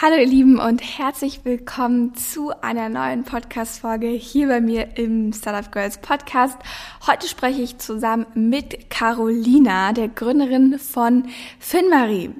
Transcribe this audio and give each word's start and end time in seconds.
Hallo 0.00 0.14
ihr 0.14 0.26
Lieben 0.26 0.60
und 0.60 0.80
herzlich 0.80 1.40
willkommen 1.44 2.14
zu 2.14 2.52
einer 2.62 2.88
neuen 2.88 3.24
Podcast-Folge 3.24 4.06
hier 4.06 4.46
bei 4.46 4.60
mir 4.60 4.96
im 4.96 5.32
Startup 5.32 5.72
Girls 5.72 5.98
Podcast. 5.98 6.56
Heute 7.08 7.26
spreche 7.26 7.62
ich 7.62 7.78
zusammen 7.78 8.24
mit 8.34 8.90
Carolina, 8.90 9.92
der 9.92 10.06
Gründerin 10.06 10.78
von 10.78 11.24
FinMarie. 11.58 12.30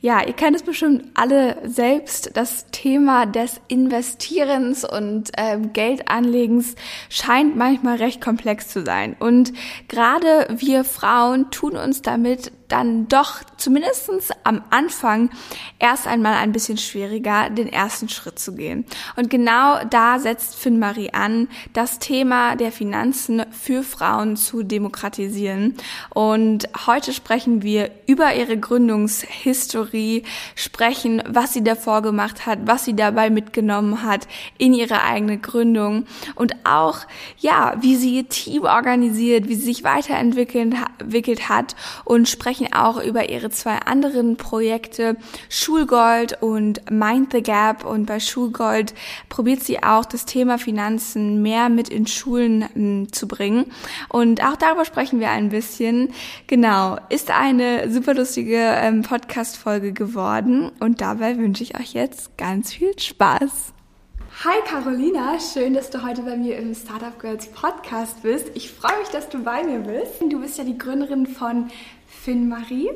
Ja, 0.00 0.26
ihr 0.26 0.32
kennt 0.32 0.56
es 0.56 0.64
bestimmt 0.64 1.04
alle 1.14 1.58
selbst. 1.64 2.32
Das 2.34 2.66
Thema 2.72 3.24
des 3.24 3.60
Investierens 3.68 4.84
und 4.84 5.30
ähm, 5.36 5.72
Geldanlegens 5.72 6.74
scheint 7.08 7.54
manchmal 7.54 7.98
recht 7.98 8.20
komplex 8.20 8.66
zu 8.66 8.84
sein. 8.84 9.14
Und 9.20 9.52
gerade 9.86 10.48
wir 10.58 10.82
Frauen 10.82 11.52
tun 11.52 11.76
uns 11.76 12.02
damit 12.02 12.50
dann 12.68 13.08
doch 13.08 13.42
zumindestens 13.56 14.30
am 14.44 14.62
Anfang 14.70 15.30
erst 15.78 16.06
einmal 16.06 16.34
ein 16.34 16.52
bisschen 16.52 16.78
schwieriger, 16.78 17.50
den 17.50 17.68
ersten 17.68 18.08
Schritt 18.08 18.38
zu 18.38 18.54
gehen. 18.54 18.84
Und 19.16 19.30
genau 19.30 19.84
da 19.84 20.18
setzt 20.18 20.56
FinMarie 20.56 21.12
an, 21.12 21.48
das 21.72 21.98
Thema 21.98 22.56
der 22.56 22.72
Finanzen 22.72 23.44
für 23.50 23.82
Frauen 23.82 24.36
zu 24.36 24.62
demokratisieren. 24.62 25.74
Und 26.10 26.68
heute 26.86 27.12
sprechen 27.12 27.62
wir 27.62 27.90
über 28.06 28.34
ihre 28.34 28.58
Gründungshistorie, 28.58 30.24
sprechen, 30.54 31.22
was 31.26 31.52
sie 31.52 31.62
davor 31.62 32.02
gemacht 32.02 32.46
hat, 32.46 32.60
was 32.64 32.84
sie 32.84 32.94
dabei 32.94 33.30
mitgenommen 33.30 34.02
hat 34.02 34.26
in 34.58 34.72
ihre 34.72 35.02
eigene 35.02 35.38
Gründung 35.38 36.06
und 36.34 36.54
auch, 36.64 37.00
ja, 37.38 37.76
wie 37.80 37.96
sie 37.96 38.16
ihr 38.16 38.28
Team 38.28 38.64
organisiert, 38.64 39.48
wie 39.48 39.54
sie 39.54 39.66
sich 39.66 39.84
weiterentwickelt 39.84 41.48
hat 41.48 41.76
und 42.04 42.28
sprechen 42.28 42.55
sprechen 42.56 42.72
auch 42.72 43.02
über 43.02 43.28
ihre 43.28 43.50
zwei 43.50 43.76
anderen 43.78 44.36
Projekte, 44.36 45.16
Schulgold 45.48 46.42
und 46.42 46.90
Mind 46.90 47.32
the 47.32 47.42
Gap. 47.42 47.84
Und 47.84 48.06
bei 48.06 48.18
Schulgold 48.20 48.94
probiert 49.28 49.62
sie 49.62 49.82
auch 49.82 50.04
das 50.04 50.24
Thema 50.24 50.58
Finanzen 50.58 51.42
mehr 51.42 51.68
mit 51.68 51.88
in 51.88 52.06
Schulen 52.06 52.64
m, 52.74 53.12
zu 53.12 53.28
bringen. 53.28 53.66
Und 54.08 54.42
auch 54.42 54.56
darüber 54.56 54.84
sprechen 54.84 55.20
wir 55.20 55.30
ein 55.30 55.50
bisschen. 55.50 56.12
Genau, 56.46 56.96
ist 57.10 57.30
eine 57.30 57.90
super 57.90 58.14
lustige 58.14 58.56
ähm, 58.56 59.02
Podcast-Folge 59.02 59.92
geworden. 59.92 60.72
Und 60.80 61.00
dabei 61.00 61.36
wünsche 61.36 61.62
ich 61.62 61.78
euch 61.78 61.92
jetzt 61.92 62.38
ganz 62.38 62.72
viel 62.72 62.98
Spaß. 62.98 63.74
Hi 64.44 64.58
Carolina, 64.66 65.38
schön, 65.40 65.72
dass 65.72 65.88
du 65.88 66.02
heute 66.02 66.20
bei 66.20 66.36
mir 66.36 66.58
im 66.58 66.74
Startup 66.74 67.18
Girls 67.18 67.46
Podcast 67.46 68.22
bist. 68.22 68.50
Ich 68.52 68.70
freue 68.70 68.98
mich, 68.98 69.08
dass 69.08 69.30
du 69.30 69.38
bei 69.42 69.64
mir 69.64 69.78
bist. 69.78 70.20
Du 70.20 70.40
bist 70.40 70.58
ja 70.58 70.64
die 70.64 70.76
Gründerin 70.76 71.26
von 71.26 71.70
Finn-Marie. 72.06 72.90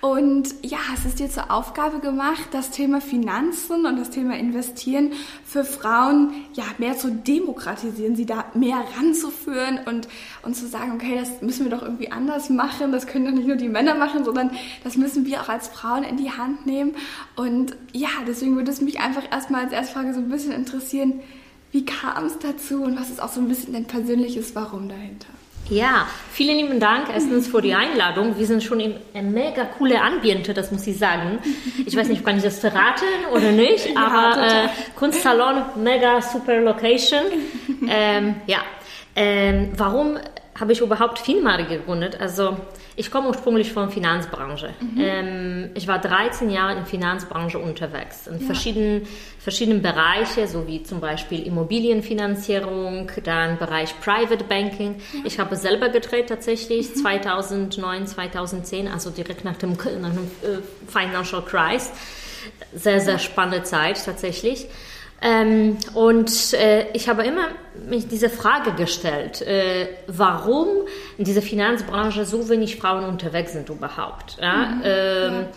Und 0.00 0.54
ja, 0.62 0.78
es 0.94 1.04
ist 1.04 1.20
dir 1.20 1.30
zur 1.30 1.50
Aufgabe 1.50 2.00
gemacht, 2.00 2.48
das 2.52 2.70
Thema 2.70 3.00
Finanzen 3.00 3.86
und 3.86 3.98
das 3.98 4.10
Thema 4.10 4.36
Investieren 4.36 5.12
für 5.44 5.64
Frauen 5.64 6.32
ja 6.54 6.64
mehr 6.78 6.96
zu 6.96 7.10
demokratisieren, 7.10 8.16
sie 8.16 8.26
da 8.26 8.46
mehr 8.54 8.84
ranzuführen 8.98 9.80
und, 9.86 10.08
und 10.42 10.56
zu 10.56 10.66
sagen, 10.66 10.92
okay, 10.94 11.16
das 11.18 11.40
müssen 11.40 11.64
wir 11.64 11.70
doch 11.70 11.82
irgendwie 11.82 12.10
anders 12.10 12.50
machen, 12.50 12.92
das 12.92 13.06
können 13.06 13.26
doch 13.26 13.32
nicht 13.32 13.46
nur 13.46 13.56
die 13.56 13.68
Männer 13.68 13.94
machen, 13.94 14.24
sondern 14.24 14.50
das 14.82 14.96
müssen 14.96 15.24
wir 15.24 15.40
auch 15.40 15.48
als 15.48 15.68
Frauen 15.68 16.02
in 16.02 16.16
die 16.16 16.30
Hand 16.30 16.66
nehmen. 16.66 16.96
Und 17.36 17.76
ja, 17.92 18.08
deswegen 18.26 18.56
würde 18.56 18.70
es 18.70 18.80
mich 18.80 19.00
einfach 19.00 19.30
erstmal 19.30 19.64
als 19.64 19.72
Erstfrage 19.72 20.14
so 20.14 20.20
ein 20.20 20.28
bisschen 20.28 20.52
interessieren, 20.52 21.20
wie 21.70 21.84
kam 21.84 22.26
es 22.26 22.38
dazu 22.38 22.82
und 22.82 22.98
was 22.98 23.10
ist 23.10 23.20
auch 23.20 23.32
so 23.32 23.40
ein 23.40 23.48
bisschen 23.48 23.72
dein 23.72 23.86
persönliches 23.86 24.54
Warum 24.54 24.88
dahinter? 24.88 25.28
Ja, 25.70 26.06
vielen 26.30 26.58
lieben 26.58 26.78
Dank 26.78 27.08
erstens 27.12 27.48
für 27.48 27.62
die 27.62 27.74
Einladung. 27.74 28.38
Wir 28.38 28.46
sind 28.46 28.62
schon 28.62 28.80
in 28.80 28.96
einem 29.14 29.32
mega 29.32 29.64
coole 29.64 29.98
Ambiente, 30.00 30.52
das 30.52 30.70
muss 30.70 30.86
ich 30.86 30.98
sagen. 30.98 31.38
Ich 31.86 31.96
weiß 31.96 32.08
nicht, 32.08 32.22
kann 32.22 32.36
ich 32.36 32.42
das 32.42 32.58
verraten 32.58 33.06
oder 33.32 33.50
nicht, 33.50 33.88
aber 33.96 34.42
äh, 34.46 34.68
Kunstsalon, 34.94 35.62
mega 35.82 36.20
super 36.20 36.60
Location. 36.60 37.22
Ähm, 37.88 38.36
ja, 38.46 38.58
ähm, 39.16 39.72
warum 39.76 40.18
habe 40.58 40.72
ich 40.72 40.82
überhaupt 40.82 41.18
Finmari 41.18 41.64
gegründet? 41.64 42.18
Also 42.20 42.58
ich 42.96 43.10
komme 43.10 43.28
ursprünglich 43.28 43.72
von 43.72 43.90
Finanzbranche. 43.90 44.74
Mhm. 44.80 45.00
Ähm, 45.00 45.70
ich 45.74 45.88
war 45.88 45.98
13 45.98 46.48
Jahre 46.48 46.78
in 46.78 46.86
Finanzbranche 46.86 47.58
unterwegs, 47.58 48.26
in 48.26 48.38
ja. 48.38 48.46
verschiedenen, 48.46 49.06
verschiedenen 49.38 49.82
Bereichen, 49.82 50.46
so 50.46 50.66
wie 50.66 50.82
zum 50.82 51.00
Beispiel 51.00 51.44
Immobilienfinanzierung, 51.46 53.10
dann 53.24 53.58
Bereich 53.58 53.98
Private 54.00 54.44
Banking. 54.44 54.96
Ja. 55.12 55.20
Ich 55.24 55.38
habe 55.38 55.56
selber 55.56 55.88
gedreht 55.88 56.28
tatsächlich 56.28 56.90
mhm. 56.90 57.00
2009, 57.00 58.06
2010, 58.06 58.88
also 58.88 59.10
direkt 59.10 59.44
nach 59.44 59.56
dem, 59.56 59.72
nach 59.72 60.12
dem 60.12 60.30
äh, 60.42 60.58
Financial 60.86 61.42
Crisis. 61.42 61.90
Sehr, 62.74 63.00
sehr 63.00 63.18
spannende 63.18 63.62
Zeit 63.62 64.04
tatsächlich. 64.04 64.66
Ähm, 65.22 65.78
und 65.94 66.52
äh, 66.54 66.90
ich 66.92 67.08
habe 67.08 67.24
immer 67.24 67.48
mich 67.88 68.08
diese 68.08 68.28
Frage 68.28 68.72
gestellt, 68.72 69.42
äh, 69.42 69.88
warum 70.06 70.68
in 71.18 71.24
dieser 71.24 71.42
Finanzbranche 71.42 72.24
so 72.24 72.48
wenig 72.48 72.76
Frauen 72.76 73.04
unterwegs 73.04 73.52
sind 73.52 73.68
überhaupt. 73.68 74.36
Ja? 74.40 74.66
Mhm. 74.66 74.82
Ähm, 74.84 75.32
ja. 75.32 75.48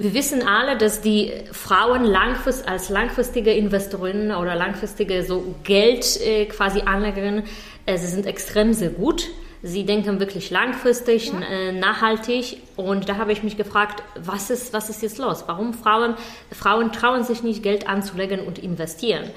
Wir 0.00 0.14
wissen 0.14 0.46
alle, 0.46 0.76
dass 0.76 1.00
die 1.00 1.32
Frauen 1.50 2.04
langfrist, 2.04 2.68
als 2.68 2.88
langfristige 2.88 3.52
Investorinnen 3.52 4.30
oder 4.30 4.54
langfristige 4.54 5.24
so 5.24 5.56
Geld 5.64 6.20
äh, 6.20 6.44
quasi 6.46 6.82
Anlegerinnen, 6.82 7.42
äh, 7.86 7.96
sie 7.98 8.06
sind 8.06 8.26
extrem 8.26 8.74
sehr 8.74 8.90
gut. 8.90 9.28
Sie 9.62 9.84
denken 9.84 10.20
wirklich 10.20 10.50
langfristig, 10.50 11.32
ja. 11.32 11.40
äh, 11.40 11.72
nachhaltig. 11.72 12.62
Und 12.76 13.08
da 13.08 13.16
habe 13.16 13.32
ich 13.32 13.42
mich 13.42 13.56
gefragt, 13.56 14.02
was 14.16 14.50
ist, 14.50 14.72
was 14.72 14.88
ist 14.88 15.02
jetzt 15.02 15.18
los? 15.18 15.44
Warum 15.46 15.74
Frauen, 15.74 16.14
Frauen 16.52 16.92
trauen 16.92 17.24
sich 17.24 17.42
nicht, 17.42 17.62
Geld 17.62 17.88
anzulegen 17.88 18.40
und 18.40 18.58
investieren? 18.58 19.30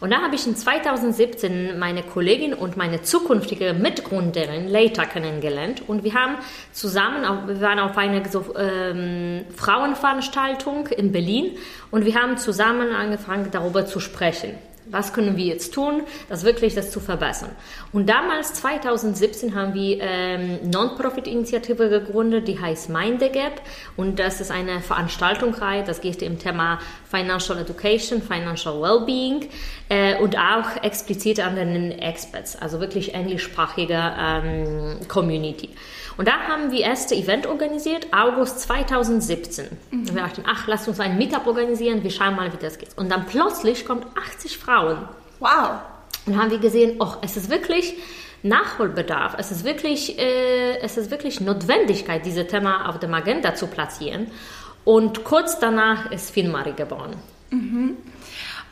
Und 0.00 0.10
da 0.10 0.20
habe 0.20 0.34
ich 0.34 0.46
in 0.46 0.54
2017 0.54 1.78
meine 1.78 2.02
Kollegin 2.02 2.52
und 2.52 2.76
meine 2.76 3.02
zukünftige 3.02 3.72
Mitgründerin 3.72 4.68
Leita 4.68 5.06
kennengelernt 5.06 5.82
und 5.86 6.04
wir 6.04 6.14
haben 6.14 6.36
zusammen, 6.72 7.22
wir 7.48 7.60
waren 7.62 7.78
auf 7.78 7.96
einer 7.96 8.28
so, 8.28 8.54
ähm, 8.58 9.44
Frauenveranstaltung 9.56 10.88
in 10.88 11.12
Berlin 11.12 11.56
und 11.90 12.04
wir 12.04 12.14
haben 12.14 12.36
zusammen 12.36 12.90
angefangen 12.92 13.48
darüber 13.50 13.86
zu 13.86 14.00
sprechen. 14.00 14.50
Was 14.90 15.12
können 15.12 15.36
wir 15.36 15.44
jetzt 15.44 15.74
tun, 15.74 16.02
das 16.28 16.44
wirklich 16.44 16.74
das 16.74 16.90
zu 16.90 17.00
verbessern? 17.00 17.50
Und 17.92 18.08
damals, 18.08 18.54
2017, 18.54 19.54
haben 19.54 19.74
wir 19.74 19.98
ähm, 20.00 20.58
Non-Profit-Initiative 20.70 21.88
gegründet, 21.88 22.48
die 22.48 22.60
heißt 22.60 22.88
Mind 22.90 23.20
the 23.20 23.28
Gap. 23.28 23.60
Und 23.96 24.18
das 24.18 24.40
ist 24.40 24.50
eine 24.50 24.80
Veranstaltungsreihe, 24.80 25.84
das 25.84 26.00
geht 26.00 26.22
im 26.22 26.38
Thema 26.38 26.78
Financial 27.10 27.58
Education, 27.58 28.22
Financial 28.22 28.80
Wellbeing 28.80 29.48
äh, 29.88 30.16
und 30.16 30.36
auch 30.36 30.82
explizit 30.82 31.40
an 31.40 31.56
den 31.56 31.92
Experts, 31.92 32.56
also 32.56 32.80
wirklich 32.80 33.14
englischsprachige 33.14 34.14
ähm, 34.18 34.96
Community. 35.08 35.70
Und 36.16 36.28
da 36.28 36.40
haben 36.48 36.70
wir 36.72 36.80
erste 36.80 37.14
Event 37.14 37.46
organisiert, 37.46 38.06
August 38.12 38.60
2017. 38.60 39.66
Mhm. 39.90 40.00
Und 40.00 40.14
wir 40.14 40.22
dachten, 40.22 40.44
ach, 40.46 40.66
lass 40.66 40.88
uns 40.88 40.98
ein 41.00 41.18
Meetup 41.18 41.46
organisieren, 41.46 42.02
wir 42.02 42.10
schauen 42.10 42.36
mal, 42.36 42.52
wie 42.52 42.56
das 42.56 42.78
geht. 42.78 42.96
Und 42.96 43.10
dann 43.10 43.26
plötzlich 43.26 43.84
kommt 43.84 44.06
80 44.16 44.56
Frauen. 44.56 44.98
Wow. 45.40 45.80
Und 46.26 46.32
dann 46.32 46.42
haben 46.42 46.50
wir 46.50 46.58
gesehen, 46.58 46.96
oh, 47.00 47.12
es 47.22 47.36
ist 47.36 47.50
wirklich 47.50 47.94
Nachholbedarf, 48.42 49.34
es 49.38 49.50
ist 49.50 49.64
wirklich, 49.64 50.18
äh, 50.18 50.78
es 50.78 50.96
ist 50.96 51.10
wirklich 51.10 51.40
Notwendigkeit, 51.40 52.24
dieses 52.24 52.46
Thema 52.46 52.88
auf 52.88 52.98
dem 52.98 53.12
Agenda 53.12 53.54
zu 53.54 53.66
platzieren. 53.66 54.28
Und 54.84 55.24
kurz 55.24 55.58
danach 55.58 56.10
ist 56.12 56.30
Finmari 56.30 56.72
geboren. 56.72 57.16
Mhm. 57.50 57.96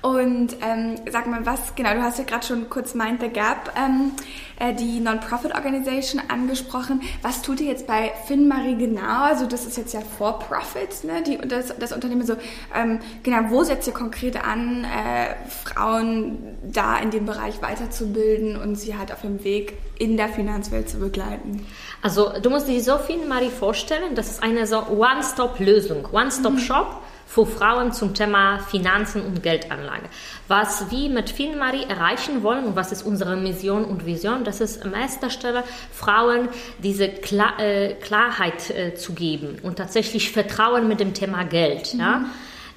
Und 0.05 0.57
ähm, 0.61 0.97
sag 1.11 1.27
mal, 1.29 1.47
was 1.47 1.75
genau, 1.77 1.95
du 1.95 2.03
hast 2.03 2.19
ja 2.19 2.25
gerade 2.25 2.45
schon 2.45 2.69
kurz 2.69 2.95
Mind 2.95 3.23
the 3.23 3.29
Gap, 3.31 3.73
ähm, 3.75 4.13
äh, 4.59 4.75
die 4.75 5.01
Non-Profit 5.01 5.55
Organization 5.55 6.21
angesprochen. 6.29 7.01
Was 7.23 7.41
tut 7.41 7.59
ihr 7.63 7.69
jetzt 7.69 7.87
bei 7.87 8.13
FinMarie 8.27 8.77
genau? 8.77 9.23
Also 9.23 9.47
das 9.47 9.65
ist 9.65 9.79
jetzt 9.79 9.95
ja 9.95 10.03
For-Profit, 10.03 11.05
ne? 11.05 11.39
Das, 11.49 11.75
das 11.79 11.93
Unternehmen 11.93 12.27
so, 12.27 12.35
ähm, 12.75 12.99
genau, 13.23 13.49
wo 13.49 13.65
setzt 13.65 13.87
ihr 13.87 13.95
konkret 13.95 14.45
an, 14.45 14.85
äh, 14.85 15.37
Frauen 15.49 16.37
da 16.63 16.99
in 16.99 17.11
dem 17.11 17.25
Bereich 17.25 17.63
weiterzubilden 17.63 18.61
und 18.61 18.77
sie 18.77 18.99
halt 18.99 19.11
auf 19.11 19.23
dem 19.23 19.43
Weg 19.43 19.79
in 19.99 20.19
der 20.19 20.29
Finanzwelt 20.29 20.87
zu 20.87 20.99
begleiten? 20.99 21.67
Also 22.03 22.31
du 22.43 22.51
musst 22.51 22.69
dir 22.69 22.79
so 22.83 22.99
FinMarie 22.99 23.49
vorstellen, 23.49 24.15
das 24.15 24.29
ist 24.29 24.43
eine 24.43 24.67
so 24.67 24.87
One-Stop-Lösung, 24.87 26.07
One-Stop-Shop. 26.13 26.89
Mhm 26.89 27.04
für 27.27 27.47
Frauen 27.47 27.93
zum 27.93 28.15
Thema 28.15 28.59
Finanzen 28.59 29.23
und 29.23 29.43
Geldanlage. 29.43 30.05
Was 30.49 30.91
wir 30.91 31.11
mit 31.11 31.31
FinMarie 31.31 31.85
erreichen 31.89 32.43
wollen 32.43 32.65
und 32.65 32.77
was 32.77 32.93
ist 32.93 33.03
unsere 33.03 33.37
Mission 33.37 33.85
und 33.85 34.07
Vision, 34.07 34.45
das 34.45 34.61
ist 34.61 34.85
an 34.85 34.95
erster 34.95 35.31
Stelle 35.31 35.65
Frauen 35.93 36.49
diese 36.79 37.09
Klar, 37.09 37.59
äh, 37.59 37.95
Klarheit 37.95 38.71
äh, 38.71 38.95
zu 38.95 39.15
geben 39.15 39.59
und 39.63 39.77
tatsächlich 39.77 40.33
Vertrauen 40.33 40.89
mit 40.89 41.01
dem 41.01 41.15
Thema 41.15 41.45
Geld. 41.45 41.95
Mhm. 41.95 42.01
Ja? 42.01 42.25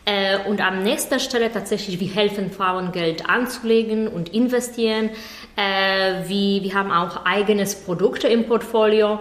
Äh, 0.07 0.37
und 0.47 0.61
an 0.61 0.83
nächster 0.83 1.19
Stelle 1.19 1.51
tatsächlich, 1.51 1.99
wir 1.99 2.07
helfen 2.07 2.49
Frauen 2.49 2.93
Geld 2.93 3.29
anzulegen 3.29 4.07
und 4.07 4.33
investieren. 4.33 5.09
Äh, 5.57 6.29
wie, 6.29 6.63
wir 6.63 6.75
haben 6.75 6.91
auch 6.91 7.25
eigenes 7.25 7.75
Produkte 7.75 8.29
im 8.29 8.47
Portfolio 8.47 9.19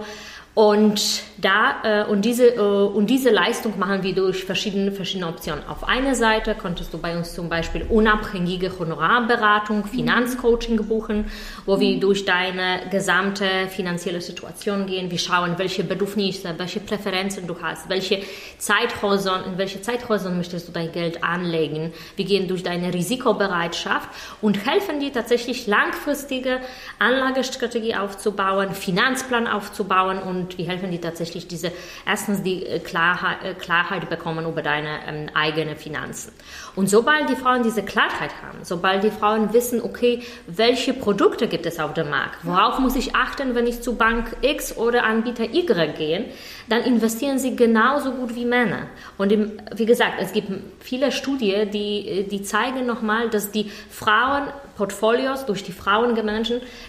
und 0.57 1.21
da, 1.37 1.75
äh, 1.83 2.03
und, 2.05 2.25
diese, 2.25 2.55
äh, 2.55 2.59
und 2.59 3.11
diese 3.11 3.29
Leistung 3.29 3.77
machen 3.77 4.01
wir 4.01 4.15
durch 4.15 4.43
verschiedene, 4.43 4.91
verschiedene 4.91 5.27
Optionen. 5.29 5.63
Auf 5.67 5.87
einer 5.87 6.15
Seite 6.15 6.55
konntest 6.55 6.91
du 6.91 6.97
bei 6.97 7.15
uns 7.15 7.35
zum 7.35 7.47
Beispiel 7.47 7.85
unabhängige 7.87 8.71
Honorarberatung, 8.79 9.85
Finanzcoaching 9.85 10.77
buchen, 10.87 11.25
wo 11.67 11.79
wir 11.79 11.99
durch 11.99 12.25
deine 12.25 12.89
gesamte 12.89 13.45
finanzielle 13.69 14.19
Situation 14.19 14.87
gehen. 14.87 15.11
Wir 15.11 15.19
schauen, 15.19 15.59
welche 15.59 15.83
Bedürfnisse, 15.83 16.55
welche 16.57 16.79
Präferenzen 16.79 17.45
du 17.45 17.61
hast, 17.61 17.87
welche 17.87 18.23
Zeithorizont, 18.57 19.45
in 19.45 19.59
welche 19.59 19.83
Zeithorizont 19.83 20.37
möchtest 20.37 20.67
du 20.67 20.71
dein 20.71 20.91
Geld 20.91 21.23
anlegen. 21.23 21.93
Wir 22.15 22.25
gehen 22.25 22.47
durch 22.47 22.63
deine 22.63 22.91
Risikobereitschaft 22.91 24.09
und 24.41 24.65
helfen 24.65 24.99
dir 25.01 25.13
tatsächlich 25.13 25.67
langfristige 25.67 26.61
Anlagestrategie 26.97 27.95
aufzubauen, 27.95 28.71
Finanzplan 28.71 29.45
aufzubauen 29.45 30.17
und 30.17 30.46
wir 30.55 30.67
helfen 30.67 30.91
dir 30.91 31.01
tatsächlich 31.01 31.27
tatsächlich 31.27 31.47
diese, 31.47 31.71
erstens 32.05 32.43
die 32.43 32.65
äh, 32.65 32.79
Klarheit, 32.79 33.43
äh, 33.43 33.53
Klarheit 33.53 34.09
bekommen 34.09 34.45
über 34.45 34.61
deine 34.61 34.99
ähm, 35.07 35.29
eigenen 35.33 35.75
Finanzen. 35.75 36.31
Und 36.77 36.91
sobald 36.91 37.27
die 37.27 37.35
Frauen 37.35 37.63
diese 37.63 37.81
Klarheit 37.81 38.29
haben, 38.43 38.59
sobald 38.61 39.03
die 39.03 39.09
Frauen 39.09 39.51
wissen, 39.51 39.81
okay, 39.81 40.21
welche 40.45 40.93
Produkte 40.93 41.47
gibt 41.47 41.65
es 41.65 41.79
auf 41.79 41.95
dem 41.95 42.11
Markt, 42.11 42.37
worauf 42.43 42.77
muss 42.77 42.95
ich 42.95 43.15
achten, 43.15 43.55
wenn 43.55 43.65
ich 43.65 43.81
zu 43.81 43.95
Bank 43.95 44.37
X 44.41 44.77
oder 44.77 45.03
Anbieter 45.03 45.45
Y 45.45 45.95
gehe, 45.95 46.25
dann 46.69 46.83
investieren 46.83 47.39
sie 47.39 47.55
genauso 47.55 48.11
gut 48.11 48.35
wie 48.35 48.45
Männer. 48.45 48.87
Und 49.17 49.31
im, 49.31 49.53
wie 49.75 49.87
gesagt, 49.87 50.15
es 50.19 50.33
gibt 50.33 50.51
viele 50.79 51.11
Studien, 51.11 51.71
die, 51.71 52.27
die 52.29 52.43
zeigen 52.43 52.85
nochmal, 52.85 53.29
dass 53.29 53.49
die 53.49 53.71
Frauenportfolios 53.89 55.45
durch 55.45 55.63
die 55.63 55.71
Frauen 55.71 56.13
gemanagten 56.13 56.27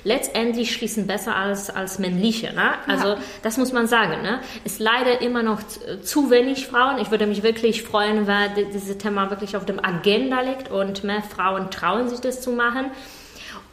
letztendlich 0.04 0.74
schließen 0.74 1.06
besser 1.06 1.34
als, 1.34 1.70
als 1.70 1.98
männliche. 1.98 2.52
Ne? 2.52 2.74
Also 2.86 3.08
ja. 3.08 3.18
das 3.42 3.56
muss 3.56 3.72
man 3.72 3.86
sagen. 3.86 4.20
Ne? 4.20 4.40
Ist 4.64 4.80
leider 4.80 5.22
immer 5.22 5.42
noch 5.42 5.62
zu, 5.62 6.00
zu 6.02 6.30
wenig 6.30 6.66
Frauen. 6.66 6.98
Ich 6.98 7.10
würde 7.10 7.26
mich 7.26 7.42
wirklich 7.42 7.82
freuen, 7.82 8.26
wenn 8.26 8.70
dieses 8.72 8.98
Thema 8.98 9.30
wirklich 9.30 9.56
auf 9.56 9.64
dem 9.64 9.77
Agenda 9.84 10.40
liegt 10.40 10.70
und 10.70 11.04
mehr 11.04 11.22
Frauen 11.22 11.70
trauen 11.70 12.08
sich 12.08 12.20
das 12.20 12.40
zu 12.40 12.52
machen. 12.52 12.90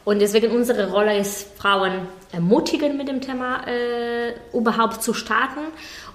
Und 0.04 0.20
deswegen 0.20 0.52
unsere 0.52 0.90
Rolle 0.92 1.18
ist, 1.18 1.58
Frauen 1.58 2.06
ermutigen, 2.30 2.96
mit 2.96 3.08
dem 3.08 3.20
Thema 3.20 3.66
äh, 3.66 4.34
überhaupt 4.52 5.02
zu 5.02 5.14
starten 5.14 5.60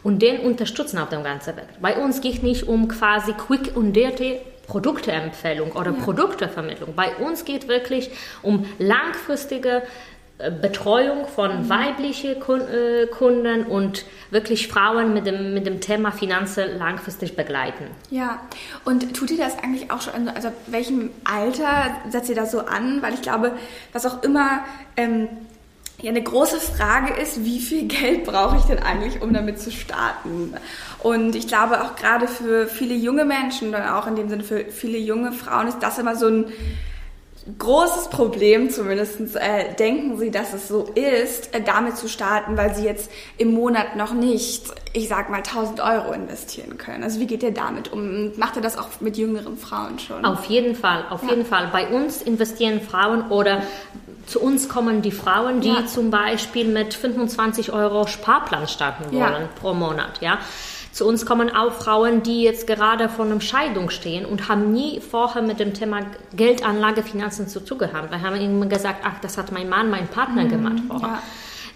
und 0.01 0.21
den 0.21 0.39
unterstützen 0.39 0.97
auf 0.97 1.09
dem 1.09 1.23
ganzen 1.23 1.57
Weg. 1.57 1.67
Bei 1.81 1.97
uns 1.97 2.21
geht 2.21 2.35
es 2.35 2.41
nicht 2.41 2.67
um 2.69 2.87
quasi 2.87 3.33
quick 3.33 3.75
und 3.75 3.91
dirty 3.93 4.39
Produkteempfehlung 4.67 5.73
oder 5.73 5.91
ja. 5.91 6.03
Produktevermittlung. 6.03 6.95
Bei 6.95 7.15
uns 7.17 7.43
geht 7.43 7.63
es 7.63 7.67
wirklich 7.67 8.09
um 8.41 8.65
langfristige 8.79 9.83
Betreuung 10.49 11.27
von 11.27 11.63
mhm. 11.63 11.69
weiblichen 11.69 12.31
äh, 12.31 13.07
Kunden 13.07 13.63
und 13.65 14.05
wirklich 14.31 14.67
Frauen 14.67 15.13
mit 15.13 15.25
dem, 15.27 15.53
mit 15.53 15.65
dem 15.65 15.81
Thema 15.81 16.11
Finanzen 16.11 16.77
langfristig 16.77 17.35
begleiten. 17.35 17.85
Ja, 18.09 18.39
und 18.85 19.15
tut 19.15 19.31
ihr 19.31 19.37
das 19.37 19.59
eigentlich 19.59 19.91
auch 19.91 20.01
schon, 20.01 20.29
also 20.29 20.49
welchem 20.67 21.11
Alter 21.23 21.95
setzt 22.09 22.29
ihr 22.29 22.35
das 22.35 22.51
so 22.51 22.61
an? 22.61 23.01
Weil 23.01 23.13
ich 23.13 23.21
glaube, 23.21 23.51
was 23.93 24.05
auch 24.05 24.23
immer 24.23 24.61
ähm, 24.97 25.27
ja, 26.01 26.09
eine 26.09 26.23
große 26.23 26.59
Frage 26.59 27.13
ist, 27.13 27.43
wie 27.45 27.59
viel 27.59 27.87
Geld 27.87 28.23
brauche 28.23 28.57
ich 28.57 28.63
denn 28.63 28.79
eigentlich, 28.79 29.21
um 29.21 29.33
damit 29.33 29.59
zu 29.59 29.71
starten? 29.71 30.53
Und 30.99 31.35
ich 31.35 31.47
glaube 31.47 31.83
auch 31.83 31.95
gerade 31.95 32.27
für 32.27 32.67
viele 32.67 32.95
junge 32.95 33.25
Menschen, 33.25 33.75
auch 33.75 34.07
in 34.07 34.15
dem 34.15 34.29
Sinne 34.29 34.43
für 34.43 34.65
viele 34.65 34.97
junge 34.97 35.31
Frauen, 35.31 35.67
ist 35.67 35.79
das 35.79 35.99
immer 35.99 36.15
so 36.15 36.27
ein 36.27 36.45
großes 37.57 38.09
Problem, 38.09 38.69
zumindest 38.69 39.35
äh, 39.35 39.73
denken 39.73 40.17
sie, 40.19 40.29
dass 40.29 40.53
es 40.53 40.67
so 40.67 40.83
ist, 40.93 41.55
äh, 41.55 41.61
damit 41.61 41.97
zu 41.97 42.07
starten, 42.07 42.55
weil 42.55 42.75
sie 42.75 42.83
jetzt 42.83 43.09
im 43.37 43.53
Monat 43.53 43.95
noch 43.95 44.13
nicht, 44.13 44.65
ich 44.93 45.07
sag 45.07 45.29
mal, 45.29 45.37
1000 45.37 45.79
Euro 45.79 46.11
investieren 46.11 46.77
können. 46.77 47.03
Also 47.03 47.19
wie 47.19 47.25
geht 47.25 47.41
ihr 47.41 47.53
damit 47.53 47.91
um? 47.91 48.37
Macht 48.37 48.57
ihr 48.57 48.61
das 48.61 48.77
auch 48.77 48.89
mit 48.99 49.17
jüngeren 49.17 49.57
Frauen 49.57 49.97
schon? 49.97 50.23
Auf 50.23 50.45
jeden 50.45 50.75
Fall, 50.75 51.05
auf 51.09 51.23
ja. 51.23 51.29
jeden 51.29 51.45
Fall. 51.45 51.69
Bei 51.71 51.87
uns 51.87 52.21
investieren 52.21 52.79
Frauen 52.79 53.29
oder 53.31 53.63
zu 54.27 54.39
uns 54.39 54.69
kommen 54.69 55.01
die 55.01 55.11
Frauen, 55.11 55.61
die 55.61 55.69
ja. 55.69 55.85
zum 55.87 56.11
Beispiel 56.11 56.67
mit 56.67 56.93
25 56.93 57.73
Euro 57.73 58.05
Sparplan 58.05 58.67
starten 58.67 59.05
wollen 59.05 59.19
ja. 59.19 59.49
pro 59.59 59.73
Monat, 59.73 60.21
ja. 60.21 60.39
Zu 60.91 61.07
uns 61.07 61.25
kommen 61.25 61.49
auch 61.55 61.71
Frauen, 61.71 62.21
die 62.21 62.43
jetzt 62.43 62.67
gerade 62.67 63.07
vor 63.07 63.25
einer 63.25 63.39
Scheidung 63.39 63.89
stehen 63.89 64.25
und 64.25 64.49
haben 64.49 64.73
nie 64.73 64.99
vorher 64.99 65.41
mit 65.41 65.59
dem 65.59 65.73
Thema 65.73 66.01
Geldanlage, 66.35 67.01
Finanzen 67.01 67.47
zu 67.47 67.61
tun 67.61 67.77
gehabt. 67.77 68.11
Wir 68.11 68.21
haben 68.21 68.35
ihnen 68.35 68.67
gesagt, 68.67 69.01
ach, 69.05 69.19
das 69.21 69.37
hat 69.37 69.51
mein 69.53 69.69
Mann, 69.69 69.89
mein 69.89 70.07
Partner 70.07 70.43
mhm, 70.43 70.49
gemacht 70.49 70.83
vorher. 70.87 71.07
Ja. 71.07 71.23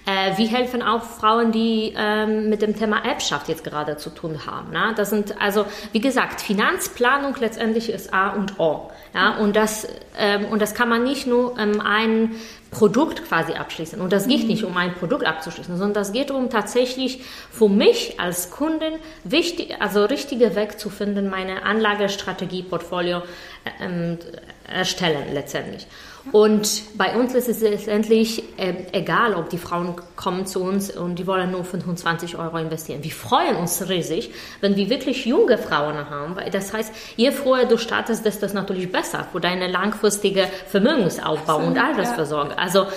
Äh, 0.05 0.37
wir 0.37 0.47
helfen 0.47 0.81
auch 0.83 1.03
Frauen, 1.03 1.51
die 1.51 1.93
ähm, 1.97 2.49
mit 2.49 2.61
dem 2.61 2.77
Thema 2.77 3.03
Erbschaft 3.03 3.49
jetzt 3.49 3.63
gerade 3.63 3.97
zu 3.97 4.11
tun 4.11 4.45
haben. 4.45 4.71
Ne? 4.71 4.93
Das 4.95 5.09
sind 5.09 5.41
also, 5.41 5.65
wie 5.93 6.01
gesagt, 6.01 6.41
Finanzplanung 6.41 7.35
letztendlich 7.39 7.89
ist 7.89 8.13
A 8.13 8.29
und 8.29 8.59
O. 8.59 8.91
Ja? 9.13 9.37
Und, 9.37 9.55
das, 9.55 9.87
ähm, 10.17 10.45
und 10.45 10.61
das 10.61 10.75
kann 10.75 10.89
man 10.89 11.03
nicht 11.03 11.25
nur 11.25 11.57
ähm, 11.57 11.81
ein 11.81 12.35
Produkt 12.69 13.27
quasi 13.27 13.53
abschließen. 13.53 13.99
Und 13.99 14.13
das 14.13 14.27
geht 14.27 14.43
mhm. 14.43 14.47
nicht 14.47 14.63
um 14.63 14.77
ein 14.77 14.93
Produkt 14.93 15.25
abzuschließen, 15.25 15.77
sondern 15.77 15.93
das 15.93 16.11
geht 16.11 16.29
um 16.29 16.49
tatsächlich 16.49 17.23
für 17.49 17.69
mich 17.69 18.19
als 18.19 18.51
Kunden 18.51 18.99
wichtig, 19.23 19.75
also 19.79 20.05
richtige 20.05 20.55
Weg 20.55 20.79
zu 20.79 20.89
finden, 20.89 21.29
meine 21.29 21.63
Anlagestrategie, 21.63 22.63
Portfolio 22.63 23.19
äh, 23.63 23.85
ähm, 23.85 24.19
erstellen 24.67 25.33
letztendlich. 25.33 25.87
Und 26.31 26.97
bei 26.97 27.15
uns 27.15 27.33
ist 27.35 27.47
es 27.47 27.61
letztendlich 27.61 28.43
äh, 28.57 28.73
egal, 28.91 29.35
ob 29.35 29.49
die 29.49 29.57
Frauen 29.57 29.95
kommen 30.15 30.45
zu 30.45 30.61
uns 30.63 30.89
und 30.95 31.19
die 31.19 31.27
wollen 31.27 31.51
nur 31.51 31.63
25 31.63 32.37
Euro 32.37 32.57
investieren. 32.57 33.03
Wir 33.03 33.11
freuen 33.11 33.55
uns 33.55 33.87
riesig, 33.87 34.31
wenn 34.61 34.75
wir 34.75 34.89
wirklich 34.89 35.25
junge 35.25 35.57
Frauen 35.57 36.09
haben. 36.09 36.35
Weil 36.35 36.49
das 36.49 36.73
heißt, 36.73 36.93
je 37.15 37.31
früher 37.31 37.65
du 37.65 37.77
startest, 37.77 38.25
desto 38.25 38.45
natürlich 38.53 38.91
besser 38.91 39.27
für 39.31 39.39
deine 39.39 39.67
langfristige 39.67 40.47
Vermögensaufbau 40.67 41.57
und 41.57 41.77
Altersversorgung. 41.77 42.51
Ja. 42.51 42.57
Also 42.57 42.87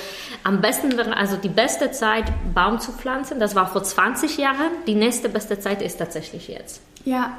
am 0.45 0.61
besten 0.61 0.97
wäre 0.97 1.17
also 1.17 1.37
die 1.37 1.49
beste 1.49 1.91
Zeit, 1.91 2.25
Baum 2.55 2.81
zu 2.81 2.93
pflanzen. 2.93 3.41
Das 3.41 3.55
war 3.55 3.67
vor 3.67 3.83
20 3.83 4.39
Jahren. 4.39 4.71
Die 4.87 4.95
nächste 4.95 5.29
beste 5.29 5.59
Zeit 5.59 5.83
ist 5.83 5.99
tatsächlich 5.99 6.49
jetzt. 6.49 6.81
Ja, 7.05 7.37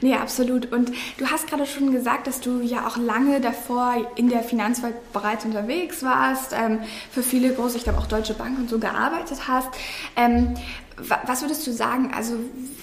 Nee, 0.00 0.14
absolut. 0.14 0.72
Und 0.72 0.92
du 1.18 1.26
hast 1.26 1.48
gerade 1.48 1.66
schon 1.66 1.92
gesagt, 1.92 2.26
dass 2.26 2.40
du 2.40 2.60
ja 2.60 2.86
auch 2.86 2.96
lange 2.96 3.40
davor 3.40 3.94
in 4.16 4.28
der 4.28 4.42
Finanzwelt 4.42 4.94
bereits 5.12 5.44
unterwegs 5.44 6.02
warst, 6.02 6.52
ähm, 6.52 6.80
für 7.10 7.22
viele 7.22 7.52
große, 7.52 7.76
ich 7.76 7.84
glaube 7.84 7.98
auch 7.98 8.06
Deutsche 8.06 8.34
Bank 8.34 8.58
und 8.58 8.68
so 8.68 8.78
gearbeitet 8.78 9.48
hast. 9.48 9.68
Ähm, 10.16 10.54
was 10.96 11.42
würdest 11.42 11.66
du 11.66 11.72
sagen? 11.72 12.12
Also, 12.14 12.34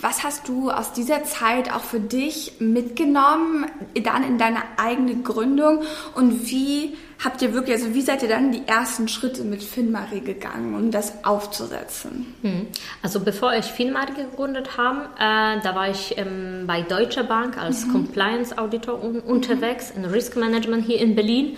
was 0.01 0.23
hast 0.23 0.47
du 0.47 0.69
aus 0.69 0.93
dieser 0.93 1.23
Zeit 1.23 1.71
auch 1.71 1.83
für 1.83 1.99
dich 1.99 2.53
mitgenommen, 2.59 3.65
dann 4.03 4.23
in 4.23 4.37
deine 4.37 4.61
eigene 4.77 5.15
Gründung? 5.21 5.83
Und 6.15 6.49
wie 6.49 6.97
habt 7.23 7.41
ihr 7.41 7.53
wirklich, 7.53 7.75
also 7.75 7.93
wie 7.93 8.01
seid 8.01 8.23
ihr 8.23 8.29
dann 8.29 8.51
die 8.51 8.67
ersten 8.67 9.07
Schritte 9.07 9.43
mit 9.43 9.63
FinMarie 9.63 10.21
gegangen, 10.21 10.75
um 10.75 10.91
das 10.91 11.23
aufzusetzen? 11.23 12.33
Hm. 12.41 12.67
Also, 13.01 13.21
bevor 13.21 13.53
ich 13.53 13.65
FinMarie 13.65 14.13
gegründet 14.13 14.77
habe, 14.77 15.05
äh, 15.17 15.61
da 15.63 15.75
war 15.75 15.89
ich 15.89 16.17
ähm, 16.17 16.65
bei 16.67 16.81
Deutsche 16.81 17.23
Bank 17.23 17.57
als 17.57 17.85
mhm. 17.85 17.91
Compliance 17.93 18.57
Auditor 18.57 19.03
un 19.03 19.19
unterwegs, 19.19 19.91
in 19.91 20.05
Risk 20.05 20.35
Management 20.35 20.85
hier 20.85 20.99
in 20.99 21.15
Berlin. 21.15 21.57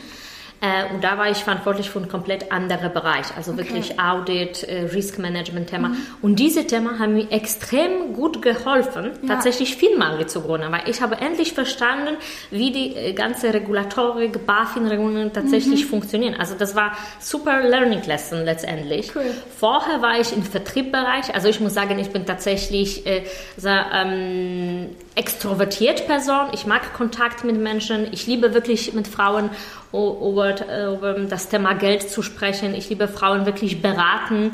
Äh, 0.64 0.94
und 0.94 1.04
da 1.04 1.18
war 1.18 1.30
ich 1.30 1.44
verantwortlich 1.44 1.90
für 1.90 2.00
einen 2.00 2.08
komplett 2.08 2.54
anderen 2.54 2.94
Bereich, 2.94 3.26
also 3.36 3.52
okay. 3.52 3.66
wirklich 3.66 4.00
Audit, 4.00 4.64
äh, 4.64 4.84
Risk 4.94 5.20
Management 5.20 5.70
Thema. 5.70 5.90
Mhm. 5.90 5.98
Und 6.22 6.40
diese 6.40 6.66
Themen 6.66 7.00
haben 7.00 7.16
mir 7.16 7.30
extrem 7.32 8.14
gut 8.14 8.42
geholfen, 8.42 9.12
ja. 9.24 9.28
tatsächlich 9.28 9.76
Firmenmangel 9.76 10.28
zu 10.28 10.40
gründen, 10.40 10.72
weil 10.72 10.88
ich 10.88 11.02
habe 11.02 11.18
endlich 11.18 11.52
verstanden, 11.52 12.16
wie 12.50 12.72
die 12.72 12.96
äh, 12.96 13.12
ganze 13.12 13.54
Regulatorik, 13.54 14.46
BaFin-Regelungen 14.46 15.34
tatsächlich 15.34 15.84
mhm. 15.84 15.90
funktionieren. 15.90 16.36
Also 16.40 16.56
das 16.58 16.76
war 16.76 16.94
super 17.20 17.62
Learning 17.62 18.02
Lesson 18.08 18.46
letztendlich. 18.46 19.14
Cool. 19.14 19.34
Vorher 19.60 20.02
war 20.02 20.18
ich 20.18 20.32
im 20.32 20.44
Vertriebbereich, 20.44 21.36
also 21.36 21.50
ich 21.50 21.60
muss 21.60 21.74
sagen, 21.74 22.00
ich 22.00 22.12
bin 22.12 22.26
tatsächlich 22.26 23.06
äh, 23.06 23.24
sehr, 23.58 23.88
ähm, 23.94 24.92
extrovertiert 25.16 26.08
Person. 26.08 26.48
Ich 26.54 26.66
mag 26.66 26.94
Kontakt 26.94 27.44
mit 27.44 27.58
Menschen. 27.58 28.08
Ich 28.12 28.28
liebe 28.28 28.54
wirklich 28.54 28.94
mit 28.94 29.08
Frauen 29.08 29.50
über, 29.92 30.56
über 30.96 31.14
das 31.30 31.50
Thema 31.50 31.74
Geld 31.74 32.10
zu 32.10 32.22
sprechen. 32.22 32.74
Ich 32.74 32.90
liebe 32.90 33.08
Frauen 33.08 33.46
wirklich 33.46 33.82
beraten. 33.82 34.54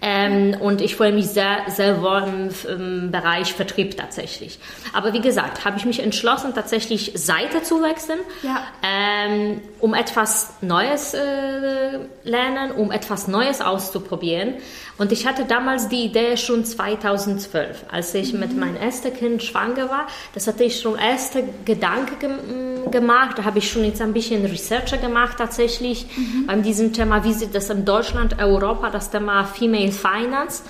Ähm, 0.00 0.56
und 0.60 0.80
ich 0.80 0.94
freue 0.94 1.12
mich 1.12 1.26
sehr, 1.26 1.58
sehr 1.68 2.00
wohl 2.02 2.22
im, 2.68 3.10
Bereich 3.10 3.52
Vertrieb 3.52 3.96
tatsächlich. 3.96 4.58
Aber 4.92 5.12
wie 5.12 5.20
gesagt, 5.20 5.64
habe 5.64 5.76
ich 5.78 5.84
mich 5.84 6.00
entschlossen, 6.00 6.54
tatsächlich 6.54 7.12
Seite 7.14 7.62
zu 7.62 7.82
wechseln, 7.82 8.20
ja. 8.42 8.62
ähm, 8.82 9.60
um 9.80 9.94
etwas 9.94 10.54
Neues 10.60 11.14
äh, 11.14 11.98
lernen, 12.22 12.70
um 12.72 12.92
etwas 12.92 13.26
Neues 13.28 13.60
auszuprobieren. 13.60 14.54
Und 14.98 15.12
ich 15.12 15.26
hatte 15.26 15.44
damals 15.44 15.88
die 15.88 16.04
Idee 16.04 16.36
schon 16.36 16.64
2012, 16.64 17.86
als 17.90 18.12
ich 18.14 18.32
mhm. 18.32 18.40
mit 18.40 18.56
meinem 18.56 18.76
ersten 18.76 19.14
Kind 19.14 19.42
schwanger 19.42 19.88
war. 19.88 20.06
Das 20.34 20.46
hatte 20.46 20.64
ich 20.64 20.80
schon 20.80 20.96
erste 20.96 21.44
Gedanken 21.64 22.18
ge 22.18 22.90
gemacht. 22.90 23.38
Da 23.38 23.44
habe 23.44 23.58
ich 23.58 23.70
schon 23.70 23.84
jetzt 23.84 24.00
ein 24.00 24.12
bisschen 24.12 24.44
Research 24.46 24.98
gemacht 25.00 25.36
tatsächlich 25.38 26.06
mhm. 26.16 26.46
bei 26.46 26.56
diesem 26.56 26.92
Thema, 26.92 27.22
wie 27.22 27.32
sieht 27.32 27.54
das 27.54 27.70
in 27.70 27.84
Deutschland, 27.84 28.40
Europa, 28.40 28.90
das 28.90 29.10
Thema 29.10 29.44
Female 29.44 29.87
Finance. 29.92 30.62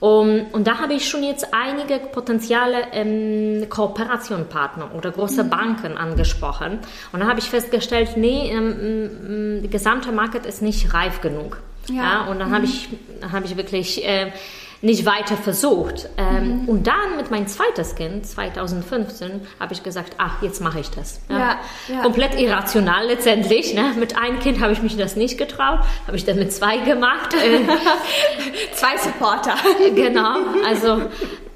Um, 0.00 0.46
und 0.52 0.68
da 0.68 0.78
habe 0.78 0.94
ich 0.94 1.08
schon 1.08 1.24
jetzt 1.24 1.52
einige 1.52 1.98
potenzielle 1.98 2.92
ähm, 2.92 3.68
Kooperationpartner 3.68 4.94
oder 4.94 5.10
große 5.10 5.42
mhm. 5.42 5.50
Banken 5.50 5.98
angesprochen. 5.98 6.78
Und 7.10 7.18
da 7.18 7.26
habe 7.26 7.40
ich 7.40 7.50
festgestellt, 7.50 8.10
nee, 8.16 8.48
ähm, 8.52 9.58
der 9.62 9.70
gesamte 9.70 10.12
Markt 10.12 10.46
ist 10.46 10.62
nicht 10.62 10.94
reif 10.94 11.20
genug. 11.20 11.60
Ja. 11.88 11.94
ja 11.94 12.24
und 12.26 12.38
dann 12.38 12.50
mhm. 12.50 12.54
habe 12.54 12.64
ich, 12.66 12.88
hab 13.32 13.44
ich 13.44 13.56
wirklich 13.56 14.04
äh, 14.06 14.30
nicht 14.80 15.04
weiter 15.06 15.36
versucht. 15.36 16.08
Ähm, 16.16 16.62
mhm. 16.62 16.68
Und 16.68 16.86
dann 16.86 17.16
mit 17.16 17.30
meinem 17.30 17.46
zweites 17.46 17.94
Kind, 17.94 18.26
2015, 18.26 19.40
habe 19.58 19.72
ich 19.72 19.82
gesagt, 19.82 20.14
ach, 20.18 20.42
jetzt 20.42 20.60
mache 20.60 20.80
ich 20.80 20.90
das. 20.90 21.20
Ja. 21.28 21.38
Ja, 21.38 21.60
ja. 21.88 22.02
Komplett 22.02 22.38
irrational 22.38 23.06
letztendlich. 23.06 23.74
Ne? 23.74 23.94
Mit 23.98 24.16
einem 24.16 24.38
Kind 24.38 24.60
habe 24.60 24.72
ich 24.72 24.82
mich 24.82 24.96
das 24.96 25.16
nicht 25.16 25.38
getraut, 25.38 25.80
habe 26.06 26.16
ich 26.16 26.24
dann 26.24 26.38
mit 26.38 26.52
zwei 26.52 26.78
gemacht. 26.78 27.34
Äh, 27.34 27.60
zwei 28.74 28.96
Supporter. 28.98 29.54
Genau, 29.94 30.36
also 30.66 31.02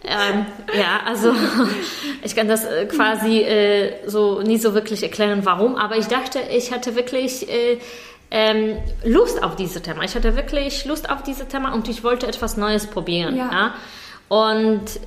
ähm, 0.05 0.47
ja, 0.76 1.00
also 1.07 1.33
ich 2.25 2.35
kann 2.35 2.49
das 2.49 2.64
äh, 2.64 2.87
quasi 2.87 3.41
äh, 3.41 4.09
so 4.09 4.41
nie 4.41 4.59
so 4.59 4.75
wirklich 4.75 5.02
erklären, 5.02 5.41
warum, 5.45 5.76
aber 5.76 5.97
ich 5.97 6.07
dachte, 6.07 6.41
ich 6.50 6.73
hatte 6.73 6.97
wirklich 6.97 7.49
äh, 7.49 7.79
ähm, 8.33 8.79
Lust 9.05 9.43
auf 9.43 9.57
dieses 9.57 9.83
Thema. 9.83 10.03
Ich 10.03 10.15
hatte 10.15 10.35
wirklich 10.35 10.87
Lust 10.87 11.11
auf 11.11 11.23
dieses 11.23 11.47
Thema 11.49 11.75
und 11.75 11.87
ich 11.89 12.03
wollte 12.03 12.27
etwas 12.27 12.57
Neues 12.57 12.87
probieren. 12.87 13.37
Ja. 13.37 13.51
ja? 13.53 13.75
Und 14.29 15.01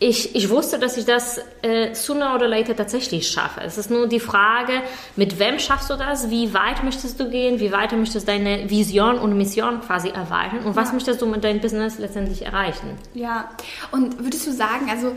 ich, 0.00 0.34
ich 0.34 0.50
wusste, 0.50 0.80
dass 0.80 0.96
ich 0.96 1.04
das 1.04 1.40
äh, 1.62 1.94
sooner 1.94 2.34
oder 2.34 2.48
later 2.48 2.74
tatsächlich 2.74 3.28
schaffe. 3.28 3.60
Es 3.60 3.78
ist 3.78 3.88
nur 3.88 4.08
die 4.08 4.18
Frage, 4.18 4.82
mit 5.14 5.38
wem 5.38 5.60
schaffst 5.60 5.88
du 5.88 5.94
das? 5.94 6.28
Wie 6.28 6.52
weit 6.52 6.82
möchtest 6.82 7.20
du 7.20 7.30
gehen? 7.30 7.60
Wie 7.60 7.70
weit 7.70 7.92
möchtest 7.92 8.26
du 8.26 8.32
deine 8.32 8.68
Vision 8.68 9.16
und 9.18 9.38
Mission 9.38 9.80
quasi 9.80 10.08
erweitern? 10.08 10.64
Und 10.64 10.74
was 10.74 10.92
möchtest 10.92 11.22
du 11.22 11.26
mit 11.26 11.44
deinem 11.44 11.60
Business 11.60 11.98
letztendlich 11.98 12.44
erreichen? 12.44 12.98
Ja, 13.14 13.48
und 13.92 14.18
würdest 14.22 14.44
du 14.48 14.52
sagen, 14.52 14.90
also 14.90 15.12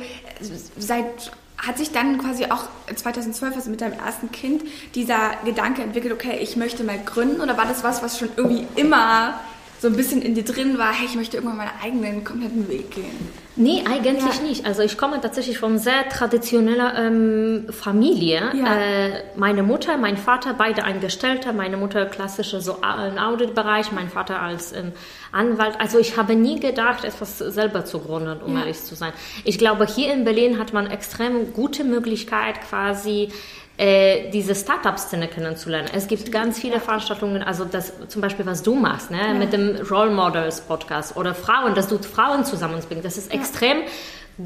seit 0.78 1.32
hat 1.58 1.78
sich 1.78 1.92
dann 1.92 2.18
quasi 2.20 2.46
auch 2.46 2.66
2012, 2.94 3.56
also 3.56 3.70
mit 3.70 3.82
deinem 3.82 4.00
ersten 4.00 4.32
Kind, 4.32 4.64
dieser 4.96 5.32
Gedanke 5.44 5.82
entwickelt, 5.82 6.14
okay, 6.14 6.38
ich 6.40 6.56
möchte 6.56 6.84
mal 6.84 7.00
gründen? 7.00 7.42
Oder 7.42 7.58
war 7.58 7.66
das 7.66 7.84
was, 7.84 8.04
was 8.04 8.20
schon 8.20 8.30
irgendwie 8.36 8.68
immer 8.76 9.40
so 9.80 9.88
ein 9.88 9.96
bisschen 9.96 10.22
in 10.22 10.34
dir 10.34 10.44
drin 10.44 10.78
war, 10.78 10.92
hey, 10.92 11.06
ich 11.06 11.16
möchte 11.16 11.38
irgendwann 11.38 11.58
meinen 11.58 11.72
eigenen 11.84 12.24
kompletten 12.24 12.68
Weg 12.68 12.92
gehen? 12.92 13.48
Nee, 13.56 13.84
eigentlich 13.90 14.36
ja. 14.38 14.42
nicht. 14.44 14.66
Also 14.66 14.84
ich 14.84 14.98
komme 14.98 15.20
tatsächlich 15.20 15.58
von 15.58 15.80
sehr 15.80 16.08
traditioneller 16.10 16.94
ähm, 16.96 17.66
Familie. 17.70 18.52
Ja. 18.54 18.76
Äh, 18.76 19.24
meine 19.36 19.64
Mutter, 19.64 19.98
mein 19.98 20.18
Vater, 20.18 20.54
beide 20.56 20.84
Eingestellte. 20.84 21.54
Meine 21.54 21.78
Mutter 21.78 22.06
klassische 22.06 22.62
so 22.62 22.74
im 22.76 23.18
Auditbereich, 23.18 23.92
mein 23.92 24.10
Vater 24.10 24.42
als 24.42 24.74
ähm, 24.74 24.92
Anwalt. 25.32 25.80
Also 25.80 25.98
ich 25.98 26.18
habe 26.18 26.36
nie 26.36 26.60
gedacht, 26.60 27.04
etwas 27.04 27.40
selber 27.40 27.84
zu 27.86 28.00
gründen, 28.00 28.42
um 28.42 28.54
ja. 28.54 28.62
ehrlich 28.62 28.84
zu 28.84 28.96
sein. 28.96 29.12
Ich 29.44 29.58
glaube, 29.58 29.88
hier 29.88 30.14
in 30.14 30.24
Berlin 30.24 30.60
hat 30.60 30.74
man 30.74 30.88
extrem 30.88 31.54
gute 31.54 31.84
Möglichkeit 31.84 32.62
quasi 32.62 33.30
äh, 33.78 34.32
diese 34.32 34.56
Startup-Szene 34.56 35.28
kennenzulernen. 35.28 35.90
Es 35.94 36.08
gibt 36.08 36.32
ganz 36.32 36.60
viele 36.60 36.80
Veranstaltungen, 36.80 37.44
also 37.44 37.64
das 37.64 37.94
zum 38.08 38.22
Beispiel, 38.22 38.46
was 38.46 38.64
du 38.64 38.76
machst, 38.76 39.12
ne, 39.12 39.20
ja. 39.20 39.34
mit 39.34 39.54
dem 39.54 39.76
Role 39.90 40.10
Models 40.12 40.62
Podcast 40.62 41.16
oder 41.16 41.36
Frauen, 41.36 41.76
dass 41.76 41.88
du 41.88 42.00
Frauen 42.00 42.44
zusammenbringst. 42.44 43.06
Das 43.06 43.18
ist 43.18 43.32
ja. 43.32 43.40
extrem 43.40 43.78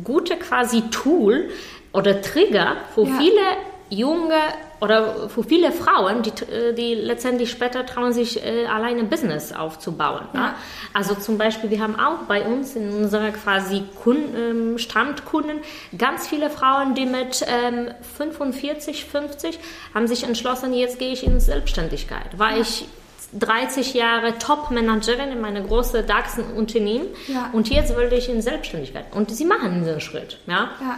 gute 0.03 0.35
quasi 0.35 0.83
Tool 0.89 1.49
oder 1.93 2.21
Trigger 2.21 2.75
für 2.93 3.05
ja. 3.05 3.17
viele 3.17 3.41
junge 3.89 4.35
oder 4.81 5.29
für 5.29 5.43
viele 5.43 5.71
Frauen, 5.71 6.23
die, 6.23 6.31
äh, 6.51 6.73
die 6.73 6.95
letztendlich 6.95 7.51
später 7.51 7.85
trauen, 7.85 8.13
sich 8.13 8.43
äh, 8.43 8.65
alleine 8.65 9.01
ein 9.01 9.09
Business 9.09 9.53
aufzubauen. 9.53 10.27
Ja. 10.33 10.39
Ne? 10.39 10.53
Also 10.93 11.13
zum 11.13 11.37
Beispiel, 11.37 11.69
wir 11.69 11.79
haben 11.81 11.97
auch 11.99 12.23
bei 12.27 12.43
uns 12.43 12.75
in 12.75 12.89
unserer 12.91 13.31
quasi 13.31 13.83
Kunden, 14.03 14.35
ähm, 14.35 14.77
Stammkunden 14.79 15.59
ganz 15.97 16.27
viele 16.27 16.49
Frauen, 16.49 16.95
die 16.95 17.05
mit 17.05 17.45
ähm, 17.47 17.91
45, 18.17 19.05
50 19.05 19.59
haben 19.93 20.07
sich 20.07 20.23
entschlossen, 20.23 20.73
jetzt 20.73 20.97
gehe 20.97 21.13
ich 21.13 21.25
in 21.25 21.39
Selbstständigkeit, 21.39 22.37
weil 22.37 22.55
ja. 22.55 22.61
ich 22.61 22.85
30 23.33 23.93
Jahre 23.93 24.37
Top-Managerin 24.39 25.31
in 25.31 25.41
meinem 25.41 25.67
großen 25.67 26.05
DAX-Unternehmen 26.05 27.07
ja. 27.27 27.49
und 27.53 27.69
jetzt 27.69 27.95
wollte 27.95 28.15
ich 28.15 28.27
in 28.29 28.41
Selbstständigkeit. 28.41 29.05
Und 29.13 29.31
sie 29.31 29.45
machen 29.45 29.79
diesen 29.79 30.01
Schritt. 30.01 30.39
Ja. 30.47 30.71
ja. 30.81 30.97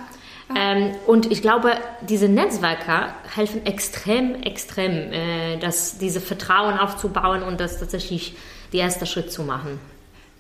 Ähm, 0.56 0.92
und 1.08 1.32
ich 1.32 1.42
glaube, 1.42 1.74
diese 2.02 2.28
Netzwerke 2.28 3.14
helfen 3.34 3.66
extrem, 3.66 4.36
extrem, 4.44 5.12
äh, 5.12 5.58
dass 5.58 5.98
diese 5.98 6.22
Vertrauen 6.22 6.78
aufzubauen 6.78 7.44
und 7.44 7.60
das 7.60 7.80
tatsächlich 7.80 8.36
der 8.72 8.82
erste 8.82 9.06
Schritt 9.06 9.32
zu 9.32 9.44
machen. 9.44 9.80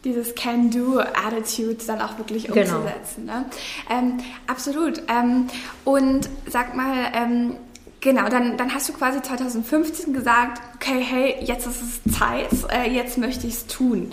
Dieses 0.03 0.35
Can-Do-Attitude 0.35 1.77
dann 1.87 2.01
auch 2.01 2.17
wirklich 2.17 2.47
genau. 2.47 2.59
umzusetzen. 2.59 3.27
Genau. 3.27 3.33
Ne? 3.33 3.45
Ähm, 3.89 4.17
absolut. 4.47 5.01
Ähm, 5.07 5.47
und 5.85 6.29
sag 6.47 6.75
mal, 6.75 7.11
ähm, 7.15 7.55
Genau, 8.03 8.27
dann, 8.27 8.57
dann 8.57 8.73
hast 8.73 8.89
du 8.89 8.93
quasi 8.93 9.21
2015 9.21 10.13
gesagt, 10.13 10.61
okay, 10.75 10.99
hey, 10.99 11.35
jetzt 11.39 11.65
ist 11.65 11.81
es 11.81 12.19
Zeit, 12.19 12.49
äh, 12.69 12.91
jetzt 12.91 13.17
möchte 13.17 13.47
ich 13.47 13.53
es 13.53 13.65
tun. 13.65 14.11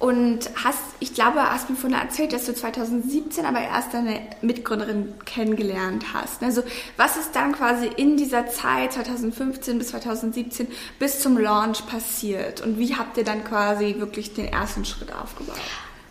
Und 0.00 0.50
hast, 0.64 0.80
ich 0.98 1.12
glaube, 1.12 1.42
hast 1.42 1.68
mir 1.68 1.76
vorhin 1.76 1.98
erzählt, 1.98 2.32
dass 2.32 2.46
du 2.46 2.54
2017 2.54 3.44
aber 3.44 3.60
erst 3.60 3.92
deine 3.92 4.18
Mitgründerin 4.40 5.12
kennengelernt 5.26 6.06
hast. 6.14 6.42
Also 6.42 6.62
was 6.96 7.18
ist 7.18 7.36
dann 7.36 7.52
quasi 7.52 7.86
in 7.86 8.16
dieser 8.16 8.46
Zeit 8.46 8.94
2015 8.94 9.76
bis 9.76 9.88
2017 9.88 10.68
bis 10.98 11.20
zum 11.20 11.36
Launch 11.36 11.86
passiert? 11.86 12.62
Und 12.62 12.78
wie 12.78 12.96
habt 12.96 13.18
ihr 13.18 13.24
dann 13.24 13.44
quasi 13.44 13.96
wirklich 13.98 14.32
den 14.32 14.46
ersten 14.46 14.86
Schritt 14.86 15.14
aufgebaut? 15.14 15.60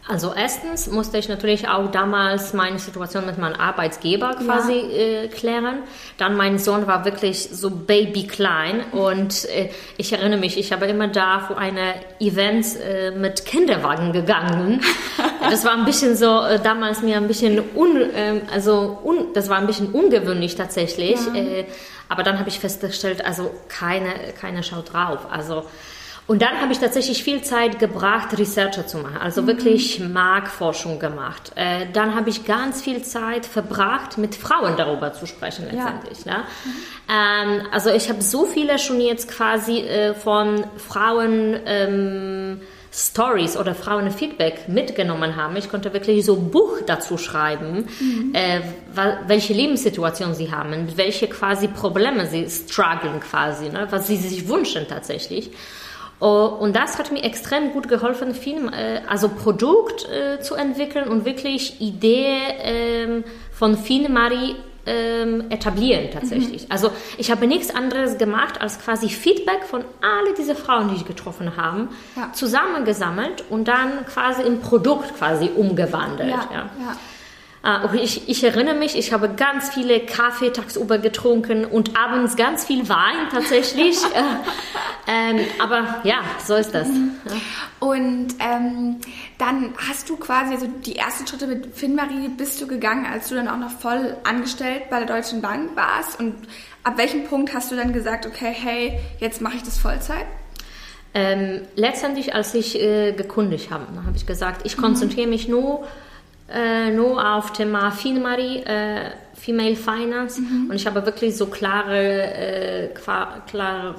Also 0.09 0.33
erstens 0.35 0.87
musste 0.87 1.19
ich 1.19 1.29
natürlich 1.29 1.67
auch 1.67 1.91
damals 1.91 2.53
meine 2.53 2.79
Situation 2.79 3.27
mit 3.27 3.37
meinem 3.37 3.53
Arbeitgeber 3.53 4.37
quasi 4.43 4.73
ja. 4.73 4.97
äh, 4.97 5.27
klären. 5.27 5.83
Dann 6.17 6.35
mein 6.35 6.57
Sohn 6.57 6.87
war 6.87 7.05
wirklich 7.05 7.49
so 7.51 7.69
baby 7.69 8.25
klein 8.25 8.81
und 8.91 9.45
äh, 9.49 9.69
ich 9.97 10.11
erinnere 10.11 10.39
mich, 10.39 10.57
ich 10.57 10.73
habe 10.73 10.87
immer 10.87 11.09
da 11.09 11.41
für 11.41 11.59
eine 11.59 11.93
Event 12.19 12.65
äh, 12.83 13.11
mit 13.11 13.45
Kinderwagen 13.45 14.11
gegangen. 14.11 14.81
das 15.47 15.63
war 15.63 15.73
ein 15.73 15.85
bisschen 15.85 16.15
so 16.15 16.41
äh, 16.41 16.59
damals 16.59 17.03
mir 17.03 17.17
ein 17.17 17.27
bisschen 17.27 17.61
un, 17.75 18.01
ähm, 18.15 18.41
also 18.51 18.97
un, 19.03 19.27
das 19.35 19.47
war 19.47 19.59
ein 19.59 19.67
bisschen 19.67 19.91
ungewöhnlich 19.91 20.55
tatsächlich. 20.55 21.19
Ja. 21.35 21.39
Äh, 21.39 21.65
aber 22.09 22.23
dann 22.23 22.39
habe 22.39 22.49
ich 22.49 22.59
festgestellt, 22.59 23.23
also 23.23 23.51
keine 23.67 24.09
keine 24.41 24.63
schaut 24.63 24.91
drauf. 24.91 25.27
Also 25.29 25.65
und 26.29 26.43
dann 26.43 26.61
habe 26.61 26.71
ich 26.71 26.77
tatsächlich 26.77 27.23
viel 27.23 27.41
Zeit 27.41 27.79
gebracht, 27.79 28.37
Researcher 28.37 28.85
zu 28.85 28.99
machen, 28.99 29.17
also 29.17 29.41
mhm. 29.41 29.47
wirklich 29.47 29.99
Marktforschung 29.99 30.99
gemacht. 30.99 31.53
Äh, 31.55 31.87
dann 31.91 32.13
habe 32.13 32.29
ich 32.29 32.45
ganz 32.45 32.83
viel 32.83 33.01
Zeit 33.01 33.47
verbracht, 33.47 34.19
mit 34.19 34.35
Frauen 34.35 34.77
darüber 34.77 35.11
zu 35.11 35.25
sprechen 35.25 35.65
letztendlich. 35.65 36.25
Ja. 36.25 36.37
Ne? 36.37 36.43
Mhm. 36.65 37.59
Ähm, 37.59 37.67
also 37.71 37.89
ich 37.89 38.09
habe 38.09 38.21
so 38.21 38.45
viele 38.45 38.77
schon 38.77 39.01
jetzt 39.01 39.27
quasi 39.27 39.79
äh, 39.79 40.13
von 40.13 40.65
Frauen 40.77 41.59
ähm, 41.65 42.61
Stories 42.93 43.57
oder 43.57 43.73
Frauen 43.73 44.11
Feedback 44.11 44.69
mitgenommen 44.69 45.35
haben. 45.35 45.55
Ich 45.55 45.67
konnte 45.67 45.93
wirklich 45.93 46.23
so 46.23 46.35
ein 46.35 46.51
Buch 46.51 46.81
dazu 46.85 47.17
schreiben, 47.17 47.87
mhm. 47.99 48.35
äh, 48.35 48.61
welche 49.25 49.53
Lebenssituation 49.53 50.35
sie 50.35 50.51
haben, 50.51 50.95
welche 50.95 51.27
quasi 51.27 51.69
Probleme 51.69 52.27
sie 52.27 52.47
strugglen 52.47 53.19
quasi, 53.19 53.69
ne? 53.69 53.87
was 53.89 54.05
sie 54.05 54.17
sich 54.17 54.47
wünschen 54.47 54.87
tatsächlich. 54.87 55.49
Oh, 56.19 56.57
und 56.59 56.75
das 56.75 56.97
hat 56.97 57.11
mir 57.11 57.23
extrem 57.23 57.71
gut 57.71 57.87
geholfen, 57.87 58.33
Film, 58.33 58.71
äh, 58.73 59.01
also 59.07 59.29
Produkt 59.29 60.07
äh, 60.09 60.41
zu 60.41 60.55
entwickeln 60.55 61.07
und 61.07 61.23
wirklich 61.23 61.79
Idee 61.79 62.39
ähm, 62.61 63.23
von 63.51 63.77
Filmari 63.77 64.55
ähm, 64.85 65.45
etablieren 65.49 66.09
tatsächlich. 66.11 66.63
Mhm. 66.63 66.71
Also 66.71 66.91
ich 67.17 67.31
habe 67.31 67.47
nichts 67.47 67.73
anderes 67.73 68.17
gemacht 68.17 68.59
als 68.59 68.79
quasi 68.79 69.07
Feedback 69.09 69.63
von 69.63 69.85
alle 70.01 70.33
diese 70.37 70.55
Frauen, 70.55 70.89
die 70.89 70.95
ich 70.95 71.05
getroffen 71.05 71.55
habe, 71.55 71.87
ja. 72.15 72.33
zusammengesammelt 72.33 73.45
und 73.49 73.67
dann 73.67 74.05
quasi 74.05 74.41
im 74.41 74.59
Produkt 74.59 75.15
quasi 75.17 75.49
umgewandelt. 75.55 76.29
Ja, 76.29 76.49
ja. 76.51 76.69
Ja. 77.69 77.85
Uh, 77.85 77.95
ich, 77.95 78.27
ich, 78.27 78.43
erinnere 78.43 78.75
mich, 78.75 78.97
ich 78.97 79.13
habe 79.13 79.29
ganz 79.29 79.69
viele 79.69 79.99
Kaffee 79.99 80.49
tagsüber 80.49 80.97
getrunken 80.97 81.65
und 81.65 81.97
abends 81.97 82.35
ganz 82.35 82.65
viel 82.65 82.87
Wein 82.89 83.29
tatsächlich. 83.31 83.97
äh, 84.13 85.11
ähm, 85.11 85.39
aber 85.59 86.01
ja, 86.03 86.21
so 86.45 86.55
ist 86.55 86.73
das. 86.73 86.87
Mhm. 86.87 87.11
Und 87.79 88.27
ähm, 88.39 88.97
dann 89.37 89.73
hast 89.87 90.09
du 90.09 90.17
quasi, 90.17 90.53
also 90.53 90.67
die 90.85 90.97
ersten 90.97 91.25
Schritte 91.27 91.47
mit 91.47 91.75
Finmarie 91.75 92.27
bist 92.29 92.61
du 92.61 92.67
gegangen, 92.67 93.05
als 93.05 93.29
du 93.29 93.35
dann 93.35 93.47
auch 93.47 93.57
noch 93.57 93.71
voll 93.71 94.17
angestellt 94.23 94.83
bei 94.89 95.03
der 95.03 95.07
Deutschen 95.07 95.41
Bank 95.41 95.75
warst. 95.75 96.19
Und 96.19 96.35
ab 96.83 96.97
welchem 96.97 97.25
Punkt 97.25 97.53
hast 97.53 97.71
du 97.71 97.75
dann 97.75 97.93
gesagt, 97.93 98.25
okay, 98.25 98.53
hey, 98.53 98.99
jetzt 99.19 99.41
mache 99.41 99.57
ich 99.57 99.63
das 99.63 99.77
Vollzeit? 99.77 100.25
Ähm, 101.13 101.61
letztendlich, 101.75 102.35
als 102.35 102.53
ich 102.53 102.79
äh, 102.79 103.13
gekündigt 103.13 103.71
habe, 103.71 103.85
habe 104.05 104.15
ich 104.15 104.27
gesagt, 104.27 104.61
ich 104.65 104.77
konzentriere 104.77 105.27
mich 105.27 105.47
nur 105.47 105.87
nur 106.91 107.35
auf 107.35 107.53
Thema 107.53 107.91
FinMari, 107.91 108.59
äh, 108.59 109.11
Female 109.35 109.75
Finance 109.75 110.41
mhm. 110.41 110.69
und 110.69 110.75
ich 110.75 110.85
habe 110.85 111.05
wirklich 111.05 111.37
so 111.37 111.47
klare, 111.47 112.33
äh, 112.33 112.87
klare 112.89 113.95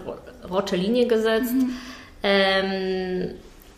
rote 0.48 0.76
Linie 0.76 1.06
gesetzt. 1.06 1.54
Mhm. 1.54 1.76
Ähm, 2.22 3.30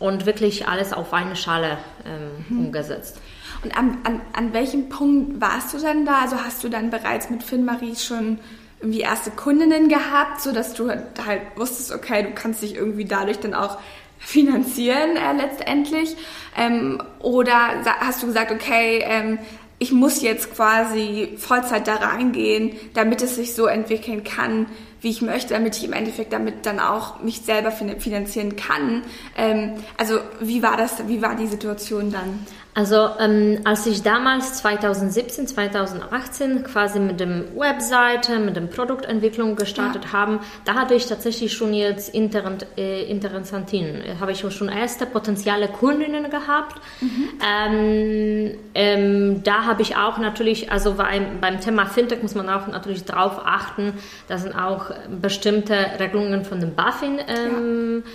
und 0.03 0.27
wirklich 0.27 0.67
alles 0.67 0.93
auf 0.93 1.13
eine 1.13 1.37
Schale 1.37 1.79
ähm, 2.05 2.45
mhm. 2.49 2.67
umgesetzt. 2.67 3.19
Und 3.63 3.79
an, 3.79 3.99
an, 4.03 4.21
an 4.33 4.53
welchem 4.53 4.89
Punkt 4.89 5.41
warst 5.41 5.73
du 5.73 5.79
dann 5.79 6.05
da? 6.05 6.23
Also 6.23 6.37
hast 6.37 6.65
du 6.65 6.69
dann 6.69 6.91
bereits 6.91 7.31
mit 7.31 7.45
Finn-Marie 7.45 7.95
schon 7.95 8.41
irgendwie 8.81 9.01
erste 9.03 9.31
Kundinnen 9.31 9.89
gehabt, 9.89 10.41
sodass 10.41 10.75
du 10.75 10.91
halt 10.91 11.43
wusstest, 11.55 11.93
okay, 11.93 12.25
du 12.25 12.31
kannst 12.33 12.63
dich 12.63 12.75
irgendwie 12.75 13.05
dadurch 13.05 13.39
dann 13.39 13.55
auch 13.55 13.79
finanzieren 14.25 15.17
äh, 15.17 15.33
letztendlich? 15.37 16.17
Ähm, 16.57 17.03
oder 17.21 17.85
hast 18.01 18.23
du 18.23 18.27
gesagt, 18.27 18.53
okay, 18.53 19.03
ähm, 19.05 19.39
ich 19.79 19.91
muss 19.91 20.23
jetzt 20.23 20.55
quasi 20.55 21.35
Vollzeit 21.39 21.89
da 21.89 21.97
reingehen, 21.97 22.73
damit 22.95 23.21
es 23.21 23.35
sich 23.35 23.55
so 23.55 23.67
entwickeln 23.67 24.23
kann, 24.23 24.67
wie 25.01 25.11
ich 25.11 25.23
möchte, 25.23 25.55
damit 25.55 25.77
ich 25.77 25.83
im 25.83 25.93
Endeffekt 25.93 26.33
damit 26.33 26.65
dann 26.67 26.79
auch 26.79 27.21
mich 27.21 27.41
selber 27.41 27.73
finanzieren 27.73 28.55
kann. 28.55 29.03
Ähm, 29.37 29.73
also 29.97 30.21
wie 30.41 30.63
war 30.63 30.77
das, 30.77 31.09
wie 31.09 31.21
war 31.21 31.35
die 31.35 31.49
Situation 31.49 32.13
dann? 32.13 32.47
Also 32.75 33.11
ähm, 33.21 33.61
als 33.65 33.87
ich 33.87 34.03
damals 34.03 34.55
2017, 34.55 35.47
2018 35.47 36.65
quasi 36.65 37.01
mit 37.01 37.21
dem 37.21 37.45
Webseite, 37.55 38.39
mit 38.39 38.57
dem 38.57 38.71
Produktentwicklung 38.71 39.57
gestartet 39.57 40.05
ja. 40.07 40.13
haben, 40.13 40.41
da 40.65 40.75
hatte 40.75 40.95
ich 40.95 41.05
tatsächlich 41.05 41.53
schon 41.53 41.75
jetzt 41.75 42.15
Inter 42.15 42.57
äh, 42.79 43.05
Interessantinen, 43.11 44.19
habe 44.19 44.33
ich 44.33 44.41
schon 44.41 44.71
erste 44.71 45.05
potenzielle 45.05 45.69
Kundinnen 45.69 46.31
gehabt. 46.31 46.81
Mhm. 47.03 47.29
Ähm, 47.47 48.59
ähm, 48.75 49.43
da 49.43 49.67
habe 49.67 49.83
ich 49.83 49.97
auch 49.97 50.17
natürlich, 50.17 50.73
also 50.73 50.95
beim, 50.95 51.41
beim 51.43 51.61
Thema 51.61 51.85
Fintech 51.85 52.23
muss 52.23 52.35
man 52.35 52.49
auch 52.49 52.69
natürlich 52.69 53.05
darauf 53.05 53.45
achten, 53.45 53.93
da 54.29 54.39
sind 54.39 54.55
auch 54.55 54.93
bestimmte 55.21 55.77
Regelungen 55.99 56.47
von 56.47 56.59
dem 56.59 56.75
BaFin. 56.75 57.19
Ähm, 57.29 58.03
ja 58.07 58.11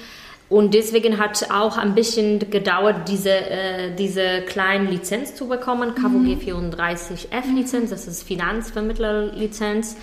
und 0.49 0.73
deswegen 0.73 1.17
hat 1.17 1.49
auch 1.51 1.77
ein 1.77 1.93
bisschen 1.93 2.49
gedauert, 2.49 3.09
diese, 3.09 3.31
äh, 3.31 3.95
diese 3.97 4.41
kleine 4.41 4.89
Lizenz 4.89 5.35
zu 5.35 5.47
bekommen, 5.47 5.93
KVG 5.93 6.51
34F 6.51 7.53
Lizenz, 7.53 7.89
das 7.89 8.07
ist 8.07 8.23
Finanzvermittlerlizenz. 8.23 9.97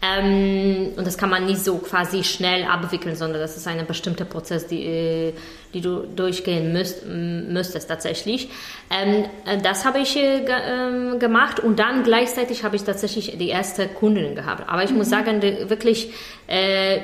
Ähm, 0.00 0.92
und 0.96 1.04
das 1.04 1.18
kann 1.18 1.28
man 1.28 1.46
nicht 1.46 1.64
so 1.64 1.78
quasi 1.78 2.22
schnell 2.22 2.64
abwickeln, 2.64 3.16
sondern 3.16 3.40
das 3.40 3.56
ist 3.56 3.66
ein 3.66 3.84
bestimmter 3.84 4.24
Prozess, 4.24 4.68
die, 4.68 4.84
äh, 4.84 5.32
die 5.74 5.80
du 5.80 6.06
durchgehen 6.06 6.72
müsst, 6.72 7.04
müsstest 7.04 7.88
tatsächlich. 7.88 8.48
Ähm, 8.90 9.24
äh, 9.44 9.58
das 9.60 9.84
habe 9.84 9.98
ich 9.98 10.16
äh, 10.16 10.44
äh, 10.44 11.18
gemacht 11.18 11.58
und 11.58 11.80
dann 11.80 12.04
gleichzeitig 12.04 12.62
habe 12.62 12.76
ich 12.76 12.84
tatsächlich 12.84 13.36
die 13.38 13.48
erste 13.48 13.88
Kundin 13.88 14.36
gehabt. 14.36 14.68
Aber 14.68 14.84
ich 14.84 14.92
mhm. 14.92 14.98
muss 14.98 15.10
sagen, 15.10 15.42
wirklich 15.42 16.12
äh, 16.46 17.00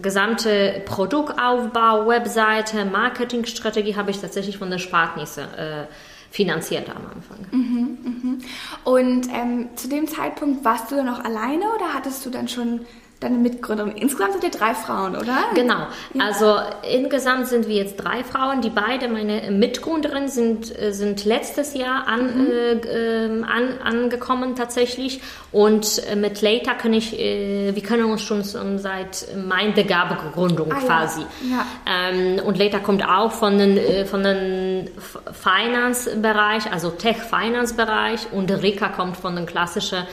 gesamte 0.00 0.82
Produktaufbau, 0.84 2.06
Webseite, 2.06 2.84
Marketingstrategie 2.84 3.96
habe 3.96 4.10
ich 4.10 4.20
tatsächlich 4.20 4.58
von 4.58 4.70
der 4.70 4.78
Sparkasse 4.78 5.42
äh, 5.42 5.92
finanziert 6.30 6.88
am 6.90 7.06
Anfang. 7.06 7.46
Mhm, 7.52 7.98
mhm. 8.02 8.38
Und 8.82 9.28
ähm, 9.32 9.68
zu 9.76 9.88
dem 9.88 10.08
Zeitpunkt 10.08 10.64
warst 10.64 10.90
du 10.90 10.96
dann 10.96 11.06
noch 11.06 11.24
alleine 11.24 11.64
oder 11.76 11.94
hattest 11.94 12.26
du 12.26 12.30
dann 12.30 12.48
schon 12.48 12.80
deine 13.24 13.38
Mitgründerin. 13.38 13.92
Insgesamt 13.96 14.32
sind 14.32 14.42
wir 14.42 14.50
drei 14.50 14.74
Frauen, 14.74 15.16
oder? 15.16 15.36
Genau. 15.54 15.86
Ja. 16.12 16.24
Also 16.24 16.56
insgesamt 16.88 17.48
sind 17.48 17.66
wir 17.66 17.76
jetzt 17.76 17.96
drei 17.96 18.22
Frauen. 18.22 18.60
Die 18.60 18.70
beiden, 18.70 19.12
meine 19.12 19.50
Mitgründerinnen, 19.50 20.28
sind, 20.28 20.78
äh, 20.78 20.92
sind 20.92 21.24
letztes 21.24 21.74
Jahr 21.74 22.06
an, 22.06 22.44
mhm. 22.44 22.50
äh, 22.50 23.24
ähm, 23.24 23.44
an, 23.44 23.78
angekommen 23.82 24.54
tatsächlich. 24.54 25.20
Und 25.50 26.02
äh, 26.06 26.16
mit 26.16 26.42
Leita 26.42 26.74
kann 26.74 26.92
ich, 26.92 27.18
äh, 27.18 27.74
wir 27.74 27.82
können 27.82 28.04
uns 28.04 28.22
schon 28.22 28.44
seit 28.44 29.26
meiner 29.36 29.82
Gabegründung 29.82 30.72
ah, 30.72 30.76
quasi. 30.76 31.20
Ja. 31.20 31.54
Ja. 31.54 32.10
Ähm, 32.10 32.40
und 32.44 32.58
Leita 32.58 32.78
kommt 32.78 33.08
auch 33.08 33.32
von 33.32 33.58
den, 33.58 33.76
äh, 33.76 34.04
von 34.04 34.22
den 34.22 34.90
Finance-Bereich, 35.32 36.70
also 36.72 36.90
Tech-Finance-Bereich. 36.90 38.32
Und 38.32 38.50
Rika 38.50 38.88
kommt 38.88 39.16
von 39.16 39.36
den 39.36 39.46
klassischen 39.46 40.04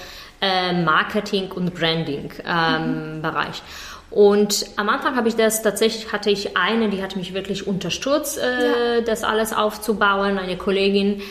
äh, 0.41 0.73
Marketing 0.73 1.51
und 1.51 1.73
Branding 1.73 2.31
ähm, 2.45 3.17
mhm. 3.17 3.21
Bereich. 3.21 3.61
Und 4.09 4.65
am 4.75 4.89
Anfang 4.89 5.15
habe 5.15 5.29
ich 5.29 5.37
das 5.37 5.63
tatsächlich, 5.63 6.11
hatte 6.11 6.29
ich 6.29 6.57
eine, 6.57 6.89
die 6.89 7.01
hat 7.01 7.15
mich 7.15 7.33
wirklich 7.33 7.65
unterstützt, 7.65 8.37
äh, 8.37 8.97
ja. 8.97 9.01
das 9.01 9.23
alles 9.23 9.53
aufzubauen, 9.53 10.37
eine 10.37 10.57
Kollegin, 10.57 11.21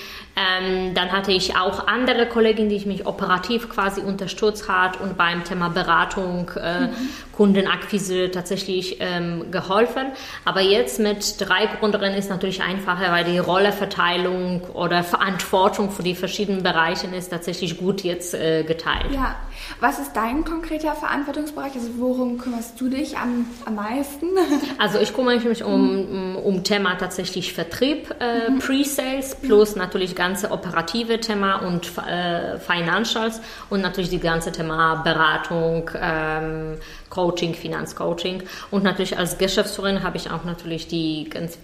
ähm, 0.40 0.94
dann 0.94 1.12
hatte 1.12 1.32
ich 1.32 1.56
auch 1.56 1.86
andere 1.86 2.26
Kolleginnen, 2.26 2.68
die 2.70 2.86
mich 2.86 3.06
operativ 3.06 3.68
quasi 3.68 4.00
unterstützt 4.00 4.68
hat 4.68 5.00
und 5.00 5.16
beim 5.16 5.44
Thema 5.44 5.68
Beratung, 5.68 6.50
äh, 6.56 6.86
mhm. 6.86 6.90
Kundenakquise 7.32 8.30
tatsächlich 8.30 8.98
ähm, 9.00 9.50
geholfen. 9.50 10.12
Aber 10.44 10.60
jetzt 10.60 11.00
mit 11.00 11.40
drei 11.40 11.66
Gründerinnen 11.66 12.18
ist 12.18 12.28
natürlich 12.28 12.62
einfacher, 12.62 13.10
weil 13.12 13.24
die 13.24 13.38
Rolleverteilung 13.38 14.62
oder 14.74 15.02
Verantwortung 15.02 15.90
für 15.90 16.02
die 16.02 16.14
verschiedenen 16.14 16.62
Bereiche 16.62 17.06
ist 17.06 17.30
tatsächlich 17.30 17.78
gut 17.78 18.02
jetzt 18.02 18.34
äh, 18.34 18.62
geteilt. 18.62 19.12
Ja. 19.12 19.36
Was 19.80 19.98
ist 19.98 20.12
dein 20.14 20.44
konkreter 20.44 20.94
Verantwortungsbereich? 20.94 21.74
Also 21.74 21.88
worum 21.96 22.38
kümmerst 22.38 22.80
du 22.80 22.88
dich 22.88 23.16
am, 23.16 23.46
am 23.64 23.74
meisten? 23.74 24.26
Also 24.78 24.98
ich 24.98 25.14
kümmere 25.14 25.40
mich 25.40 25.62
um, 25.62 26.06
um, 26.06 26.36
um 26.36 26.64
Thema 26.64 26.96
tatsächlich 26.96 27.52
Vertrieb, 27.52 28.14
äh, 28.20 28.50
mhm. 28.50 28.58
Pre-Sales 28.58 29.36
plus 29.36 29.76
natürlich 29.76 30.14
ganze 30.30 30.52
operative 30.52 31.18
Thema 31.18 31.56
und 31.56 31.90
äh, 31.98 32.58
Financials 32.60 33.40
und 33.68 33.80
natürlich 33.80 34.10
die 34.10 34.20
ganze 34.20 34.52
Thema 34.52 35.02
Beratung, 35.02 35.90
ähm, 36.00 36.76
Coaching, 37.08 37.54
Finanzcoaching 37.54 38.44
und 38.70 38.84
natürlich 38.84 39.18
als 39.18 39.38
Geschäftsführerin 39.38 40.04
habe 40.04 40.16
ich 40.16 40.30
auch 40.30 40.44
natürlich 40.44 40.86
die 40.86 41.28
ganz 41.28 41.58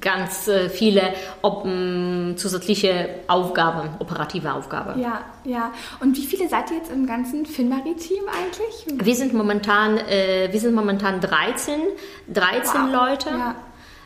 ganz 0.00 0.48
äh, 0.48 0.68
viele 0.68 1.14
ob, 1.42 1.64
m, 1.64 2.34
zusätzliche 2.36 3.08
Aufgaben, 3.28 3.90
operative 4.00 4.52
Aufgaben. 4.52 5.00
Ja, 5.00 5.20
ja. 5.44 5.70
Und 6.00 6.16
wie 6.16 6.26
viele 6.26 6.48
seid 6.48 6.72
ihr 6.72 6.78
jetzt 6.78 6.90
im 6.90 7.06
ganzen 7.06 7.46
Finmarie-Team 7.46 8.24
eigentlich? 8.26 9.06
Wir 9.06 9.14
sind 9.14 9.32
momentan, 9.32 9.98
äh, 9.98 10.48
wir 10.50 10.58
sind 10.58 10.74
momentan 10.74 11.20
13, 11.20 11.78
13 12.26 12.62
wow. 12.64 12.92
Leute. 12.92 13.28
Ja. 13.28 13.54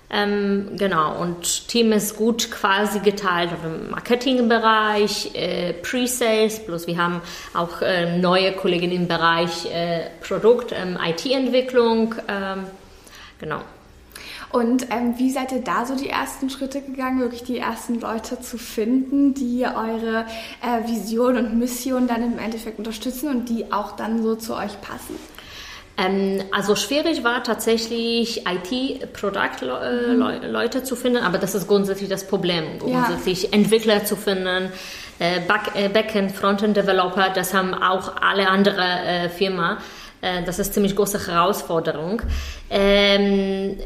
Ähm, 0.09 0.71
genau, 0.77 1.21
und 1.21 1.66
Team 1.66 1.90
ist 1.90 2.16
gut 2.16 2.51
quasi 2.53 3.01
geteilt 3.01 3.53
auf 3.53 3.62
dem 3.62 3.90
Marketingbereich, 3.90 5.35
äh, 5.35 5.73
Pre-Sales, 5.73 6.64
plus 6.64 6.87
wir 6.87 6.97
haben 6.97 7.21
auch 7.55 7.83
äh, 7.83 8.16
neue 8.16 8.53
Kollegen 8.53 8.92
im 8.92 9.09
Bereich 9.09 9.66
äh, 9.66 10.11
Produkt, 10.21 10.73
ähm, 10.73 10.97
IT-Entwicklung, 11.05 12.14
ähm, 12.29 12.66
genau. 13.40 13.62
Und 14.53 14.87
ähm, 14.90 15.14
wie 15.19 15.31
seid 15.31 15.51
ihr 15.51 15.61
da 15.61 15.85
so 15.85 15.97
die 15.97 16.09
ersten 16.09 16.51
Schritte 16.51 16.81
gegangen, 16.81 17.19
wirklich 17.19 17.42
die 17.42 17.59
ersten 17.59 18.01
Leute 18.01 18.40
zu 18.40 18.59
finden, 18.59 19.35
die 19.35 19.66
eure 19.66 20.25
äh, 20.62 20.88
Vision 20.88 21.37
und 21.37 21.59
Mission 21.59 22.07
dann 22.07 22.23
im 22.23 22.38
Endeffekt 22.38 22.79
unterstützen 22.79 23.29
und 23.29 23.49
die 23.49 23.73
auch 23.73 23.97
dann 23.97 24.23
so 24.23 24.37
zu 24.37 24.55
euch 24.55 24.81
passen? 24.81 25.16
Ähm, 25.99 26.43
also 26.53 26.77
schwierig 26.77 27.25
war 27.25 27.43
tatsächlich 27.43 28.45
IT-Produkt-Leute 28.47 30.79
äh, 30.79 30.81
mhm. 30.81 30.85
zu 30.85 30.97
finden, 30.97 31.23
aber 31.23 31.39
das 31.39 31.55
ist 31.55 31.67
grundsätzlich 31.67 32.09
das 32.09 32.27
Problem, 32.27 32.79
grundsätzlich 32.79 33.45
ja. 33.45 33.49
Entwickler 33.53 34.05
zu 34.05 34.17
finden, 34.17 34.71
äh, 35.19 35.41
Back, 35.41 35.75
äh, 35.75 35.89
Backend, 35.89 36.33
Frontend-Developer, 36.33 37.31
das 37.31 37.55
haben 37.55 37.75
auch 37.75 38.17
alle 38.21 38.49
anderen 38.49 38.79
äh, 38.79 39.29
Firmen. 39.29 39.77
Das 40.47 40.59
ist 40.59 40.73
ziemlich 40.73 40.97
große 40.97 41.27
Herausforderung. 41.27 42.23
Ähm, 42.71 43.77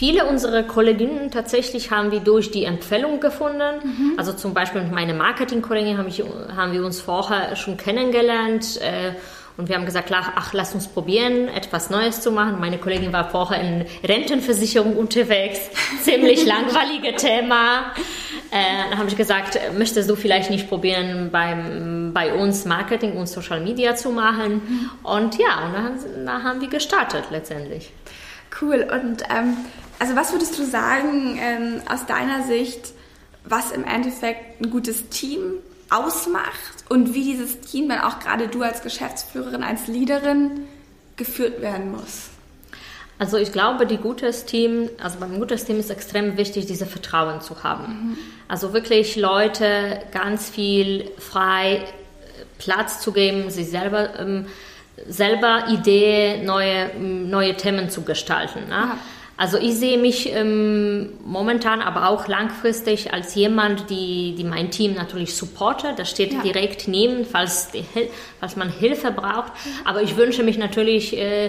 Viele 0.00 0.24
unserer 0.24 0.62
Kolleginnen 0.62 1.30
tatsächlich 1.30 1.90
haben 1.90 2.10
wir 2.10 2.20
durch 2.20 2.50
die 2.50 2.64
Empfehlung 2.64 3.20
gefunden. 3.20 3.80
Mhm. 3.84 4.14
Also 4.16 4.32
zum 4.32 4.54
Beispiel 4.54 4.80
mit 4.80 4.92
meiner 4.92 5.12
Marketingkollegin 5.12 5.98
haben, 5.98 6.10
haben 6.56 6.72
wir 6.72 6.86
uns 6.86 7.02
vorher 7.02 7.54
schon 7.54 7.76
kennengelernt. 7.76 8.80
Äh, 8.80 9.12
und 9.56 9.68
wir 9.68 9.76
haben 9.76 9.84
gesagt, 9.84 10.10
ach, 10.12 10.52
lass 10.52 10.74
uns 10.74 10.88
probieren, 10.88 11.48
etwas 11.48 11.90
Neues 11.90 12.20
zu 12.20 12.30
machen. 12.30 12.60
Meine 12.60 12.78
Kollegin 12.78 13.12
war 13.12 13.28
vorher 13.30 13.60
in 13.60 13.84
Rentenversicherung 14.02 14.96
unterwegs. 14.96 15.60
Ziemlich 16.02 16.46
langweiliges 16.46 17.22
Thema. 17.22 17.92
Äh, 18.50 18.90
dann 18.90 18.98
habe 18.98 19.08
ich 19.08 19.16
gesagt, 19.16 19.58
möchtest 19.76 20.08
du 20.08 20.16
vielleicht 20.16 20.50
nicht 20.50 20.68
probieren, 20.68 21.30
beim, 21.30 22.12
bei 22.12 22.34
uns 22.34 22.64
Marketing 22.64 23.12
und 23.12 23.28
Social 23.28 23.60
Media 23.60 23.94
zu 23.94 24.10
machen? 24.10 24.54
Mhm. 24.54 24.90
Und 25.02 25.38
ja, 25.38 25.66
und 25.66 25.74
dann, 25.74 26.26
dann, 26.26 26.42
haben 26.42 26.60
wir 26.60 26.68
gestartet 26.68 27.24
letztendlich. 27.30 27.92
Cool. 28.60 28.88
Und 28.90 29.22
ähm, 29.30 29.56
also 29.98 30.16
was 30.16 30.32
würdest 30.32 30.58
du 30.58 30.64
sagen 30.64 31.38
ähm, 31.40 31.82
aus 31.88 32.06
deiner 32.06 32.44
Sicht, 32.44 32.92
was 33.44 33.70
im 33.70 33.84
Endeffekt 33.84 34.60
ein 34.60 34.70
gutes 34.70 35.08
Team 35.10 35.40
ausmacht 35.90 36.84
und 36.88 37.14
wie 37.14 37.24
dieses 37.24 37.60
Team 37.60 37.88
dann 37.88 38.00
auch 38.00 38.20
gerade 38.20 38.48
du 38.48 38.62
als 38.62 38.82
Geschäftsführerin, 38.82 39.62
als 39.62 39.86
Leaderin 39.86 40.66
geführt 41.16 41.60
werden 41.60 41.92
muss? 41.92 42.30
Also 43.18 43.36
ich 43.36 43.52
glaube, 43.52 43.86
die 43.86 43.98
gutes 43.98 44.46
Team, 44.46 44.88
also 45.02 45.18
beim 45.18 45.38
gutes 45.38 45.66
Team 45.66 45.78
ist 45.78 45.90
extrem 45.90 46.38
wichtig, 46.38 46.64
diese 46.66 46.86
Vertrauen 46.86 47.42
zu 47.42 47.62
haben. 47.62 47.84
Mhm. 47.84 48.18
Also 48.48 48.72
wirklich 48.72 49.16
Leute 49.16 50.00
ganz 50.12 50.48
viel 50.48 51.10
frei 51.18 51.74
äh, 51.74 51.82
Platz 52.58 53.00
zu 53.00 53.12
geben, 53.12 53.50
sich 53.50 53.68
selber 53.68 54.18
ähm, 54.18 54.46
selber 55.08 55.68
Idee, 55.68 56.42
neue, 56.42 56.90
neue 56.98 57.56
Themen 57.56 57.90
zu 57.90 58.02
gestalten. 58.02 58.68
Ne? 58.68 58.70
Ja. 58.70 58.98
Also 59.40 59.56
ich 59.56 59.76
sehe 59.76 59.96
mich 59.96 60.30
ähm, 60.34 61.14
momentan, 61.24 61.80
aber 61.80 62.10
auch 62.10 62.28
langfristig 62.28 63.14
als 63.14 63.34
jemand, 63.34 63.88
die, 63.88 64.34
die 64.36 64.44
mein 64.44 64.70
Team 64.70 64.92
natürlich 64.92 65.34
supportet. 65.34 65.98
Das 65.98 66.10
steht 66.10 66.34
ja. 66.34 66.42
direkt 66.42 66.88
neben, 66.88 67.24
falls, 67.24 67.70
die, 67.70 67.86
falls 68.38 68.56
man 68.56 68.68
Hilfe 68.68 69.10
braucht. 69.12 69.52
Aber 69.86 70.02
ich 70.02 70.18
wünsche 70.18 70.42
mich 70.42 70.58
natürlich, 70.58 71.16
äh, 71.16 71.48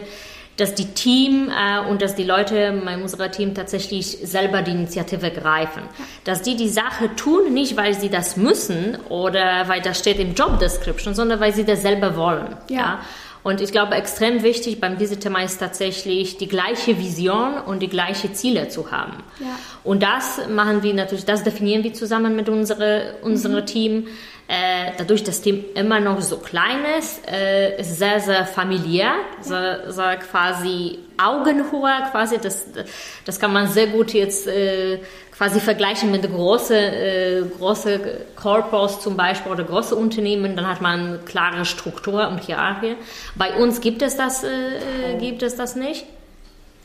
dass 0.55 0.73
die 0.73 0.93
Team 0.93 1.49
äh, 1.49 1.85
und 1.89 2.01
dass 2.01 2.15
die 2.15 2.23
Leute 2.23 2.55
in 2.55 3.01
unserem 3.01 3.29
Team 3.29 3.55
tatsächlich 3.55 4.19
selber 4.23 4.61
die 4.61 4.71
Initiative 4.71 5.29
greifen. 5.29 5.81
Dass 6.23 6.43
die 6.43 6.55
die 6.55 6.69
Sache 6.69 7.13
tun, 7.17 7.53
nicht 7.53 7.75
weil 7.75 7.93
sie 7.93 8.09
das 8.09 8.37
müssen 8.37 8.99
oder 9.09 9.67
weil 9.67 9.81
das 9.81 9.99
steht 9.99 10.17
im 10.17 10.33
Job 10.33 10.59
Description, 10.59 11.13
sondern 11.13 11.41
weil 11.41 11.53
sie 11.53 11.65
das 11.65 11.81
selber 11.81 12.15
wollen. 12.15 12.55
Ja. 12.69 12.77
ja? 12.77 12.99
Und 13.43 13.59
ich 13.59 13.71
glaube, 13.71 13.95
extrem 13.95 14.43
wichtig 14.43 14.79
beim 14.79 14.97
diesem 14.97 15.19
Thema 15.19 15.43
ist 15.43 15.59
tatsächlich 15.59 16.37
die 16.37 16.47
gleiche 16.47 16.99
Vision 16.99 17.57
und 17.65 17.79
die 17.79 17.87
gleichen 17.87 18.35
Ziele 18.35 18.69
zu 18.69 18.91
haben. 18.91 19.23
Ja. 19.39 19.57
Und 19.83 20.03
das 20.03 20.41
machen 20.47 20.83
wir 20.83 20.93
natürlich, 20.93 21.25
das 21.25 21.43
definieren 21.43 21.83
wir 21.83 21.93
zusammen 21.93 22.35
mit 22.35 22.49
unserem 22.49 23.01
unsere 23.23 23.61
mhm. 23.61 23.65
Team. 23.65 24.07
Äh, 24.47 24.91
dadurch, 24.97 25.23
dass 25.23 25.35
das 25.37 25.41
Team 25.43 25.63
immer 25.75 25.99
noch 25.99 26.19
so 26.21 26.37
klein 26.37 26.83
ist, 26.99 27.25
äh, 27.25 27.79
ist 27.79 27.97
sehr, 27.97 28.19
sehr 28.19 28.45
familiär, 28.45 29.13
so, 29.41 29.55
so 29.89 30.01
quasi 30.29 30.99
Augenhohe, 31.17 31.91
quasi, 32.11 32.37
das, 32.37 32.65
das 33.23 33.39
kann 33.39 33.53
man 33.53 33.67
sehr 33.67 33.87
gut 33.87 34.13
jetzt 34.13 34.47
äh, 34.47 34.99
quasi 35.37 35.59
vergleichen 35.59 36.11
mit 36.11 36.23
großen 36.29 36.75
äh, 36.75 37.43
große 37.57 37.99
Corpos 38.35 38.99
zum 38.99 39.15
Beispiel 39.15 39.51
oder 39.51 39.63
große 39.63 39.95
Unternehmen, 39.95 40.55
dann 40.55 40.67
hat 40.67 40.81
man 40.81 41.23
klare 41.25 41.63
Struktur 41.63 42.27
und 42.27 42.43
Hierarchie. 42.43 42.95
Bei 43.35 43.55
uns 43.55 43.79
gibt 43.79 44.01
es 44.01 44.17
das, 44.17 44.43
äh, 44.43 45.17
gibt 45.19 45.43
es 45.43 45.55
das 45.55 45.75
nicht. 45.75 46.05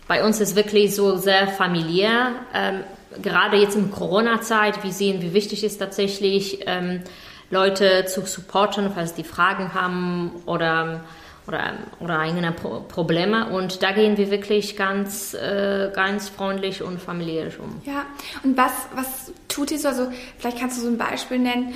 Bei 0.08 0.24
uns 0.24 0.40
ist 0.40 0.54
wirklich 0.54 0.94
so 0.94 1.16
sehr 1.16 1.48
familiär. 1.48 2.28
Ähm, 2.54 2.84
gerade 3.22 3.56
jetzt 3.56 3.76
in 3.76 3.90
Corona-Zeit, 3.90 4.84
wir 4.84 4.92
sehen, 4.92 5.20
wie 5.20 5.32
wichtig 5.32 5.64
es 5.64 5.78
tatsächlich 5.78 6.60
ähm, 6.66 7.02
Leute 7.50 8.04
zu 8.06 8.22
supporten, 8.22 8.90
falls 8.94 9.14
die 9.14 9.24
Fragen 9.24 9.74
haben 9.74 10.30
oder, 10.46 11.00
oder, 11.46 11.74
oder 12.00 12.18
eigene 12.18 12.52
Pro 12.52 12.80
Probleme. 12.80 13.50
Und 13.50 13.82
da 13.82 13.92
gehen 13.92 14.16
wir 14.16 14.30
wirklich 14.30 14.76
ganz, 14.76 15.34
äh, 15.34 15.90
ganz 15.94 16.28
freundlich 16.28 16.82
und 16.82 17.00
familiär 17.00 17.50
um. 17.58 17.80
Ja, 17.84 18.06
und 18.42 18.56
was, 18.56 18.72
was 18.94 19.32
tut 19.48 19.70
ihr 19.70 19.78
so? 19.78 19.88
Also, 19.88 20.08
vielleicht 20.38 20.58
kannst 20.58 20.78
du 20.78 20.82
so 20.82 20.88
ein 20.88 20.98
Beispiel 20.98 21.38
nennen, 21.38 21.74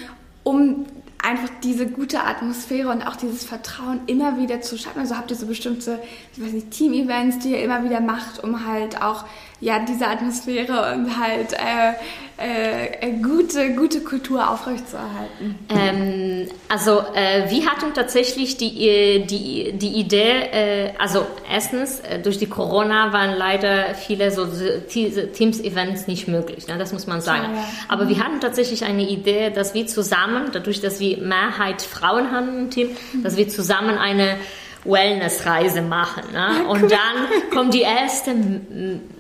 um 0.51 0.87
einfach 1.23 1.49
diese 1.63 1.87
gute 1.87 2.25
Atmosphäre 2.25 2.89
und 2.89 3.03
auch 3.03 3.17
dieses 3.17 3.45
Vertrauen 3.45 4.01
immer 4.07 4.39
wieder 4.39 4.63
zu 4.63 4.77
schaffen. 4.79 5.01
Also 5.01 5.17
habt 5.17 5.31
ihr 5.31 5.37
so 5.37 5.47
bestimmte, 5.47 6.01
ich 6.35 6.43
weiß 6.43 6.53
nicht, 6.53 6.71
Team-Events, 6.71 7.41
die 7.41 7.51
ihr 7.51 7.63
immer 7.63 7.85
wieder 7.85 8.01
macht, 8.01 8.43
um 8.43 8.67
halt 8.67 9.01
auch 9.03 9.25
ja 9.61 9.79
diese 9.81 10.07
Atmosphäre 10.07 10.95
und 10.95 11.21
halt 11.21 11.53
äh, 11.53 11.93
äh, 12.41 12.87
äh, 13.03 13.13
gute, 13.21 13.75
gute 13.75 14.01
Kultur 14.01 14.49
aufrechtzuerhalten? 14.49 15.59
Ähm, 15.69 16.49
also 16.71 17.03
äh, 17.15 17.51
wir 17.51 17.67
hatten 17.67 17.93
tatsächlich 17.93 18.57
die, 18.57 18.89
äh, 18.89 19.27
die, 19.27 19.73
die 19.75 20.01
Idee, 20.01 20.49
äh, 20.53 20.93
also 20.99 21.27
erstens, 21.51 22.01
durch 22.23 22.39
die 22.39 22.47
Corona 22.47 23.13
waren 23.13 23.37
leider 23.37 23.95
viele 23.95 24.31
so 24.31 24.47
Teams-Events 24.47 26.07
nicht 26.07 26.29
möglich, 26.29 26.67
ne? 26.67 26.79
das 26.79 26.95
muss 26.95 27.07
man 27.07 27.21
sagen. 27.21 27.53
Ja, 27.53 27.61
ja. 27.61 27.65
Aber 27.89 28.05
mhm. 28.07 28.09
wir 28.09 28.25
hatten 28.25 28.41
tatsächlich 28.41 28.85
eine 28.87 29.07
Idee, 29.07 29.51
dass 29.51 29.75
wir 29.75 29.87
zusammen, 29.87 30.40
dadurch, 30.53 30.81
dass 30.81 31.01
wir 31.01 31.19
Mehrheit 31.19 31.83
Frauen 31.83 32.31
haben 32.31 32.59
im 32.59 32.71
Team, 32.71 32.97
dass 33.23 33.37
wir 33.37 33.49
zusammen 33.49 33.99
eine 33.99 34.37
Wellnessreise 34.85 35.83
machen. 35.83 36.33
Ne? 36.33 36.67
Und 36.69 36.91
dann 36.91 37.51
kommt 37.53 37.75
die 37.75 37.83
erste 37.83 38.35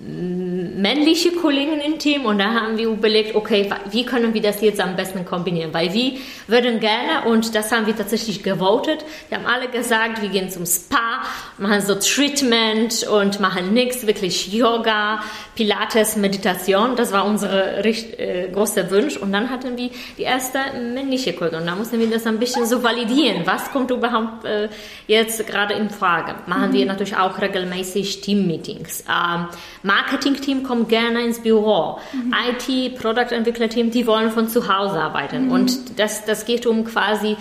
männliche 0.01 1.33
Kollegen 1.33 1.81
im 1.81 1.99
Team 1.99 2.25
und 2.25 2.39
da 2.39 2.53
haben 2.55 2.79
wir 2.79 2.89
überlegt, 2.89 3.35
okay, 3.35 3.69
wie 3.91 4.05
können 4.05 4.33
wir 4.33 4.41
das 4.41 4.61
jetzt 4.63 4.81
am 4.81 4.97
besten 4.97 5.25
kombinieren? 5.25 5.75
Weil 5.75 5.93
wir 5.93 6.13
würden 6.47 6.81
gerne, 6.81 7.29
und 7.29 7.55
das 7.55 7.71
haben 7.71 7.87
wir 7.87 7.95
tatsächlich 7.95 8.43
gewotet, 8.43 9.05
wir 9.29 9.39
haben 9.39 9.47
alle 9.47 9.69
gesagt, 9.69 10.23
wir 10.23 10.31
gehen 10.31 10.49
zum 10.49 10.65
Spa, 10.65 11.23
machen 11.59 11.83
so 11.83 11.95
Treatment 11.95 13.07
und 13.09 13.41
machen 13.41 13.75
nichts, 13.75 14.07
wirklich 14.07 14.53
Yoga, 14.53 15.21
Pilates, 15.55 16.17
Meditation, 16.17 16.97
das 16.97 17.13
war 17.13 17.27
unser 17.27 17.85
äh, 17.85 18.49
großer 18.51 18.91
Wunsch 18.91 19.19
und 19.19 19.33
dann 19.33 19.51
hatten 19.51 19.77
wir 19.77 19.91
die 20.17 20.23
erste 20.23 20.59
männliche 20.95 21.35
Kollegin 21.35 21.61
und 21.61 21.67
da 21.67 21.75
mussten 21.75 21.99
wir 21.99 22.09
das 22.09 22.27
ein 22.27 22.39
bisschen 22.39 22.65
so 22.65 22.83
validieren, 22.83 23.43
was 23.45 23.71
kommt 23.71 23.91
überhaupt 23.91 24.45
äh, 24.45 24.69
jetzt 25.07 25.50
gerade 25.51 25.75
in 25.75 25.91
Frage. 25.91 26.35
Machen 26.47 26.71
mhm. 26.71 26.73
wir 26.73 26.87
natürlich 26.87 27.17
auch 27.17 27.41
regelmäßig 27.41 28.21
Team-Meetings. 28.21 29.05
Ähm, 29.09 29.47
Marketing-Team 29.83 30.63
kommt 30.63 30.89
gerne 30.89 31.25
ins 31.25 31.41
Büro. 31.41 31.99
Mhm. 32.13 32.35
IT, 32.49 32.99
Produktentwickler-Team, 33.01 33.91
die 33.91 34.07
wollen 34.07 34.31
von 34.31 34.49
zu 34.49 34.69
Hause 34.69 35.01
arbeiten. 35.01 35.47
Mhm. 35.47 35.53
Und 35.53 35.99
das, 35.99 36.25
das 36.25 36.45
geht 36.45 36.67
um 36.67 36.85
quasi 36.85 37.37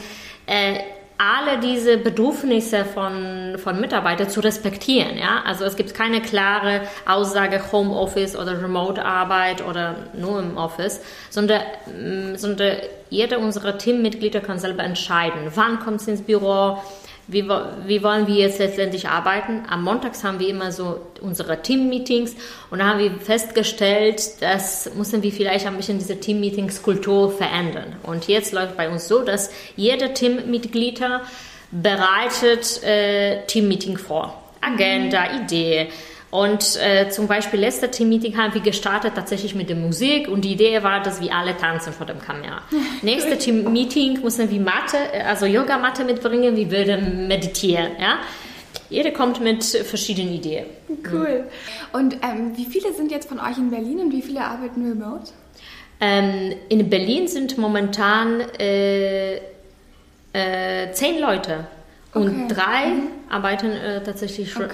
äh, 0.45 0.79
alle 1.19 1.59
diese 1.59 1.97
Bedürfnisse 1.97 2.85
von, 2.85 3.57
von 3.57 3.81
Mitarbeitern 3.81 4.29
zu 4.29 4.39
respektieren. 4.39 5.17
Ja? 5.17 5.43
Also 5.45 5.65
es 5.65 5.75
gibt 5.75 5.93
keine 5.93 6.21
klare 6.21 6.81
Aussage 7.05 7.61
Homeoffice 7.73 8.37
oder 8.37 8.61
Remote-Arbeit 8.61 9.61
oder 9.67 9.95
nur 10.13 10.39
im 10.39 10.55
Office, 10.55 11.01
sondern, 11.29 11.61
mm, 11.87 12.35
sondern 12.35 12.77
jeder 13.09 13.39
unserer 13.39 13.77
Teammitglieder 13.77 14.39
kann 14.39 14.59
selber 14.59 14.83
entscheiden, 14.83 15.51
wann 15.55 15.79
kommt 15.79 15.99
es 15.99 16.07
ins 16.07 16.21
Büro, 16.21 16.81
wie, 17.31 17.47
wie 17.47 18.03
wollen 18.03 18.25
wir 18.25 18.35
jetzt 18.35 18.57
letztendlich 18.57 19.07
arbeiten? 19.07 19.63
Am 19.69 19.83
Montags 19.83 20.23
haben 20.23 20.39
wir 20.39 20.47
immer 20.47 20.71
so 20.71 20.99
unsere 21.21 21.61
Team-Meetings 21.61 22.35
und 22.71 22.79
da 22.79 22.87
haben 22.87 22.99
wir 22.99 23.11
festgestellt, 23.11 24.41
dass 24.41 24.91
müssen 24.95 25.21
wir 25.21 25.31
vielleicht 25.31 25.67
ein 25.67 25.77
bisschen 25.77 25.99
diese 25.99 26.19
Team-Meetings-Kultur 26.19 27.31
verändern. 27.31 27.97
Und 28.01 28.27
jetzt 28.27 28.51
läuft 28.51 28.75
bei 28.77 28.89
uns 28.89 29.07
so, 29.07 29.21
dass 29.21 29.51
jeder 29.75 30.15
Teammitglied 30.15 31.01
bereitet 31.71 32.83
äh, 32.83 33.45
Team-Meeting 33.45 33.97
vor. 33.97 34.43
Agenda, 34.61 35.25
mhm. 35.25 35.43
Idee, 35.43 35.89
und 36.31 36.77
äh, 36.77 37.09
zum 37.09 37.27
Beispiel 37.27 37.59
letzte 37.59 37.89
Team-Meeting 37.89 38.37
haben 38.37 38.53
wir 38.53 38.61
gestartet 38.61 39.13
tatsächlich 39.15 39.55
mit 39.55 39.69
der 39.69 39.75
Musik 39.75 40.27
und 40.27 40.41
die 40.41 40.53
Idee 40.53 40.83
war, 40.83 41.01
dass 41.01 41.21
wir 41.21 41.33
alle 41.33 41.57
tanzen 41.57 41.91
vor 41.91 42.05
dem 42.05 42.19
Kamera. 42.19 42.61
Nächste 43.01 43.37
Team-Meeting 43.37 44.21
mussten 44.21 44.49
wir 44.49 44.59
Mathe, 44.59 44.97
also 45.25 45.45
Yoga-Matte 45.45 46.03
mitbringen, 46.03 46.55
wir 46.55 46.69
würden 46.69 47.27
meditieren, 47.27 47.91
ja. 47.99 48.19
Jeder 48.89 49.11
kommt 49.11 49.39
mit 49.39 49.63
verschiedenen 49.63 50.33
Ideen. 50.33 50.65
Cool. 51.11 51.45
Und 51.93 52.15
ähm, 52.23 52.57
wie 52.57 52.65
viele 52.65 52.91
sind 52.93 53.11
jetzt 53.11 53.29
von 53.29 53.39
euch 53.39 53.57
in 53.57 53.69
Berlin 53.69 53.99
und 53.99 54.11
wie 54.11 54.21
viele 54.21 54.41
arbeiten 54.41 54.87
remote? 54.87 55.31
Ähm, 56.01 56.53
in 56.69 56.89
Berlin 56.89 57.27
sind 57.27 57.57
momentan 57.57 58.41
äh, 58.59 59.35
äh, 60.33 60.91
zehn 60.93 61.19
Leute. 61.19 61.67
Und 62.11 62.27
okay. 62.27 62.47
drei 62.47 62.85
mhm. 62.87 63.07
arbeiten 63.29 63.71
äh, 63.71 64.03
tatsächlich 64.03 64.55
okay. 64.55 64.65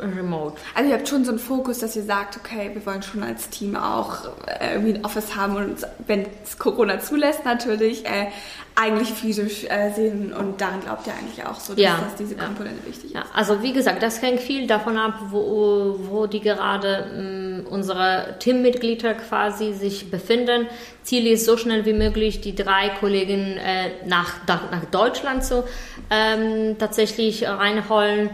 äh, 0.00 0.04
remote. 0.04 0.56
Also 0.74 0.90
ihr 0.90 0.96
habt 0.96 1.08
schon 1.08 1.24
so 1.24 1.32
einen 1.32 1.40
Fokus, 1.40 1.80
dass 1.80 1.96
ihr 1.96 2.04
sagt, 2.04 2.36
okay, 2.36 2.70
wir 2.72 2.86
wollen 2.86 3.02
schon 3.02 3.24
als 3.24 3.50
Team 3.50 3.74
auch 3.74 4.26
äh, 4.46 4.74
irgendwie 4.74 4.94
ein 4.94 5.04
Office 5.04 5.34
haben 5.34 5.56
und 5.56 5.76
wenn 6.06 6.26
es 6.44 6.56
Corona 6.56 7.00
zulässt 7.00 7.44
natürlich, 7.44 8.06
äh, 8.06 8.28
eigentlich 8.76 9.10
physisch 9.10 9.64
äh, 9.64 9.92
sehen 9.92 10.32
und 10.32 10.60
daran 10.60 10.80
glaubt 10.80 11.06
ihr 11.06 11.12
eigentlich 11.12 11.46
auch 11.46 11.60
so, 11.60 11.74
dass, 11.74 11.82
ja, 11.82 12.00
dass 12.02 12.16
diese 12.16 12.34
Komponente 12.34 12.80
ja. 12.82 12.88
wichtig 12.88 13.04
ist. 13.04 13.14
Ja, 13.14 13.24
also 13.32 13.62
wie 13.62 13.72
gesagt, 13.72 14.02
das 14.02 14.20
hängt 14.20 14.40
viel 14.40 14.66
davon 14.66 14.98
ab, 14.98 15.14
wo, 15.30 15.96
wo 16.08 16.26
die 16.26 16.40
gerade 16.40 17.06
mh, 17.14 17.22
mm, 17.22 17.66
unsere 17.70 18.34
Teammitglieder 18.40 19.14
quasi 19.14 19.74
sich 19.74 20.10
befinden. 20.10 20.66
Ziel 21.04 21.26
ist 21.28 21.44
so 21.44 21.56
schnell 21.56 21.84
wie 21.84 21.92
möglich 21.92 22.40
die 22.40 22.54
drei 22.54 22.88
Kollegen 22.98 23.56
äh, 23.58 23.90
nach, 24.06 24.46
nach 24.46 24.84
Deutschland 24.90 25.44
zu 25.44 25.64
ähm, 26.10 26.76
tatsächlich 26.78 27.46
reinholen 27.46 28.30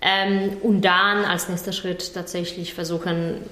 ähm, 0.00 0.56
und 0.62 0.82
dann 0.82 1.24
als 1.24 1.48
nächster 1.48 1.72
Schritt 1.72 2.14
tatsächlich 2.14 2.74
versuchen 2.74 3.42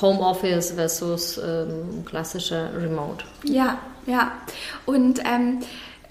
Homeoffice 0.00 0.72
versus 0.72 1.38
ähm, 1.38 2.04
klassische 2.06 2.70
Remote. 2.76 3.24
Ja, 3.44 3.78
ja. 4.06 4.32
Und 4.86 5.20
ähm, 5.24 5.60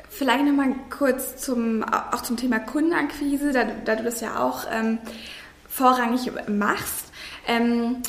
vielleicht 0.09 0.45
nochmal 0.45 0.75
kurz 0.89 1.37
zum, 1.37 1.83
auch 1.83 2.21
zum 2.21 2.37
Thema 2.37 2.59
Kundenakquise, 2.59 3.51
da, 3.51 3.65
da 3.85 3.95
du 3.95 4.03
das 4.03 4.21
ja 4.21 4.39
auch 4.39 4.65
ähm, 4.71 4.99
vorrangig 5.67 6.31
machst. 6.47 7.05
Ähm, 7.47 8.03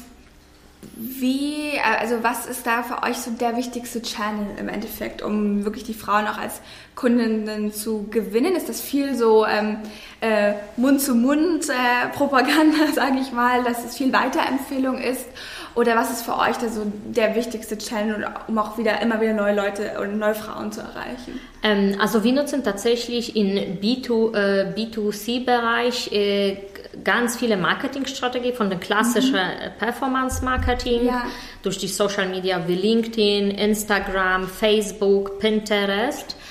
wie, 0.97 1.81
also 1.81 2.23
was 2.23 2.47
ist 2.47 2.67
da 2.67 2.83
für 2.83 3.03
euch 3.03 3.17
so 3.17 3.31
der 3.31 3.57
wichtigste 3.57 4.03
Channel 4.03 4.59
im 4.59 4.69
Endeffekt, 4.69 5.23
um 5.23 5.65
wirklich 5.65 5.85
die 5.85 5.95
Frauen 5.95 6.27
auch 6.27 6.39
als 6.39 6.61
Kundinnen 6.95 7.73
zu 7.73 8.07
gewinnen? 8.11 8.55
Ist 8.55 8.69
das 8.69 8.81
viel 8.81 9.17
so 9.17 9.47
ähm, 9.47 9.79
äh, 10.21 10.55
Mund-zu-Mund-Propaganda, 10.77 12.85
äh, 12.91 12.93
sage 12.95 13.19
ich 13.21 13.33
mal, 13.33 13.65
dass 13.65 13.85
es 13.85 13.97
viel 13.97 14.13
Weiterempfehlung 14.13 14.99
ist? 14.99 15.27
Oder 15.75 15.97
was 15.97 16.11
ist 16.11 16.23
für 16.23 16.39
euch 16.39 16.57
da 16.57 16.69
so 16.69 16.83
der 17.07 17.35
wichtigste 17.35 17.77
Channel, 17.77 18.27
um 18.47 18.59
auch 18.59 18.79
wieder 18.79 19.01
immer 19.03 19.21
wieder 19.21 19.33
neue 19.33 19.55
Leute 19.55 19.99
und 20.01 20.19
neue 20.19 20.35
Frauen 20.35 20.71
zu 20.71 20.81
erreichen? 20.81 21.41
Ähm, 21.63 21.97
also 22.01 22.23
wir 22.23 22.33
nutzen 22.33 22.63
tatsächlich 22.63 23.35
im 23.35 23.81
B2, 23.81 24.37
äh, 24.37 24.73
B2C-Bereich 24.77 26.13
äh, 26.13 26.59
ganz 27.03 27.37
viele 27.37 27.57
Marketingstrategien 27.57 28.55
von 28.55 28.71
der 28.71 28.79
klassischen 28.79 29.35
mhm. 29.35 29.79
Performance-Marketing 29.79 31.07
ja. 31.07 31.25
durch 31.63 31.79
die 31.79 31.89
Social 31.89 32.29
Media 32.29 32.63
wie 32.69 32.77
LinkedIn, 32.77 33.51
Instagram, 33.51 34.47
Facebook, 34.47 35.41
Pinterest 35.41 36.37
äh, 36.39 36.44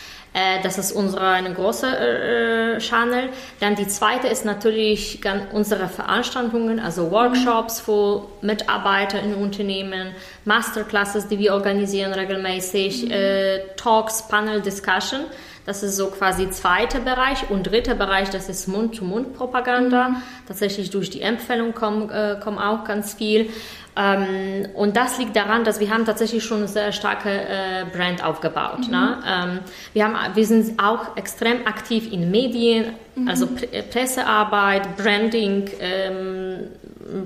das 0.64 0.80
ist 0.80 0.92
unsere 0.92 1.28
eine 1.28 1.54
große 1.54 1.88
äh, 1.88 2.78
Channel. 2.80 3.30
Dann 3.60 3.76
die 3.76 3.88
zweite 3.88 4.28
ist 4.28 4.46
natürlich 4.46 5.20
unsere 5.52 5.88
Veranstaltungen, 5.88 6.80
also 6.80 7.12
Workshops 7.12 7.82
für 7.82 8.28
Mitarbeiter 8.42 9.22
in 9.22 9.36
Unternehmen, 9.36 10.16
Masterclasses, 10.46 11.28
die 11.28 11.38
wir 11.38 11.54
organisieren 11.54 12.14
regelmäßig, 12.14 13.06
mhm. 13.06 13.12
äh, 13.12 13.60
Talks, 13.78 14.28
Panel, 14.28 14.62
Discussion. 14.62 15.22
Das 15.66 15.82
ist 15.82 15.96
so 15.96 16.08
quasi 16.08 16.50
zweiter 16.50 17.00
Bereich. 17.00 17.50
Und 17.50 17.64
dritter 17.64 17.96
Bereich, 17.96 18.30
das 18.30 18.50
ist 18.50 18.68
Mund-zu-Mund-Propaganda. 18.68 20.10
Mhm. 20.10 20.16
Tatsächlich 20.48 20.90
durch 20.90 21.10
die 21.10 21.22
Empfehlung 21.22 21.74
kommen, 21.74 22.10
äh, 22.10 22.38
kommen 22.44 22.58
auch 22.58 22.84
ganz 22.84 23.14
viel. 23.14 23.50
Ähm, 23.96 24.68
und 24.74 24.96
das 24.98 25.20
liegt 25.20 25.36
daran, 25.36 25.64
dass 25.64 25.80
wir 25.80 25.90
haben 25.92 26.06
tatsächlich 26.06 26.44
schon 26.44 26.60
eine 26.60 26.68
sehr 26.68 26.92
starke 26.92 27.30
äh, 27.30 27.86
Brand 27.92 28.24
aufgebaut. 28.24 28.88
Mhm. 28.88 28.92
Ne? 28.92 29.18
Ähm, 29.28 29.60
wir, 29.94 30.06
haben, 30.06 30.36
wir 30.36 30.46
sind 30.46 30.82
auch 30.82 31.16
extrem 31.16 31.68
aktiv 31.68 32.12
in 32.12 32.32
Medien, 32.32 32.94
mhm. 33.16 33.28
also 33.28 33.48
P 33.48 33.68
Pressearbeit, 33.92 34.98
Branding, 34.98 35.70
ähm, 35.80 36.60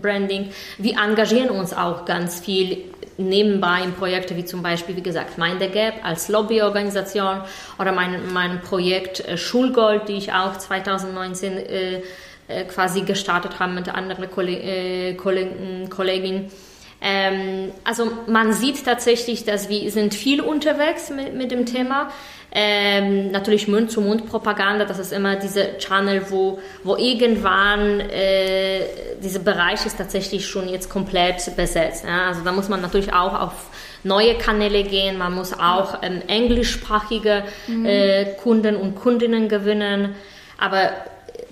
Branding. 0.01 0.49
Wir 0.77 0.97
engagieren 0.99 1.49
uns 1.49 1.73
auch 1.73 2.05
ganz 2.05 2.39
viel 2.39 2.83
nebenbei 3.17 3.81
in 3.83 3.93
Projekte 3.93 4.35
wie 4.35 4.45
zum 4.45 4.61
Beispiel, 4.61 4.95
wie 4.95 5.01
gesagt, 5.01 5.37
Mind 5.37 5.59
the 5.59 5.69
Gap 5.69 5.95
als 6.03 6.29
Lobbyorganisation 6.29 7.41
oder 7.79 7.91
mein, 7.91 8.31
mein 8.31 8.61
Projekt 8.61 9.27
äh, 9.27 9.37
Schulgold, 9.37 10.07
die 10.07 10.13
ich 10.13 10.33
auch 10.33 10.57
2019 10.57 11.57
äh, 11.57 12.01
äh, 12.47 12.63
quasi 12.65 13.01
gestartet 13.01 13.59
habe 13.59 13.73
mit 13.73 13.89
anderen 13.89 14.29
Kolleg 14.31 14.63
äh, 14.63 15.13
Kollegen, 15.15 15.89
Kolleginnen. 15.89 16.51
Ähm, 16.99 17.71
also 17.83 18.11
man 18.27 18.53
sieht 18.53 18.83
tatsächlich, 18.83 19.45
dass 19.45 19.69
wir 19.69 19.91
sind 19.91 20.13
viel 20.13 20.41
unterwegs 20.41 21.09
mit, 21.09 21.35
mit 21.35 21.51
dem 21.51 21.65
Thema. 21.65 22.09
Ähm, 22.51 23.29
natürlich 23.31 23.67
Mund-zu-Mund-Propaganda, 23.67 24.85
das 24.85 24.97
ist 24.97 25.11
immer 25.11 25.35
dieser 25.35 25.77
Channel, 25.77 26.31
wo, 26.31 26.59
wo 26.83 26.95
irgendwann 26.95 27.99
äh, 27.99 28.81
dieser 29.21 29.39
Bereich 29.39 29.85
ist 29.85 29.97
tatsächlich 29.97 30.47
schon 30.47 30.69
jetzt 30.69 30.89
komplett 30.89 31.55
besetzt. 31.55 32.05
Ja? 32.05 32.27
Also 32.29 32.41
da 32.43 32.51
muss 32.51 32.69
man 32.69 32.81
natürlich 32.81 33.13
auch 33.13 33.39
auf 33.39 33.51
neue 34.03 34.35
Kanäle 34.35 34.83
gehen, 34.83 35.17
man 35.17 35.35
muss 35.35 35.53
auch 35.53 36.01
ähm, 36.01 36.21
englischsprachige 36.27 37.43
mhm. 37.67 37.85
äh, 37.85 38.25
Kunden 38.41 38.75
und 38.75 38.95
Kundinnen 38.95 39.49
gewinnen. 39.49 40.15
Aber 40.57 40.91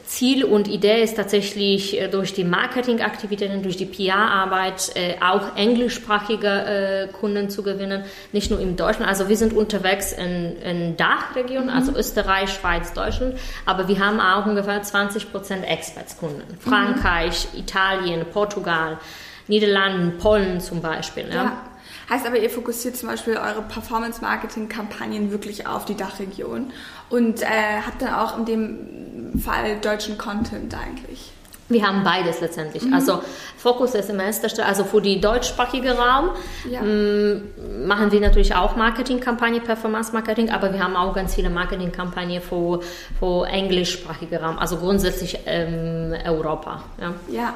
Ziel 0.05 0.43
und 0.43 0.67
Idee 0.67 1.01
ist 1.01 1.15
tatsächlich 1.15 1.99
äh, 1.99 2.07
durch 2.07 2.33
die 2.33 2.43
Marketingaktivitäten, 2.43 3.63
durch 3.63 3.77
die 3.77 3.85
PR-Arbeit 3.85 4.91
äh, 4.95 5.15
auch 5.21 5.55
englischsprachige 5.55 6.47
äh, 6.47 7.07
Kunden 7.11 7.49
zu 7.49 7.63
gewinnen, 7.63 8.03
nicht 8.31 8.51
nur 8.51 8.59
im 8.59 8.75
Deutschen. 8.75 9.03
Also 9.03 9.29
wir 9.29 9.37
sind 9.37 9.53
unterwegs 9.53 10.11
in, 10.13 10.57
in 10.61 10.97
Dachregionen, 10.97 11.69
also 11.69 11.91
mhm. 11.91 11.97
also 11.97 11.99
Österreich, 11.99 12.53
Schweiz, 12.53 12.93
Deutschland, 12.93 13.35
aber 13.65 13.87
wir 13.87 13.99
haben 13.99 14.19
auch 14.19 14.45
ungefähr 14.45 14.81
20 14.81 15.31
Prozent 15.31 15.65
Expertskunden. 15.65 16.43
Mhm. 16.49 16.59
Frankreich, 16.59 17.47
mhm. 17.53 17.59
Italien, 17.59 18.25
Portugal, 18.31 18.97
Niederlanden, 19.47 20.17
Polen 20.17 20.59
zum 20.59 20.81
Beispiel. 20.81 21.25
Ja. 21.29 21.35
ja. 21.35 21.61
Heißt 22.09 22.25
aber, 22.25 22.37
ihr 22.37 22.49
fokussiert 22.49 22.95
zum 22.97 23.09
Beispiel 23.09 23.37
eure 23.37 23.61
Performance-Marketing-Kampagnen 23.63 25.31
wirklich 25.31 25.67
auf 25.67 25.85
die 25.85 25.95
Dachregion 25.95 26.71
und 27.09 27.41
äh, 27.41 27.45
habt 27.85 28.01
dann 28.01 28.13
auch 28.13 28.37
in 28.37 28.45
dem 28.45 29.41
Fall 29.41 29.77
deutschen 29.81 30.17
Content 30.17 30.75
eigentlich. 30.75 31.31
Wir 31.67 31.87
haben 31.87 32.03
beides 32.03 32.41
letztendlich. 32.41 32.83
Mhm. 32.83 32.93
Also 32.93 33.21
Fokus 33.57 33.95
ist 33.95 34.09
im 34.11 34.19
ersten 34.19 34.49
Stelle, 34.49 34.67
also 34.67 34.83
für 34.83 35.01
die 35.01 35.19
deutschsprachige 35.19 35.97
Raum 35.97 36.29
ja. 36.69 36.81
Mm, 36.81 37.87
machen 37.87 38.11
wir 38.11 38.21
natürlich 38.21 38.53
auch 38.53 38.75
Marketingkampagne, 38.75 39.61
Performance 39.61 40.13
Marketing, 40.13 40.51
aber 40.51 40.71
wir 40.71 40.83
haben 40.83 40.95
auch 40.95 41.15
ganz 41.15 41.33
viele 41.33 41.49
Marketingkampagnen 41.49 42.41
für, 42.41 42.81
für 43.19 43.47
englischsprachige 43.47 44.39
Raum, 44.39 44.59
also 44.59 44.77
grundsätzlich 44.77 45.39
ähm, 45.47 46.13
Europa. 46.23 46.83
Ja. 47.01 47.13
ja. 47.29 47.53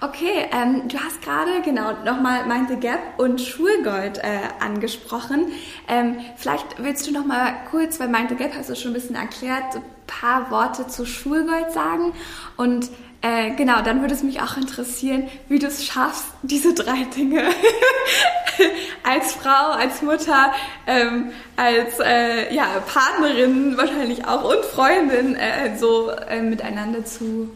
Okay, 0.00 0.46
ähm, 0.52 0.86
du 0.86 0.96
hast 0.96 1.22
gerade 1.22 1.60
genau 1.64 1.90
nochmal 2.04 2.46
Mind 2.46 2.68
the 2.68 2.76
Gap 2.76 3.00
und 3.16 3.40
Schulgold 3.40 4.18
äh, 4.18 4.40
angesprochen. 4.60 5.50
Ähm, 5.88 6.20
vielleicht 6.36 6.66
willst 6.78 7.08
du 7.08 7.12
nochmal 7.12 7.54
kurz, 7.68 7.98
weil 7.98 8.06
Mind 8.06 8.28
the 8.28 8.36
Gap 8.36 8.52
hast 8.56 8.70
du 8.70 8.76
schon 8.76 8.92
ein 8.92 8.94
bisschen 8.94 9.16
erklärt, 9.16 9.74
ein 9.74 9.82
paar 10.06 10.52
Worte 10.52 10.86
zu 10.86 11.04
Schulgold 11.04 11.72
sagen 11.72 12.12
und 12.56 12.90
äh, 13.22 13.50
genau, 13.56 13.82
dann 13.82 14.00
würde 14.00 14.14
es 14.14 14.22
mich 14.22 14.40
auch 14.40 14.56
interessieren, 14.56 15.28
wie 15.48 15.58
du 15.58 15.66
es 15.66 15.84
schaffst, 15.84 16.26
diese 16.42 16.74
drei 16.74 17.02
Dinge 17.16 17.42
als 19.02 19.32
Frau, 19.32 19.72
als 19.72 20.02
Mutter, 20.02 20.52
ähm, 20.86 21.32
als 21.56 21.98
äh, 21.98 22.54
ja, 22.54 22.66
Partnerin 22.86 23.76
wahrscheinlich 23.76 24.24
auch 24.28 24.44
und 24.44 24.64
Freundin 24.64 25.34
äh, 25.34 25.76
so 25.76 26.10
äh, 26.10 26.40
miteinander 26.40 27.04
zu 27.04 27.50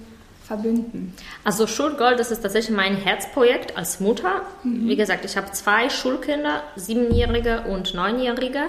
verbinden? 0.52 1.14
Also 1.44 1.66
Schulgold, 1.66 2.18
das 2.18 2.30
ist 2.30 2.42
tatsächlich 2.42 2.76
mein 2.76 2.96
Herzprojekt 2.96 3.76
als 3.76 4.00
Mutter. 4.00 4.42
Mhm. 4.62 4.88
Wie 4.88 4.96
gesagt, 4.96 5.24
ich 5.24 5.36
habe 5.36 5.50
zwei 5.52 5.88
Schulkinder, 5.88 6.62
siebenjährige 6.76 7.62
und 7.62 7.94
neunjährige. 7.94 8.64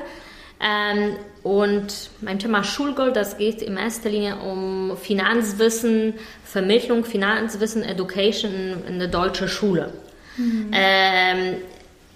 Ähm, 0.61 1.17
und 1.43 2.09
mein 2.21 2.39
Thema 2.39 2.63
Schulgold, 2.63 3.17
das 3.17 3.37
geht 3.37 3.61
in 3.61 3.75
erster 3.75 4.09
Linie 4.09 4.37
um 4.37 4.95
Finanzwissen, 4.95 6.13
Vermittlung, 6.45 7.03
Finanzwissen, 7.03 7.83
Education 7.83 8.83
in 8.87 8.99
der 8.99 9.09
deutschen 9.09 9.49
Schule. 9.49 9.91
Mhm. 10.37 10.71
Ähm, 10.71 11.55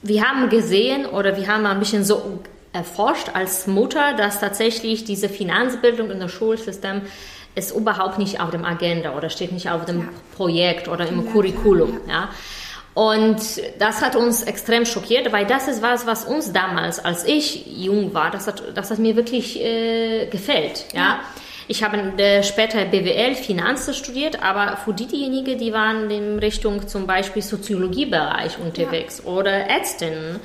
wir 0.01 0.23
haben 0.23 0.49
gesehen 0.49 1.05
oder 1.05 1.35
wir 1.35 1.47
haben 1.47 1.65
ein 1.65 1.79
bisschen 1.79 2.05
so 2.05 2.39
erforscht 2.71 3.31
als 3.33 3.67
Mutter, 3.67 4.13
dass 4.15 4.39
tatsächlich 4.39 5.03
diese 5.03 5.27
Finanzbildung 5.27 6.09
in 6.09 6.19
der 6.19 6.29
Schulsystem 6.29 7.01
ist 7.57 7.75
überhaupt 7.75 8.19
nicht 8.19 8.39
auf 8.39 8.51
dem 8.51 8.63
Agenda 8.63 9.15
oder 9.15 9.29
steht 9.29 9.51
nicht 9.51 9.69
auf 9.69 9.85
dem 9.85 9.99
ja. 9.99 10.05
Projekt 10.35 10.87
oder 10.87 11.07
im 11.07 11.25
ja, 11.25 11.31
Curriculum. 11.31 11.99
Ja. 12.07 12.29
Und 12.93 13.39
das 13.77 14.01
hat 14.01 14.15
uns 14.15 14.43
extrem 14.43 14.85
schockiert, 14.85 15.31
weil 15.31 15.45
das 15.45 15.67
ist 15.67 15.81
was, 15.81 16.07
was 16.07 16.25
uns 16.25 16.51
damals, 16.51 17.03
als 17.03 17.25
ich 17.25 17.65
jung 17.67 18.13
war, 18.13 18.31
das 18.31 18.47
hat, 18.47 18.63
das 18.73 18.89
hat 18.89 18.99
mir 18.99 19.15
wirklich 19.15 19.59
äh, 19.59 20.27
gefällt. 20.27 20.85
Ja. 20.93 21.19
Ich 21.67 21.83
habe 21.83 22.13
später 22.43 22.85
BWL, 22.85 23.35
Finanzen 23.35 23.93
studiert, 23.93 24.41
aber 24.41 24.77
für 24.77 24.93
die, 24.93 25.05
diejenigen, 25.05 25.57
die 25.57 25.73
waren 25.73 26.09
in 26.09 26.39
Richtung 26.39 26.87
zum 26.87 27.05
Beispiel 27.05 27.41
Soziologiebereich 27.41 28.57
unterwegs 28.57 29.23
oder 29.25 29.51
Ärztinnen, 29.51 30.39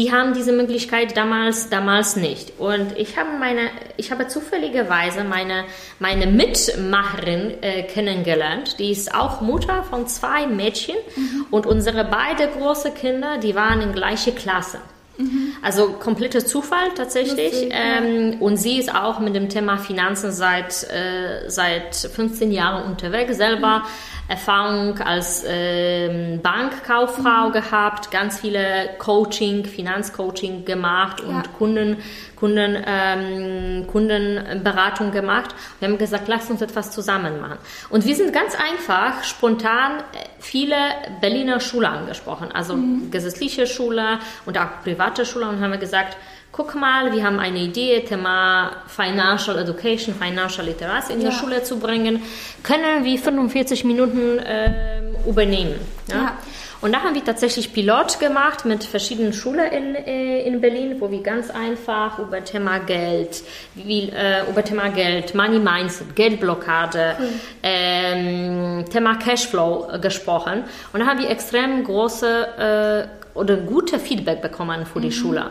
die 0.00 0.10
haben 0.10 0.32
diese 0.32 0.52
Möglichkeit 0.52 1.14
damals, 1.14 1.68
damals 1.68 2.16
nicht. 2.16 2.58
Und 2.58 2.96
ich 2.96 3.18
habe 3.18 3.28
meine, 3.38 3.68
ich 3.98 4.10
habe 4.10 4.28
zufälligerweise 4.28 5.24
meine, 5.24 5.64
meine 5.98 6.26
Mitmacherin 6.26 7.62
äh, 7.62 7.82
kennengelernt. 7.82 8.78
Die 8.78 8.92
ist 8.92 9.14
auch 9.14 9.42
Mutter 9.42 9.82
von 9.82 10.06
zwei 10.06 10.46
Mädchen 10.46 10.96
mhm. 11.16 11.46
und 11.50 11.66
unsere 11.66 12.04
beide 12.04 12.48
große 12.48 12.92
Kinder, 12.92 13.36
die 13.36 13.54
waren 13.54 13.82
in 13.82 13.92
gleiche 13.92 14.32
Klasse. 14.32 14.78
Mhm. 15.18 15.52
Also 15.60 15.88
kompletter 15.88 16.46
Zufall 16.46 16.94
tatsächlich. 16.96 17.52
Lustig, 17.52 17.72
ähm, 17.72 18.32
ja. 18.32 18.38
Und 18.38 18.56
sie 18.56 18.78
ist 18.78 18.94
auch 18.94 19.18
mit 19.20 19.34
dem 19.34 19.50
Thema 19.50 19.76
Finanzen 19.76 20.32
seit, 20.32 20.82
äh, 20.84 21.48
seit 21.48 21.94
15 21.94 22.52
Jahren 22.52 22.90
unterwegs, 22.90 23.36
selber 23.36 23.80
mhm. 23.80 23.84
Erfahrung 24.30 24.96
als 25.00 25.44
ähm, 25.44 26.40
Bankkauffrau 26.40 27.48
mhm. 27.48 27.52
gehabt, 27.52 28.12
ganz 28.12 28.38
viele 28.38 28.90
Coaching, 28.98 29.64
Finanzcoaching 29.64 30.64
gemacht 30.64 31.20
und 31.20 31.34
ja. 31.34 31.42
Kunden, 31.58 31.96
Kunden, 32.36 32.78
ähm, 32.86 33.88
Kundenberatung 33.88 35.10
gemacht. 35.10 35.52
Wir 35.80 35.88
haben 35.88 35.98
gesagt, 35.98 36.28
lass 36.28 36.48
uns 36.48 36.62
etwas 36.62 36.92
zusammen 36.92 37.40
machen. 37.40 37.58
Und 37.88 38.06
wir 38.06 38.14
sind 38.14 38.32
ganz 38.32 38.54
einfach, 38.54 39.24
spontan 39.24 39.98
äh, 39.98 40.26
viele 40.38 40.76
Berliner 41.20 41.58
Schulen 41.58 41.86
angesprochen, 41.86 42.52
also 42.52 42.76
mhm. 42.76 43.10
gesetzliche 43.10 43.66
Schule 43.66 44.20
und 44.46 44.56
auch 44.56 44.80
private 44.84 45.26
Schule 45.26 45.48
und 45.48 45.60
haben 45.60 45.78
gesagt, 45.80 46.16
guck 46.52 46.74
mal, 46.74 47.12
wir 47.12 47.24
haben 47.24 47.38
eine 47.38 47.60
Idee, 47.60 48.00
Thema 48.00 48.72
Financial 48.86 49.56
Education, 49.58 50.14
Financial 50.14 50.66
Literacy 50.66 51.12
in 51.12 51.20
ja. 51.20 51.30
der 51.30 51.36
Schule 51.36 51.62
zu 51.62 51.78
bringen, 51.78 52.22
können 52.62 53.04
wir 53.04 53.18
45 53.18 53.84
Minuten 53.84 54.38
äh, 54.38 55.00
übernehmen. 55.28 55.74
Ja? 56.08 56.16
ja? 56.16 56.38
Und 56.80 56.92
da 56.92 57.02
haben 57.02 57.14
wir 57.14 57.22
tatsächlich 57.22 57.74
Pilot 57.74 58.20
gemacht 58.20 58.64
mit 58.64 58.84
verschiedenen 58.84 59.34
Schulen 59.34 59.70
in, 59.70 59.94
äh, 59.94 60.42
in 60.42 60.62
Berlin, 60.62 60.96
wo 60.98 61.10
wir 61.10 61.22
ganz 61.22 61.50
einfach 61.50 62.18
über 62.18 62.42
Thema 62.42 62.78
Geld, 62.78 63.42
wie, 63.74 64.08
äh, 64.08 64.48
über 64.48 64.64
Thema 64.64 64.88
Geld, 64.88 65.34
Money 65.34 65.58
Mindset, 65.58 66.16
Geldblockade, 66.16 67.16
mhm. 67.18 67.40
ähm, 67.62 68.84
Thema 68.90 69.16
Cashflow 69.16 69.90
äh, 69.92 69.98
gesprochen. 69.98 70.64
Und 70.92 71.00
da 71.00 71.06
haben 71.06 71.18
wir 71.18 71.28
extrem 71.28 71.84
große 71.84 73.08
äh, 73.34 73.38
oder 73.38 73.56
gute 73.56 73.98
Feedback 73.98 74.40
bekommen 74.40 74.86
für 74.86 75.00
die 75.00 75.08
mhm. 75.08 75.12
Schule. 75.12 75.50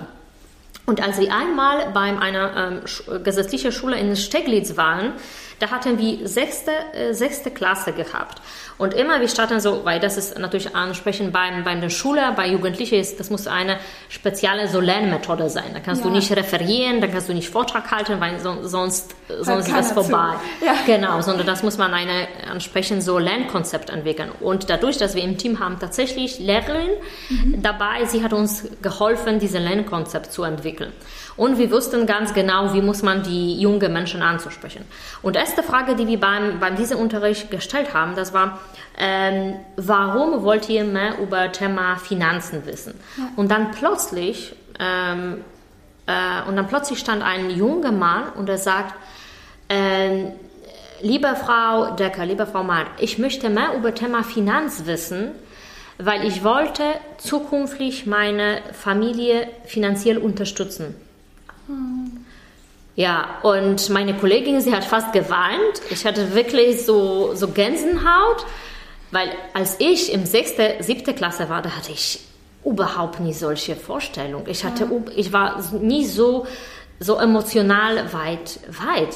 Und 0.89 1.03
als 1.03 1.17
sie 1.17 1.29
einmal 1.29 1.91
bei 1.93 2.17
einer 2.19 2.81
ähm, 3.07 3.23
gesetzlichen 3.23 3.71
Schule 3.71 3.95
in 3.99 4.15
Steglitz 4.15 4.75
waren, 4.75 5.13
Da 5.59 5.69
hatten 5.69 5.99
wir 5.99 6.27
sechste, 6.27 6.71
äh, 6.93 7.13
sechste 7.13 7.51
Klasse 7.51 7.91
gehabt. 7.91 8.41
Und 8.79 8.93
immer, 8.93 9.19
wir 9.19 9.27
starten 9.27 9.59
so, 9.59 9.81
weil 9.83 9.99
das 9.99 10.15
ist 10.15 10.39
natürlich 10.39 10.73
ansprechend 10.73 11.33
beim, 11.33 11.65
bei 11.65 11.75
der 11.75 11.89
Schule, 11.89 12.21
bei 12.33 12.47
Jugendlichen 12.47 12.95
ist, 12.95 13.19
das 13.19 13.29
muss 13.29 13.45
eine 13.45 13.77
spezielle 14.07 14.69
so 14.69 14.79
Lernmethode 14.79 15.49
sein. 15.49 15.65
Da 15.73 15.81
kannst 15.81 16.01
ja. 16.01 16.07
du 16.07 16.15
nicht 16.15 16.31
referieren, 16.31 17.01
da 17.01 17.07
kannst 17.07 17.27
du 17.27 17.33
nicht 17.33 17.49
Vortrag 17.49 17.91
halten, 17.91 18.21
weil 18.21 18.39
so, 18.39 18.65
sonst, 18.65 19.13
sonst 19.41 19.67
ist 19.67 19.75
das 19.75 19.91
vorbei. 19.91 20.35
Ja. 20.65 20.75
Genau, 20.85 21.19
sondern 21.19 21.45
das 21.45 21.61
muss 21.61 21.77
man 21.77 21.93
eine 21.93 22.29
entsprechend 22.49 23.03
so 23.03 23.19
Lernkonzept 23.19 23.89
entwickeln. 23.89 24.31
Und 24.39 24.69
dadurch, 24.69 24.97
dass 24.97 25.13
wir 25.13 25.23
im 25.23 25.37
Team 25.37 25.59
haben 25.59 25.77
tatsächlich 25.77 26.39
Lehrerin 26.39 26.91
mhm. 27.29 27.61
dabei, 27.61 28.05
sie 28.05 28.23
hat 28.23 28.31
uns 28.31 28.63
geholfen, 28.81 29.39
diese 29.39 29.57
Lernkonzept 29.57 30.31
zu 30.31 30.43
entwickeln. 30.43 30.93
Und 31.39 31.57
wir 31.57 31.71
wussten 31.71 32.05
ganz 32.05 32.33
genau, 32.33 32.73
wie 32.73 32.81
muss 32.81 33.01
man 33.01 33.23
die 33.23 33.61
jungen 33.61 33.93
Menschen 33.93 34.21
anzusprechen. 34.21 34.83
Und 35.21 35.37
erste 35.37 35.63
Frage, 35.63 35.95
die 35.95 36.05
wir 36.05 36.19
beim, 36.19 36.59
beim 36.59 36.75
diesem 36.75 36.97
Unterricht 36.97 37.49
gestellt 37.49 37.93
haben, 37.93 38.13
das 38.15 38.33
war, 38.33 38.59
ähm, 38.97 39.55
warum 39.75 40.43
wollt 40.43 40.69
ihr 40.69 40.83
mehr 40.83 41.19
über 41.19 41.51
Thema 41.51 41.97
Finanzen 41.97 42.65
wissen? 42.65 42.99
Ja. 43.17 43.29
Und 43.35 43.49
dann 43.49 43.71
plötzlich, 43.71 44.55
ähm, 44.79 45.43
äh, 46.05 46.47
und 46.47 46.55
dann 46.55 46.67
plötzlich 46.67 46.99
stand 46.99 47.23
ein 47.23 47.49
junger 47.49 47.91
Mann 47.91 48.29
und 48.35 48.49
er 48.49 48.57
sagt, 48.57 48.95
äh, 49.69 50.25
liebe 51.01 51.35
Frau 51.35 51.95
Decker, 51.95 52.25
liebe 52.25 52.45
Frau 52.45 52.63
Mann, 52.63 52.87
ich 52.99 53.17
möchte 53.17 53.49
mehr 53.49 53.73
über 53.75 53.93
Thema 53.93 54.23
Finanz 54.23 54.85
wissen, 54.85 55.31
weil 55.97 56.25
ich 56.25 56.43
wollte 56.43 56.83
zukünftig 57.17 58.05
meine 58.05 58.61
Familie 58.73 59.47
finanziell 59.65 60.17
unterstützen. 60.17 60.95
Hm. 61.67 61.98
Ja, 62.99 63.37
und 63.43 63.89
meine 63.91 64.13
Kollegin, 64.13 64.59
sie 64.59 64.75
hat 64.75 64.83
fast 64.83 65.13
geweint. 65.13 65.81
Ich 65.89 66.05
hatte 66.05 66.35
wirklich 66.35 66.85
so, 66.85 67.33
so 67.33 67.47
Gänsehaut, 67.47 68.45
weil 69.11 69.29
als 69.53 69.77
ich 69.79 70.11
im 70.11 70.25
sechste, 70.25 70.75
siebte 70.81 71.13
Klasse 71.13 71.47
war, 71.47 71.61
da 71.61 71.69
hatte 71.77 71.93
ich 71.93 72.19
überhaupt 72.65 73.21
nie 73.21 73.31
solche 73.31 73.77
Vorstellungen. 73.77 74.49
Ich 74.49 74.65
hatte, 74.65 74.85
ich 75.15 75.31
war 75.31 75.63
nie 75.79 76.03
so, 76.03 76.45
so 76.99 77.15
emotional 77.15 78.11
weit, 78.11 78.59
weit. 78.67 79.15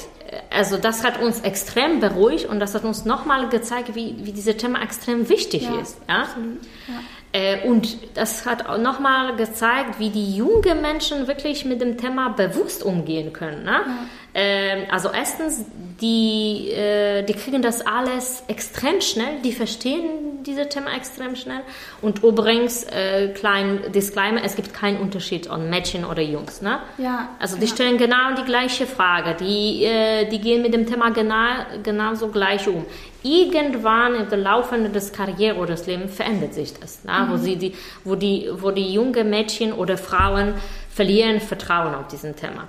Also 0.50 0.78
das 0.78 1.04
hat 1.04 1.22
uns 1.22 1.42
extrem 1.42 2.00
beruhigt 2.00 2.46
und 2.46 2.62
das 2.62 2.76
hat 2.76 2.86
uns 2.86 3.04
nochmal 3.04 3.50
gezeigt, 3.50 3.96
wie, 3.96 4.16
wie 4.20 4.32
dieses 4.32 4.56
Thema 4.56 4.82
extrem 4.82 5.28
wichtig 5.28 5.64
ja, 5.64 5.82
ist. 5.82 5.98
Ja? 6.08 6.22
ja. 6.22 6.94
Äh, 7.34 7.68
und 7.68 7.98
das 8.14 8.46
hat 8.46 8.68
auch 8.68 8.78
nochmal 8.78 9.36
gezeigt, 9.36 10.00
wie 10.00 10.12
die 10.12 10.36
jungen 10.36 10.82
Menschen 10.82 11.28
wirklich 11.28 11.66
mit 11.66 11.82
dem 11.82 11.98
Thema 11.98 12.30
bewusst 12.30 12.84
umgehen 12.84 13.34
können. 13.34 13.64
Ne? 13.64 13.72
Ja. 13.72 14.06
Ähm, 14.36 14.86
also 14.92 15.10
erstens, 15.12 15.66
die, 16.00 16.70
äh, 16.70 17.24
die 17.24 17.34
kriegen 17.34 17.64
das 17.64 17.86
alles 17.86 18.44
extrem 18.48 19.02
schnell, 19.02 19.42
die 19.44 19.52
verstehen 19.52 20.44
diese 20.44 20.70
Thema 20.70 20.96
extrem 20.96 21.36
schnell. 21.36 21.62
Und 22.02 22.24
übrigens, 22.24 22.84
äh, 22.84 23.30
klein 23.30 23.80
Disclaimer, 23.94 24.44
es 24.44 24.56
gibt 24.56 24.74
keinen 24.74 25.00
Unterschied 25.00 25.50
an 25.50 25.70
Mädchen 25.70 26.06
oder 26.06 26.22
Jungs. 26.22 26.62
Ne? 26.62 26.80
Ja, 26.98 27.30
also 27.40 27.58
die 27.58 27.66
ja. 27.66 27.74
stellen 27.74 27.98
genau 27.98 28.36
die 28.38 28.44
gleiche 28.44 28.86
Frage, 28.86 29.36
die, 29.40 29.86
äh, 29.86 30.30
die 30.30 30.40
gehen 30.40 30.62
mit 30.62 30.74
dem 30.74 30.86
Thema 30.86 31.10
genau, 31.10 31.66
genauso 31.82 32.28
gleich 32.28 32.68
um. 32.68 32.86
Irgendwann 33.24 34.16
im 34.16 34.40
Laufe 34.40 34.78
des 34.90 35.12
Karriere 35.14 35.58
oder 35.58 35.76
des 35.76 35.86
Lebens 35.88 36.16
verändert 36.16 36.54
sich 36.54 36.74
das, 36.74 37.04
ne? 37.04 37.14
Mhm. 37.14 37.32
wo, 37.32 37.38
sie 37.38 37.56
die, 37.56 37.74
wo, 38.04 38.16
die, 38.16 38.50
wo 38.54 38.72
die 38.72 38.94
jungen 38.94 39.30
Mädchen 39.30 39.74
oder 39.74 39.98
Frauen 39.98 40.54
verlieren 40.94 41.40
Vertrauen 41.40 41.96
auf 41.96 42.08
diesem 42.08 42.36
Thema. 42.36 42.68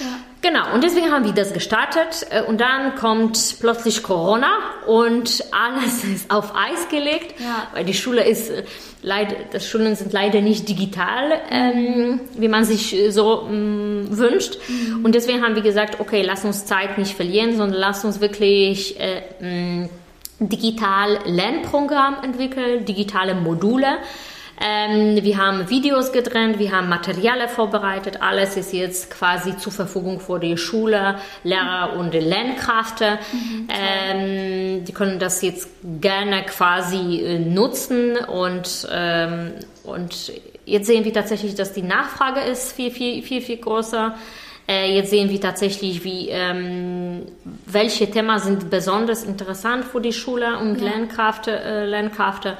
Ja. 0.00 0.06
Genau, 0.42 0.74
und 0.74 0.82
deswegen 0.82 1.12
haben 1.12 1.24
wir 1.24 1.32
das 1.32 1.52
gestartet 1.52 2.26
äh, 2.30 2.42
und 2.42 2.60
dann 2.60 2.96
kommt 2.96 3.58
plötzlich 3.60 4.02
Corona 4.02 4.48
und 4.88 5.44
alles 5.52 6.02
ist 6.12 6.30
auf 6.32 6.56
Eis 6.56 6.88
gelegt, 6.88 7.40
ja. 7.40 7.68
weil 7.72 7.84
die 7.84 7.94
Schule 7.94 8.24
ist 8.24 8.50
äh, 8.50 8.64
leider, 9.02 9.36
die 9.54 9.60
Schulen 9.60 9.94
sind 9.94 10.12
leider 10.12 10.40
nicht 10.40 10.68
digital, 10.68 11.40
ähm, 11.48 12.20
wie 12.36 12.48
man 12.48 12.64
sich 12.64 12.92
äh, 12.92 13.10
so 13.10 13.46
ähm, 13.48 14.08
wünscht. 14.10 14.58
Mhm. 14.66 15.04
Und 15.04 15.14
deswegen 15.14 15.44
haben 15.44 15.54
wir 15.54 15.62
gesagt, 15.62 16.00
okay, 16.00 16.22
lass 16.22 16.44
uns 16.44 16.66
Zeit 16.66 16.98
nicht 16.98 17.14
verlieren, 17.14 17.56
sondern 17.56 17.78
lass 17.78 18.04
uns 18.04 18.20
wirklich 18.20 18.98
äh, 18.98 19.22
mh, 19.38 19.90
digital 20.40 21.20
Lernprogramm 21.24 22.16
entwickeln, 22.24 22.84
digitale 22.84 23.36
Module 23.36 23.98
ähm, 24.60 25.22
wir 25.22 25.38
haben 25.38 25.68
Videos 25.70 26.12
getrennt, 26.12 26.58
wir 26.58 26.72
haben 26.72 26.88
Materialien 26.88 27.48
vorbereitet. 27.48 28.20
Alles 28.20 28.56
ist 28.56 28.72
jetzt 28.72 29.10
quasi 29.10 29.56
zur 29.56 29.72
Verfügung 29.72 30.20
für 30.20 30.38
die 30.38 30.56
Schule, 30.56 31.16
Lehrer 31.42 31.94
und 31.96 32.12
die 32.14 32.20
Lernkräfte. 32.20 33.18
Mhm, 33.32 33.68
ähm, 33.68 34.84
die 34.84 34.92
können 34.92 35.18
das 35.18 35.42
jetzt 35.42 35.68
gerne 36.00 36.42
quasi 36.44 37.20
äh, 37.20 37.38
nutzen 37.38 38.16
und, 38.16 38.86
ähm, 38.92 39.52
und 39.84 40.32
jetzt 40.64 40.86
sehen 40.86 41.04
wir 41.04 41.12
tatsächlich, 41.12 41.54
dass 41.54 41.72
die 41.72 41.82
Nachfrage 41.82 42.40
ist 42.40 42.72
viel, 42.72 42.90
viel, 42.90 43.22
viel, 43.22 43.40
viel 43.40 43.56
größer. 43.56 44.14
Äh, 44.68 44.94
jetzt 44.94 45.10
sehen 45.10 45.28
wir 45.28 45.40
tatsächlich, 45.40 46.04
wie, 46.04 46.28
ähm, 46.28 47.22
welche 47.66 48.08
Themen 48.10 48.38
sind 48.38 48.70
besonders 48.70 49.24
interessant 49.24 49.84
für 49.84 50.00
die 50.00 50.12
Schule 50.12 50.58
und 50.58 50.80
ja. 50.80 50.90
Lernkräfte, 50.90 51.50
äh, 51.50 51.86
Lernkräfte. 51.86 52.56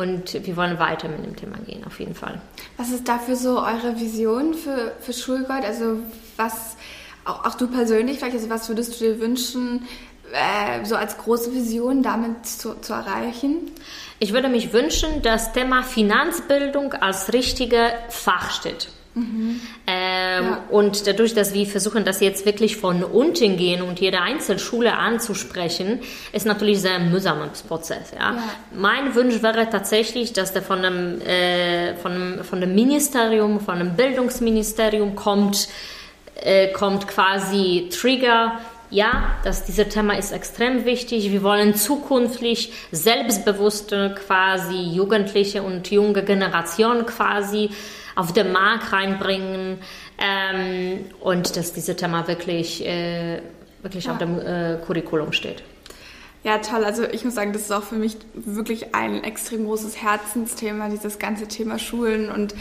Und 0.00 0.46
wir 0.46 0.56
wollen 0.56 0.78
weiter 0.78 1.08
mit 1.08 1.26
dem 1.26 1.36
Thema 1.36 1.58
gehen, 1.58 1.84
auf 1.84 2.00
jeden 2.00 2.14
Fall. 2.14 2.40
Was 2.78 2.90
ist 2.90 3.06
dafür 3.06 3.36
so 3.36 3.58
eure 3.58 4.00
Vision 4.00 4.54
für, 4.54 4.92
für 4.98 5.12
Schulgold? 5.12 5.62
Also 5.62 5.98
was, 6.38 6.78
auch, 7.26 7.44
auch 7.44 7.54
du 7.54 7.66
persönlich 7.66 8.16
vielleicht, 8.16 8.34
also 8.34 8.48
was 8.48 8.66
würdest 8.70 8.98
du 8.98 9.04
dir 9.04 9.20
wünschen, 9.20 9.86
äh, 10.32 10.86
so 10.86 10.96
als 10.96 11.18
große 11.18 11.52
Vision 11.52 12.02
damit 12.02 12.46
zu, 12.46 12.80
zu 12.80 12.94
erreichen? 12.94 13.72
Ich 14.20 14.32
würde 14.32 14.48
mich 14.48 14.72
wünschen, 14.72 15.20
dass 15.20 15.52
Thema 15.52 15.82
Finanzbildung 15.82 16.94
als 16.94 17.34
richtiger 17.34 17.90
Fach 18.08 18.52
steht. 18.52 18.88
Mhm. 19.14 19.60
Ähm, 19.86 20.44
ja. 20.44 20.64
Und 20.70 21.06
dadurch, 21.06 21.34
dass 21.34 21.52
wir 21.52 21.66
versuchen, 21.66 22.04
das 22.04 22.20
jetzt 22.20 22.46
wirklich 22.46 22.76
von 22.76 23.02
unten 23.02 23.56
gehen 23.56 23.82
und 23.82 23.98
jede 23.98 24.20
Einzelschule 24.20 24.96
anzusprechen, 24.96 26.00
ist 26.32 26.46
natürlich 26.46 26.80
sehr 26.80 27.00
mühsamer 27.00 27.50
Prozess. 27.66 28.12
Ja? 28.12 28.34
ja? 28.34 28.42
Mein 28.72 29.14
Wunsch 29.16 29.42
wäre 29.42 29.68
tatsächlich, 29.68 30.32
dass 30.32 30.52
der 30.52 30.62
von 30.62 30.82
dem, 30.82 31.20
äh, 31.22 31.96
von, 31.96 32.44
von 32.44 32.60
dem 32.60 32.74
Ministerium, 32.74 33.60
von 33.60 33.78
dem 33.78 33.96
Bildungsministerium 33.96 35.16
kommt, 35.16 35.68
äh, 36.36 36.68
kommt 36.68 37.08
quasi 37.08 37.88
Trigger, 37.90 38.60
ja, 38.90 39.36
dass 39.44 39.64
dieses 39.64 39.88
Thema 39.88 40.18
ist 40.18 40.32
extrem 40.32 40.84
wichtig. 40.84 41.30
Wir 41.30 41.42
wollen 41.42 41.74
zukünftig 41.74 42.72
selbstbewusste 42.90 44.16
quasi 44.26 44.74
Jugendliche 44.74 45.62
und 45.62 45.90
junge 45.90 46.24
Generation 46.24 47.06
quasi 47.06 47.70
auf 48.20 48.32
den 48.32 48.52
Markt 48.52 48.92
reinbringen 48.92 49.78
ähm, 50.18 51.06
und 51.20 51.56
dass 51.56 51.72
dieses 51.72 51.96
Thema 51.96 52.28
wirklich, 52.28 52.84
äh, 52.86 53.40
wirklich 53.82 54.04
ja. 54.04 54.12
auf 54.12 54.18
dem 54.18 54.38
äh, 54.38 54.76
Curriculum 54.86 55.32
steht. 55.32 55.62
Ja, 56.42 56.56
toll. 56.56 56.84
Also 56.84 57.04
ich 57.04 57.22
muss 57.22 57.34
sagen, 57.34 57.52
das 57.52 57.62
ist 57.62 57.72
auch 57.72 57.82
für 57.82 57.96
mich 57.96 58.16
wirklich 58.32 58.94
ein 58.94 59.22
extrem 59.24 59.66
großes 59.66 60.00
Herzensthema, 60.02 60.88
dieses 60.88 61.18
ganze 61.18 61.46
Thema 61.48 61.78
Schulen 61.78 62.30
und 62.30 62.54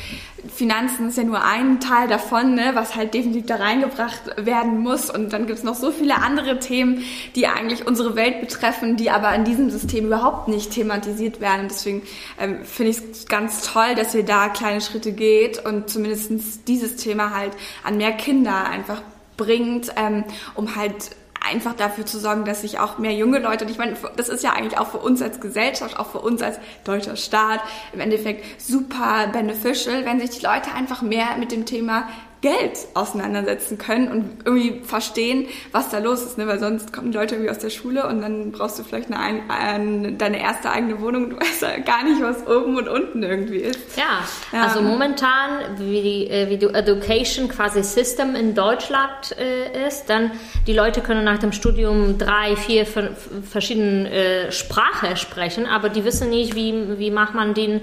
Finanzen 0.53 1.07
ist 1.07 1.17
ja 1.17 1.23
nur 1.23 1.43
ein 1.45 1.79
Teil 1.79 2.09
davon, 2.09 2.55
ne, 2.55 2.71
was 2.73 2.95
halt 2.97 3.13
definitiv 3.13 3.45
da 3.45 3.55
reingebracht 3.55 4.21
werden 4.35 4.79
muss. 4.79 5.09
Und 5.09 5.31
dann 5.31 5.47
gibt 5.47 5.59
es 5.59 5.63
noch 5.63 5.75
so 5.75 5.91
viele 5.91 6.17
andere 6.17 6.59
Themen, 6.59 7.03
die 7.35 7.47
eigentlich 7.47 7.87
unsere 7.87 8.17
Welt 8.17 8.41
betreffen, 8.41 8.97
die 8.97 9.11
aber 9.11 9.33
in 9.33 9.45
diesem 9.45 9.69
System 9.69 10.07
überhaupt 10.07 10.49
nicht 10.49 10.71
thematisiert 10.71 11.39
werden. 11.39 11.67
Deswegen 11.69 12.01
ähm, 12.37 12.65
finde 12.65 12.91
ich 12.91 12.97
es 12.97 13.27
ganz 13.27 13.61
toll, 13.61 13.95
dass 13.95 14.13
ihr 14.13 14.25
da 14.25 14.49
kleine 14.49 14.81
Schritte 14.81 15.13
geht 15.13 15.65
und 15.65 15.89
zumindest 15.89 16.67
dieses 16.67 16.97
Thema 16.97 17.33
halt 17.33 17.53
an 17.85 17.95
mehr 17.95 18.11
Kinder 18.11 18.65
einfach 18.65 19.01
bringt, 19.37 19.93
ähm, 19.95 20.25
um 20.55 20.75
halt 20.75 21.15
einfach 21.49 21.73
dafür 21.75 22.05
zu 22.05 22.19
sorgen, 22.19 22.45
dass 22.45 22.61
sich 22.61 22.79
auch 22.79 22.97
mehr 22.97 23.13
junge 23.13 23.39
Leute, 23.39 23.65
und 23.65 23.71
ich 23.71 23.77
meine, 23.77 23.95
das 24.15 24.29
ist 24.29 24.43
ja 24.43 24.51
eigentlich 24.51 24.77
auch 24.77 24.87
für 24.87 24.99
uns 24.99 25.21
als 25.21 25.39
Gesellschaft, 25.39 25.97
auch 25.99 26.07
für 26.07 26.19
uns 26.19 26.41
als 26.41 26.59
deutscher 26.83 27.15
Staat 27.15 27.61
im 27.93 27.99
Endeffekt 27.99 28.61
super 28.61 29.27
beneficial, 29.31 30.05
wenn 30.05 30.19
sich 30.19 30.29
die 30.31 30.45
Leute 30.45 30.73
einfach 30.73 31.01
mehr 31.01 31.37
mit 31.37 31.51
dem 31.51 31.65
Thema 31.65 32.07
Geld 32.41 32.77
auseinandersetzen 32.93 33.77
können 33.77 34.07
und 34.07 34.45
irgendwie 34.45 34.81
verstehen, 34.83 35.47
was 35.73 35.89
da 35.89 35.99
los 35.99 36.21
ist, 36.21 36.37
ne? 36.37 36.47
weil 36.47 36.59
sonst 36.59 36.93
kommen 36.93 37.11
die 37.11 37.17
Leute 37.17 37.35
irgendwie 37.35 37.51
aus 37.51 37.59
der 37.59 37.69
Schule 37.69 38.07
und 38.07 38.21
dann 38.21 38.51
brauchst 38.51 38.79
du 38.79 38.83
vielleicht 38.83 39.11
eine, 39.11 39.41
eine, 39.49 40.13
deine 40.13 40.41
erste 40.41 40.71
eigene 40.71 41.01
Wohnung 41.01 41.25
und 41.25 41.29
du 41.31 41.35
weißt 41.37 41.61
ja 41.63 41.79
gar 41.79 42.05
nicht, 42.05 42.21
was 42.21 42.47
oben 42.47 42.77
und 42.77 42.87
unten 42.87 43.23
irgendwie 43.23 43.57
ist. 43.57 43.97
Ja, 43.97 44.23
ja. 44.53 44.63
also 44.63 44.81
momentan, 44.81 45.77
wie 45.79 46.01
die, 46.01 46.29
äh, 46.29 46.49
wie 46.49 46.57
die 46.57 46.67
Education 46.67 47.49
quasi 47.49 47.83
System 47.83 48.35
in 48.35 48.55
Deutschland 48.55 49.35
äh, 49.37 49.87
ist, 49.87 50.05
dann 50.05 50.31
die 50.65 50.73
Leute 50.73 51.01
können 51.01 51.25
nach 51.25 51.39
dem 51.39 51.51
Studium 51.51 52.17
drei, 52.17 52.55
vier, 52.55 52.85
verschiedene 52.85 54.09
äh, 54.11 54.51
Sprachen 54.53 55.17
sprechen, 55.17 55.65
aber 55.65 55.89
die 55.89 56.05
wissen 56.05 56.29
nicht, 56.29 56.55
wie, 56.55 56.97
wie 56.97 57.11
macht 57.11 57.35
man 57.35 57.53
den 57.53 57.81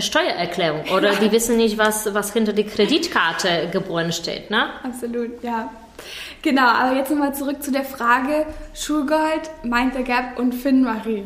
Steuererklärung 0.00 0.84
oder 0.94 1.14
die 1.16 1.30
wissen 1.32 1.56
nicht, 1.56 1.78
was, 1.78 2.12
was 2.14 2.32
hinter 2.32 2.52
die 2.52 2.64
Kreditkarte 2.64 3.68
geboren 3.72 4.12
steht. 4.12 4.50
Ne? 4.50 4.66
Absolut, 4.82 5.42
ja. 5.42 5.70
Genau, 6.42 6.66
aber 6.66 6.96
jetzt 6.96 7.10
nochmal 7.10 7.34
zurück 7.34 7.62
zu 7.62 7.72
der 7.72 7.84
Frage 7.84 8.46
Schulgold, 8.74 9.50
Mind 9.62 9.94
the 9.96 10.04
Gap 10.04 10.38
und 10.38 10.54
Finn 10.54 10.82
Marie. 10.82 11.24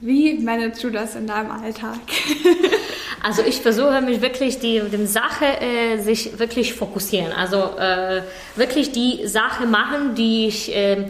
Wie 0.00 0.34
managst 0.38 0.82
du 0.82 0.90
das 0.90 1.14
in 1.14 1.26
deinem 1.26 1.50
Alltag? 1.50 1.98
Also 3.24 3.42
ich 3.42 3.60
versuche 3.60 4.00
mich 4.00 4.20
wirklich 4.20 4.58
die, 4.58 4.80
die 4.80 5.06
Sache 5.06 5.44
äh, 5.60 5.98
sich 5.98 6.40
wirklich 6.40 6.74
fokussieren. 6.74 7.32
Also 7.32 7.78
äh, 7.78 8.22
wirklich 8.56 8.90
die 8.90 9.28
Sache 9.28 9.64
machen, 9.64 10.16
die 10.16 10.48
ich 10.48 10.74
äh, 10.74 11.04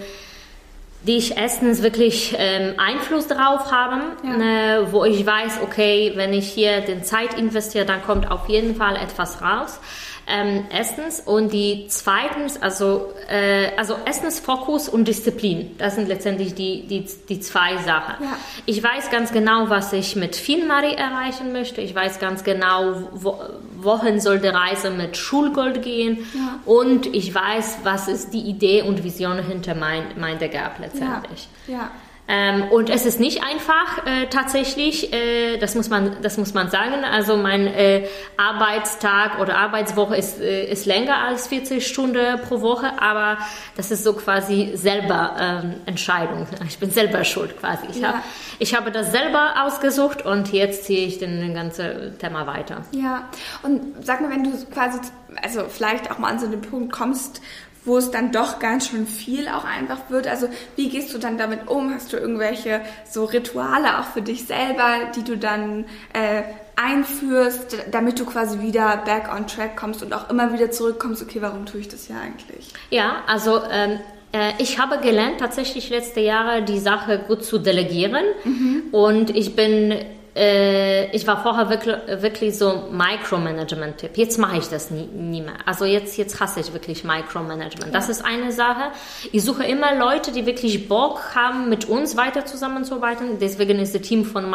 die 1.05 1.17
ich 1.17 1.37
erstens 1.37 1.83
wirklich 1.83 2.35
ähm, 2.39 2.75
Einfluss 2.79 3.27
darauf 3.27 3.73
habe, 3.73 4.03
ja. 4.23 4.79
äh, 4.81 4.93
wo 4.93 5.05
ich 5.05 5.27
weiß, 5.27 5.59
okay, 5.63 6.13
wenn 6.15 6.33
ich 6.33 6.49
hier 6.49 6.81
den 6.81 7.03
Zeit 7.03 7.35
investiere, 7.39 7.85
dann 7.85 8.03
kommt 8.03 8.31
auf 8.31 8.49
jeden 8.49 8.77
Fall 8.77 8.97
etwas 8.97 9.43
raus. 9.43 9.81
Ähm, 10.27 10.67
erstens 10.71 11.21
und 11.21 11.53
die 11.53 11.87
zweitens, 11.89 12.61
also, 12.61 13.13
äh, 13.29 13.71
also 13.77 13.97
erstens 14.05 14.39
Fokus 14.39 14.89
und 14.89 15.09
Disziplin. 15.09 15.77
Das 15.79 15.97
sind 15.97 16.09
letztendlich 16.09 16.55
die, 16.55 16.87
die, 16.87 17.05
die 17.29 17.41
zwei 17.41 17.77
Sachen. 17.79 18.25
Ja. 18.25 18.37
Ich 18.67 18.83
weiß 18.83 19.11
ganz 19.11 19.33
genau, 19.33 19.69
was 19.69 19.93
ich 19.93 20.15
mit 20.17 20.37
FinMari 20.37 20.95
erreichen 20.95 21.53
möchte. 21.53 21.81
Ich 21.81 21.95
weiß 21.95 22.21
ganz 22.21 22.45
genau, 22.45 23.09
wo, 23.13 23.41
wohin 23.77 24.21
soll 24.21 24.39
die 24.39 24.49
Reise 24.49 24.91
mit 24.91 25.17
Schulgold 25.17 25.83
gehen. 25.83 26.27
Ja. 26.35 26.61
Und 26.67 27.07
ich 27.07 27.35
weiß, 27.35 27.79
was 27.83 28.09
ist 28.09 28.33
die 28.33 28.43
Idee 28.43 28.83
und 28.83 29.03
Vision 29.03 29.39
hinter 29.43 29.75
mein, 29.75 30.05
mein 30.19 30.39
Gap 30.39 30.79
letztendlich. 30.81 31.49
Ja. 31.67 31.75
ja. 31.75 31.91
Ähm, 32.35 32.63
und 32.71 32.89
es 32.89 33.05
ist 33.05 33.21
nicht 33.21 33.45
einfach 33.45 34.07
äh, 34.07 34.27
tatsächlich, 34.31 35.13
äh, 35.13 35.59
das, 35.59 35.75
muss 35.75 35.91
man, 35.91 36.17
das 36.23 36.39
muss 36.39 36.55
man 36.55 36.71
sagen. 36.71 37.05
Also 37.05 37.37
mein 37.37 37.67
äh, 37.67 38.07
Arbeitstag 38.39 39.39
oder 39.39 39.59
Arbeitswoche 39.59 40.17
ist, 40.17 40.41
äh, 40.41 40.65
ist 40.65 40.87
länger 40.87 41.19
als 41.19 41.49
40 41.49 41.87
Stunden 41.87 42.41
pro 42.49 42.63
Woche, 42.63 42.91
aber 43.03 43.37
das 43.77 43.91
ist 43.91 44.03
so 44.03 44.15
quasi 44.15 44.71
selber 44.75 45.37
ähm, 45.39 45.75
Entscheidung. 45.85 46.47
Ich 46.67 46.79
bin 46.79 46.91
selber 46.91 47.23
schuld 47.25 47.61
quasi. 47.61 47.89
Ich, 47.91 48.01
ja. 48.01 48.15
hab, 48.15 48.25
ich 48.59 48.75
habe 48.75 48.91
das 48.91 49.13
selber 49.13 49.67
ausgesucht 49.67 50.25
und 50.25 50.55
jetzt 50.55 50.85
ziehe 50.85 51.07
ich 51.07 51.19
den 51.19 51.53
ganzen 51.53 52.19
Thema 52.19 52.47
weiter. 52.47 52.83
Ja, 52.93 53.29
und 53.63 54.07
sag 54.07 54.23
mal, 54.23 54.31
wenn 54.31 54.45
du 54.45 54.53
quasi, 54.73 55.01
also 55.43 55.65
vielleicht 55.69 56.11
auch 56.11 56.17
mal 56.17 56.29
an 56.29 56.39
so 56.39 56.47
den 56.47 56.63
Punkt 56.63 56.93
kommst, 56.93 57.43
wo 57.85 57.97
es 57.97 58.11
dann 58.11 58.33
doch 58.33 58.59
ganz 58.59 58.89
schön 58.89 59.07
viel 59.07 59.49
auch 59.49 59.65
einfach 59.65 60.09
wird. 60.09 60.27
Also 60.27 60.49
wie 60.77 60.89
gehst 60.89 61.13
du 61.15 61.19
dann 61.19 61.39
damit 61.39 61.69
um? 61.69 61.93
Hast 61.93 62.13
du 62.13 62.17
irgendwelche 62.17 62.81
so 63.09 63.25
Rituale 63.25 63.99
auch 63.99 64.07
für 64.07 64.23
dich 64.23 64.47
selber, 64.47 65.11
die 65.17 65.25
du 65.25 65.37
dann 65.37 65.85
äh, 66.13 66.43
einführst, 66.77 67.77
damit 67.91 68.19
du 68.19 68.25
quasi 68.25 68.61
wieder 68.61 68.99
back 68.99 69.35
on 69.35 69.47
track 69.47 69.77
kommst 69.77 70.03
und 70.03 70.13
auch 70.13 70.31
immer 70.31 70.53
wieder 70.53 70.71
zurückkommst, 70.71 71.23
okay, 71.23 71.43
warum 71.43 71.67
tue 71.67 71.81
ich 71.81 71.89
das 71.89 72.09
ja 72.09 72.17
eigentlich? 72.21 72.69
Ja, 72.91 73.23
also 73.27 73.61
ähm, 73.71 73.99
äh, 74.33 74.53
ich 74.59 74.79
habe 74.79 74.99
gelernt, 74.99 75.39
tatsächlich 75.39 75.91
letzte 75.91 76.21
Jahre 76.21 76.63
die 76.63 76.79
Sache 76.79 77.21
gut 77.27 77.45
zu 77.45 77.59
delegieren 77.59 78.25
mhm. 78.45 78.85
und 78.93 79.31
ich 79.31 79.55
bin 79.55 79.95
äh, 80.35 81.15
ich 81.15 81.27
war 81.27 81.43
vorher 81.43 81.69
wirklich, 81.69 81.97
wirklich 82.23 82.57
so 82.57 82.85
Micromanagement-Tipp. 82.91 84.17
Jetzt 84.17 84.39
mache 84.39 84.59
ich 84.59 84.67
das 84.69 84.91
nie, 84.91 85.07
nie, 85.07 85.43
mehr. 85.43 85.55
Also 85.67 85.85
jetzt, 85.85 86.17
jetzt 86.17 86.41
hasse 86.41 86.61
ich 86.61 86.73
wirklich 86.73 87.05
Micromanagement. 87.05 87.87
Ja. 87.87 87.93
Das 87.93 88.09
ist 88.09 88.25
eine 88.25 88.51
Sache. 88.51 88.93
Ich 89.31 89.45
suche 89.45 89.65
immer 89.65 89.95
Leute, 89.95 90.33
die 90.33 90.47
wirklich 90.47 90.89
Bock 90.89 91.35
haben, 91.35 91.69
mit 91.69 91.85
uns 91.85 92.17
weiter 92.17 92.47
zusammenzuarbeiten. 92.47 93.39
Deswegen 93.41 93.79
ist 93.79 93.95
das 93.95 94.03
Team 94.03 94.25
von 94.25 94.53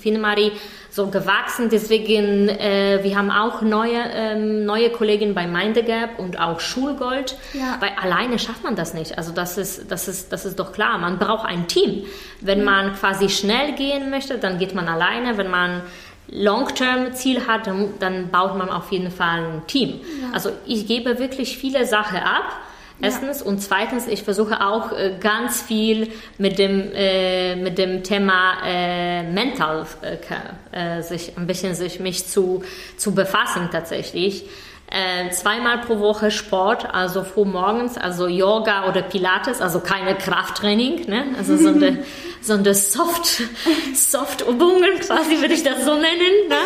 Finemari 0.00 0.52
so 0.94 1.08
gewachsen. 1.08 1.70
Deswegen, 1.70 2.48
äh, 2.48 3.00
wir 3.02 3.18
haben 3.18 3.32
auch 3.32 3.62
neue, 3.62 3.98
ähm, 4.14 4.64
neue 4.64 4.90
Kolleginnen 4.90 5.34
bei 5.34 5.44
Mind 5.48 5.74
the 5.74 5.82
Gap 5.82 6.20
und 6.20 6.38
auch 6.38 6.60
Schulgold. 6.60 7.36
Ja. 7.52 7.78
Weil 7.80 7.90
alleine 8.00 8.38
schafft 8.38 8.62
man 8.62 8.76
das 8.76 8.94
nicht. 8.94 9.18
Also 9.18 9.32
das 9.32 9.58
ist, 9.58 9.90
das 9.90 10.06
ist, 10.06 10.32
das 10.32 10.44
ist 10.44 10.56
doch 10.60 10.72
klar. 10.72 10.98
Man 10.98 11.18
braucht 11.18 11.46
ein 11.46 11.66
Team. 11.66 12.04
Wenn 12.40 12.60
mhm. 12.60 12.64
man 12.64 12.94
quasi 12.94 13.28
schnell 13.28 13.72
gehen 13.72 14.08
möchte, 14.08 14.38
dann 14.38 14.58
geht 14.58 14.72
man 14.76 14.86
alleine. 14.86 15.36
Wenn 15.36 15.50
man 15.50 15.82
Long-Term-Ziel 16.28 17.48
hat, 17.48 17.66
dann, 17.66 17.94
dann, 17.98 18.30
baut 18.30 18.56
man 18.56 18.70
auf 18.70 18.92
jeden 18.92 19.10
Fall 19.10 19.40
ein 19.40 19.66
Team. 19.66 20.00
Ja. 20.22 20.28
Also 20.32 20.50
ich 20.64 20.86
gebe 20.86 21.18
wirklich 21.18 21.58
viele 21.58 21.86
Sachen 21.86 22.18
ab 22.18 22.60
Erstens. 23.00 23.40
Ja. 23.40 23.46
Und 23.46 23.60
zweitens, 23.60 24.06
ich 24.06 24.22
versuche 24.22 24.64
auch 24.64 24.92
äh, 24.92 25.16
ganz 25.20 25.62
viel 25.62 26.10
mit 26.38 26.58
dem, 26.58 26.90
äh, 26.94 27.56
mit 27.56 27.78
dem 27.78 28.02
Thema 28.02 28.58
äh, 28.64 29.22
Mental, 29.24 29.86
äh, 30.02 30.98
äh, 30.98 31.02
sich 31.02 31.36
ein 31.36 31.46
bisschen 31.46 31.74
sich 31.74 32.00
mich 32.00 32.26
zu, 32.26 32.62
zu 32.96 33.14
befassen 33.14 33.68
tatsächlich. 33.72 34.44
Äh, 34.90 35.30
zweimal 35.30 35.78
pro 35.78 35.98
Woche 35.98 36.30
Sport, 36.30 36.94
also 36.94 37.24
früh 37.24 37.44
morgens, 37.44 37.96
also 37.96 38.28
Yoga 38.28 38.88
oder 38.88 39.02
Pilates, 39.02 39.60
also 39.60 39.80
keine 39.80 40.14
Krafttraining, 40.14 41.08
ne? 41.08 41.24
also 41.36 41.56
so 41.56 41.68
eine, 41.74 42.04
so 42.44 42.52
eine 42.52 42.74
Soft, 42.74 43.42
Soft-Übungen 43.94 45.00
quasi, 45.00 45.40
würde 45.40 45.54
ich 45.54 45.62
das 45.62 45.84
so 45.84 45.94
nennen. 45.94 46.48
Ne? 46.48 46.56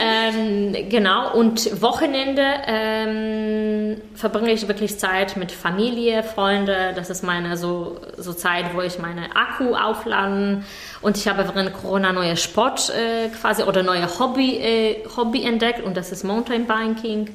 ähm, 0.00 0.88
genau, 0.88 1.34
und 1.34 1.82
Wochenende 1.82 2.42
ähm, 2.66 4.00
verbringe 4.14 4.52
ich 4.52 4.66
wirklich 4.68 4.98
Zeit 4.98 5.36
mit 5.36 5.52
Familie, 5.52 6.22
Freunde, 6.22 6.92
das 6.96 7.10
ist 7.10 7.22
meine 7.22 7.58
so, 7.58 8.00
so 8.16 8.32
Zeit, 8.32 8.74
wo 8.74 8.80
ich 8.80 8.98
meine 8.98 9.36
Akku 9.36 9.74
aufladen 9.74 10.64
und 11.02 11.18
ich 11.18 11.28
habe 11.28 11.46
während 11.46 11.74
Corona 11.74 12.12
neue 12.12 12.38
Sport 12.38 12.90
äh, 12.90 13.28
quasi 13.28 13.64
oder 13.64 13.82
neue 13.82 14.08
Hobby, 14.18 14.56
äh, 14.56 15.04
Hobby 15.14 15.44
entdeckt 15.44 15.84
und 15.84 15.94
das 15.96 16.10
ist 16.10 16.24
Mountainbiking, 16.24 17.28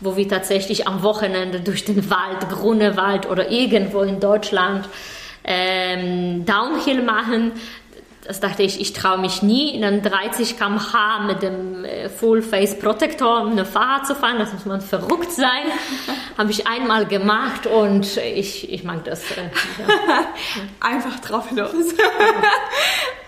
wo 0.00 0.16
wir 0.16 0.28
tatsächlich 0.28 0.88
am 0.88 1.04
Wochenende 1.04 1.60
durch 1.60 1.84
den 1.84 2.10
Wald, 2.10 2.48
Grunewald 2.48 3.30
oder 3.30 3.50
irgendwo 3.50 4.02
in 4.02 4.18
Deutschland 4.18 4.88
ähm, 5.44 6.44
Downhill 6.44 7.02
machen 7.02 7.52
das 8.30 8.38
dachte 8.38 8.62
ich, 8.62 8.80
ich 8.80 8.92
traue 8.92 9.18
mich 9.18 9.42
nie, 9.42 9.74
in 9.74 9.82
einem 9.82 10.02
30 10.02 10.56
km/h 10.56 11.26
mit 11.26 11.42
dem 11.42 11.84
äh, 11.84 12.08
Full 12.08 12.42
Face 12.42 12.78
Protektor 12.78 13.46
eine 13.46 13.64
Fahrrad 13.64 14.06
zu 14.06 14.14
fahren. 14.14 14.38
Das 14.38 14.52
muss 14.52 14.64
man 14.66 14.80
verrückt 14.80 15.32
sein. 15.32 15.64
Habe 16.38 16.52
ich 16.52 16.64
einmal 16.66 17.06
gemacht 17.06 17.66
und 17.66 18.18
ich, 18.18 18.70
ich 18.70 18.84
mag 18.84 19.04
das. 19.04 19.28
Äh, 19.32 19.50
ja. 19.78 20.26
Einfach 20.80 21.18
drauf 21.20 21.50
los. 21.50 21.72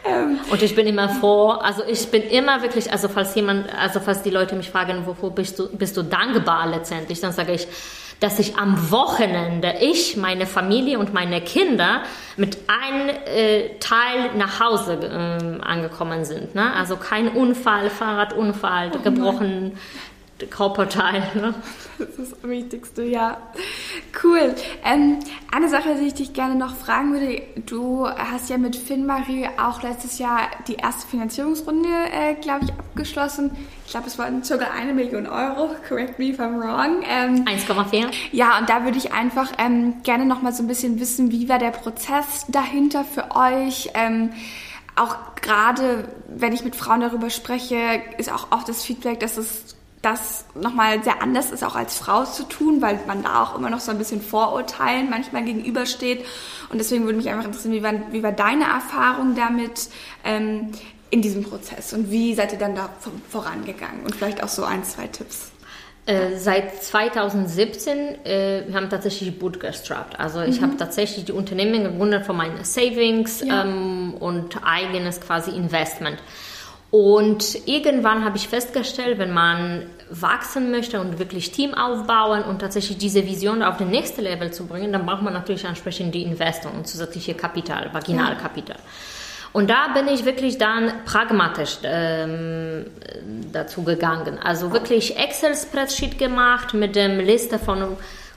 Ähm. 0.05 0.41
und 0.51 0.61
ich 0.61 0.75
bin 0.75 0.89
immer 0.89 1.09
froh, 1.09 1.51
also 1.51 1.85
ich 1.85 2.11
bin 2.11 2.23
immer 2.23 2.61
wirklich, 2.61 2.91
also 2.91 3.09
falls 3.09 3.37
jemand, 3.37 3.73
also 3.73 4.01
falls 4.01 4.23
die 4.23 4.31
Leute 4.31 4.57
mich 4.57 4.69
fragen, 4.69 5.07
wofür 5.07 5.31
bist 5.31 5.61
du, 5.61 5.69
bist 5.77 5.97
du 5.97 6.03
dankbar 6.03 6.67
letztendlich, 6.67 7.21
dann 7.21 7.31
sage 7.31 7.53
ich, 7.53 7.69
dass 8.23 8.39
ich 8.39 8.57
am 8.57 8.91
Wochenende, 8.91 9.75
ich, 9.81 10.17
meine 10.17 10.47
Familie 10.47 10.99
und 10.99 11.13
meine 11.13 11.41
Kinder 11.41 12.03
mit 12.37 12.57
einem 12.69 13.09
äh, 13.09 13.79
Teil 13.81 14.31
nach 14.37 14.61
Hause 14.61 14.95
äh, 14.95 15.63
angekommen 15.63 16.25
sind. 16.25 16.55
Ne? 16.55 16.73
Also 16.75 16.97
kein 16.97 17.29
Unfall, 17.29 17.91
Fahrradunfall, 17.91 18.93
oh 18.95 18.99
gebrochen 19.03 19.73
Körperteil. 20.47 21.23
Ne? 21.35 21.55
Das 21.99 22.09
ist 22.09 22.33
das 22.33 22.49
Wichtigste, 22.49 23.03
ja. 23.05 23.39
Cool. 24.23 24.55
Ähm, 24.85 25.19
eine 25.51 25.69
Sache, 25.69 25.95
die 26.01 26.07
ich 26.07 26.15
dich 26.15 26.33
gerne 26.33 26.55
noch 26.55 26.75
fragen 26.75 27.13
würde, 27.13 27.43
du 27.67 28.07
hast 28.09 28.51
ja 28.51 28.59
mit 28.59 28.77
FinMarie 28.77 29.49
auch 29.59 29.83
letztes 29.83 30.19
Jahr 30.19 30.41
die 30.69 30.75
erste 30.75 31.07
Finanzierungsrunde, 31.07 31.89
äh, 31.89 32.35
glaube 32.35 32.65
ich, 32.65 32.73
abgeschlossen. 32.73 33.51
Ich 33.85 33.93
glaube, 33.93 34.07
es 34.07 34.19
waren 34.19 34.43
circa 34.43 34.67
eine 34.71 34.95
Million 34.95 35.27
Euro. 35.27 35.71
Correct 35.89 36.19
me 36.19 36.27
if 36.27 36.41
I'm 36.41 36.59
wrong. 36.59 37.03
Ähm, 37.09 37.45
1,4. 37.45 38.07
Ja, 38.33 38.59
und 38.59 38.69
da 38.69 38.85
würde 38.85 38.99
ich 38.99 39.13
einfach 39.13 39.53
ähm, 39.59 40.03
gerne 40.03 40.27
noch 40.27 40.43
mal 40.43 40.53
so 40.53 40.63
ein 40.63 40.67
bisschen 40.67 40.99
wissen, 41.01 41.31
wie 41.31 41.49
war 41.49 41.59
der 41.59 41.71
Prozess 41.71 42.47
dahinter 42.49 43.05
für 43.05 43.35
euch? 43.35 43.91
Ähm, 43.95 44.31
auch 44.95 45.17
gerade, 45.41 46.09
wenn 46.29 46.53
ich 46.53 46.65
mit 46.65 46.77
Frauen 46.77 47.01
darüber 47.01 47.31
spreche, 47.31 48.03
ist 48.19 48.31
auch 48.31 48.49
oft 48.51 48.69
das 48.69 48.85
Feedback, 48.85 49.21
dass 49.21 49.37
es 49.37 49.72
das 50.03 50.45
nochmal 50.55 51.03
sehr 51.05 51.23
anders 51.23 51.53
ist, 51.53 51.63
auch 51.63 51.77
als 51.77 51.97
Frau 51.97 52.25
zu 52.25 52.43
tun, 52.43 52.83
weil 52.83 52.99
man 53.07 53.23
da 53.23 53.43
auch 53.43 53.57
immer 53.57 53.71
noch 53.71 53.81
so 53.81 53.93
ein 53.93 53.99
bisschen 53.99 54.21
Vorurteilen 54.21 55.09
manchmal 55.09 55.45
gegenübersteht. 55.45 56.25
Und 56.71 56.79
deswegen 56.79 57.05
würde 57.05 57.17
mich 57.17 57.29
einfach 57.29 57.45
interessieren, 57.45 57.73
wie 57.73 57.83
war, 57.83 57.95
wie 58.11 58.23
war 58.23 58.33
deine 58.33 58.65
Erfahrung 58.65 59.37
damit 59.37 59.89
ähm, 60.25 60.73
in 61.11 61.23
diesem 61.23 61.45
Prozess 61.45 61.93
und 61.93 62.11
wie 62.11 62.35
seid 62.35 62.53
ihr 62.53 62.59
dann 62.59 62.75
da 62.75 62.89
vorangegangen? 63.31 64.03
Und 64.05 64.17
vielleicht 64.17 64.43
auch 64.43 64.49
so 64.49 64.65
ein, 64.65 64.83
zwei 64.83 65.07
Tipps. 65.07 65.53
Äh, 66.05 66.37
seit 66.37 66.83
2017 66.83 68.25
äh, 68.25 68.65
wir 68.67 68.75
haben 68.75 68.91
tatsächlich 68.91 69.39
bootstrapped. 69.39 70.19
Also 70.19 70.41
ich 70.41 70.61
mhm. 70.61 70.65
habe 70.65 70.77
tatsächlich 70.77 71.27
die 71.27 71.33
Unternehmen 71.33 71.85
gegründet 71.85 72.27
von 72.27 72.37
meinen 72.37 72.65
Savings 72.65 73.41
ja. 73.41 73.63
ähm, 73.63 74.15
und 74.19 74.59
eigenes 74.65 75.21
quasi 75.21 75.53
Investment. 75.53 76.19
Und 76.93 77.67
irgendwann 77.67 78.23
habe 78.23 78.37
ich 78.37 78.49
festgestellt, 78.49 79.19
wenn 79.19 79.33
man 79.33 79.87
wachsen 80.11 80.71
möchte 80.71 81.01
und 81.01 81.19
wirklich 81.19 81.51
Team 81.51 81.73
aufbauen 81.73 82.43
und 82.43 82.59
tatsächlich 82.59 82.99
diese 82.99 83.27
Vision 83.27 83.63
auf 83.63 83.79
den 83.79 83.89
nächsten 83.89 84.21
Level 84.21 84.53
zu 84.53 84.67
bringen, 84.67 84.93
dann 84.93 85.07
braucht 85.07 85.23
man 85.23 85.33
natürlich 85.33 85.65
entsprechend 85.65 86.15
die 86.15 86.23
Investoren 86.23 86.77
und 86.77 86.87
zusätzliche 86.87 87.33
Kapital, 87.33 87.89
Vaginalkapital. 87.95 88.77
Ja. 88.77 88.83
Und 89.55 89.71
da 89.71 89.89
bin 89.95 90.07
ich 90.07 90.27
wirklich 90.27 90.59
dann 90.59 90.93
pragmatisch 91.07 91.79
ähm, 91.83 92.85
dazu 93.53 93.85
gegangen. 93.85 94.39
Also 94.39 94.71
wirklich 94.71 95.17
Excel-Spreadsheet 95.17 96.19
gemacht 96.19 96.75
mit 96.75 96.95
der 96.95 97.09
Liste 97.09 97.59
von 97.59 97.97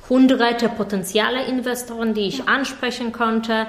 hunderte 0.10 0.70
potenzielle 0.70 1.43
Investoren, 1.43 2.14
die 2.14 2.28
ich 2.28 2.47
ansprechen 2.47 3.12
konnte, 3.12 3.68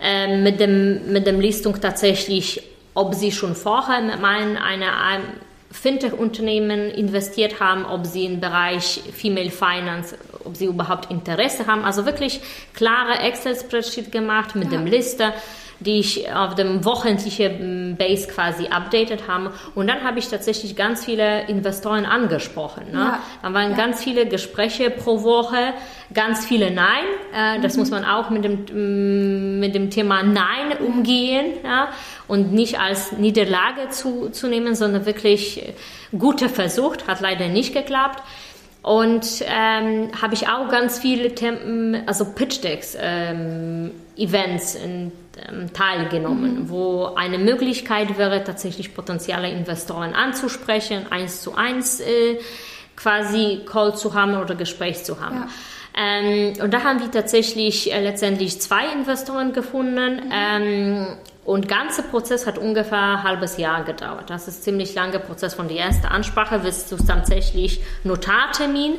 äh, 0.00 0.38
mit, 0.38 0.60
dem, 0.60 1.12
mit 1.12 1.26
dem 1.26 1.40
Listung 1.40 1.78
tatsächlich, 1.78 2.62
ob 2.94 3.14
sie 3.14 3.32
schon 3.32 3.54
vorher 3.54 4.00
meinen, 4.18 4.56
einer, 4.56 5.00
einem 5.00 5.24
Fintech-Unternehmen 5.70 6.90
investiert 6.90 7.60
haben, 7.60 7.84
ob 7.84 8.06
sie 8.06 8.24
im 8.24 8.40
Bereich 8.40 9.02
Female 9.12 9.50
Finance, 9.50 10.16
ob 10.44 10.56
sie 10.56 10.66
überhaupt 10.66 11.10
Interesse 11.10 11.66
haben. 11.66 11.84
Also 11.84 12.06
wirklich 12.06 12.40
klare 12.74 13.18
Excel-Spreadsheet 13.18 14.12
gemacht 14.12 14.54
mit 14.54 14.70
ja. 14.70 14.78
dem 14.78 14.86
Liste 14.86 15.32
die 15.80 15.98
ich 15.98 16.32
auf 16.32 16.54
dem 16.54 16.84
wöchentlichen 16.84 17.96
Base 17.96 18.28
quasi 18.28 18.68
updated 18.68 19.28
habe. 19.28 19.52
Und 19.74 19.88
dann 19.88 20.02
habe 20.02 20.18
ich 20.18 20.28
tatsächlich 20.28 20.76
ganz 20.76 21.04
viele 21.04 21.46
Investoren 21.48 22.06
angesprochen. 22.06 22.92
Ne? 22.92 22.98
Ja. 22.98 23.18
Da 23.42 23.52
waren 23.52 23.72
ja. 23.72 23.76
ganz 23.76 24.02
viele 24.02 24.26
Gespräche 24.26 24.90
pro 24.90 25.22
Woche, 25.22 25.74
ganz 26.12 26.44
viele 26.46 26.70
Nein. 26.70 27.04
Äh, 27.34 27.60
das 27.60 27.74
mhm. 27.74 27.80
muss 27.80 27.90
man 27.90 28.04
auch 28.04 28.30
mit 28.30 28.44
dem, 28.44 29.60
mit 29.60 29.74
dem 29.74 29.90
Thema 29.90 30.22
Nein 30.22 30.78
umgehen 30.84 31.54
ja? 31.62 31.88
und 32.28 32.52
nicht 32.52 32.78
als 32.80 33.12
Niederlage 33.12 33.90
zu, 33.90 34.30
zu 34.30 34.48
nehmen, 34.48 34.74
sondern 34.74 35.06
wirklich 35.06 35.74
guter 36.16 36.48
Versuch, 36.48 36.96
hat 37.06 37.20
leider 37.20 37.48
nicht 37.48 37.74
geklappt. 37.74 38.22
Und 38.82 39.42
ähm, 39.46 40.10
habe 40.20 40.34
ich 40.34 40.46
auch 40.48 40.68
ganz 40.68 40.98
viele 40.98 41.34
Tem 41.34 42.02
also 42.04 42.26
Pitch 42.26 42.62
Decks 42.62 42.94
ähm, 43.00 43.92
Events 44.14 44.74
in, 44.74 44.90
ähm, 45.06 45.12
teilgenommen, 45.72 46.60
mhm. 46.60 46.68
wo 46.70 47.06
eine 47.16 47.38
Möglichkeit 47.38 48.18
wäre, 48.18 48.44
tatsächlich 48.44 48.94
potenzielle 48.94 49.50
Investoren 49.50 50.14
anzusprechen, 50.14 51.06
eins 51.10 51.42
zu 51.42 51.54
eins 51.54 52.00
äh, 52.00 52.38
quasi 52.96 53.60
Call 53.66 53.96
zu 53.96 54.14
haben 54.14 54.36
oder 54.36 54.54
Gespräch 54.54 55.04
zu 55.04 55.20
haben. 55.20 55.36
Ja. 55.36 55.48
Ähm, 55.96 56.54
und 56.60 56.74
da 56.74 56.82
haben 56.82 57.00
wir 57.00 57.10
tatsächlich 57.10 57.92
äh, 57.92 58.02
letztendlich 58.02 58.60
zwei 58.60 58.92
Investoren 58.92 59.52
gefunden. 59.52 60.26
Mhm. 60.26 60.32
Ähm, 60.32 61.06
und 61.44 61.70
der 61.70 61.76
ganze 61.76 62.02
Prozess 62.02 62.46
hat 62.46 62.56
ungefähr 62.56 63.18
ein 63.18 63.22
halbes 63.22 63.58
Jahr 63.58 63.84
gedauert. 63.84 64.30
Das 64.30 64.48
ist 64.48 64.60
ein 64.60 64.62
ziemlich 64.62 64.94
langer 64.94 65.18
Prozess 65.18 65.54
von 65.54 65.68
der 65.68 65.76
ersten 65.78 66.06
Ansprache 66.06 66.60
bis 66.60 66.86
zu 66.86 66.96
tatsächlich 66.96 67.80
Notartermin. 68.02 68.94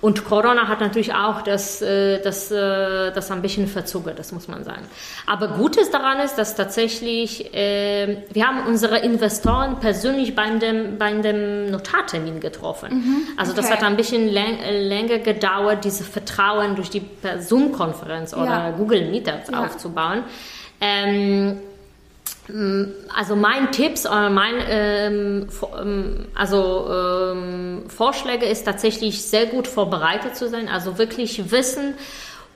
Und 0.00 0.24
Corona 0.24 0.66
hat 0.68 0.80
natürlich 0.80 1.12
auch 1.12 1.42
das, 1.42 1.82
äh, 1.82 2.22
das, 2.22 2.50
äh, 2.50 3.12
das 3.12 3.30
ein 3.30 3.42
bisschen 3.42 3.66
verzögert, 3.66 4.18
das 4.18 4.32
muss 4.32 4.48
man 4.48 4.64
sagen. 4.64 4.82
Aber 5.26 5.48
Gutes 5.48 5.90
daran 5.90 6.20
ist, 6.20 6.36
dass 6.36 6.54
tatsächlich, 6.54 7.52
äh, 7.54 8.22
wir 8.32 8.46
haben 8.46 8.66
unsere 8.66 8.98
Investoren 8.98 9.78
persönlich 9.78 10.34
bei 10.34 10.48
dem, 10.50 10.96
bei 10.96 11.12
dem 11.12 11.70
Notartermin 11.70 12.40
getroffen. 12.40 12.94
Mhm, 12.94 13.16
also 13.36 13.52
das 13.52 13.70
hat 13.70 13.82
ein 13.82 13.96
bisschen 13.96 14.28
länger 14.28 15.18
gedauert, 15.18 15.84
diese 15.84 16.04
Vertrauen 16.04 16.76
durch 16.76 16.88
die 16.88 17.02
Zoom-Konferenz 17.38 18.32
oder 18.32 18.44
ja. 18.44 18.70
Google 18.70 19.10
Meetups 19.10 19.50
ja. 19.50 19.64
aufzubauen. 19.64 20.22
Ähm, 20.80 21.58
also 23.14 23.36
mein 23.36 23.70
Tipps, 23.70 24.04
äh, 24.04 24.28
mein 24.30 24.54
ähm, 24.68 25.48
ähm, 25.80 26.26
also 26.34 26.88
ähm, 26.90 27.82
Vorschläge 27.88 28.46
ist 28.46 28.64
tatsächlich 28.64 29.22
sehr 29.22 29.46
gut 29.46 29.68
vorbereitet 29.68 30.36
zu 30.36 30.48
sein, 30.48 30.68
also 30.68 30.98
wirklich 30.98 31.50
wissen, 31.50 31.94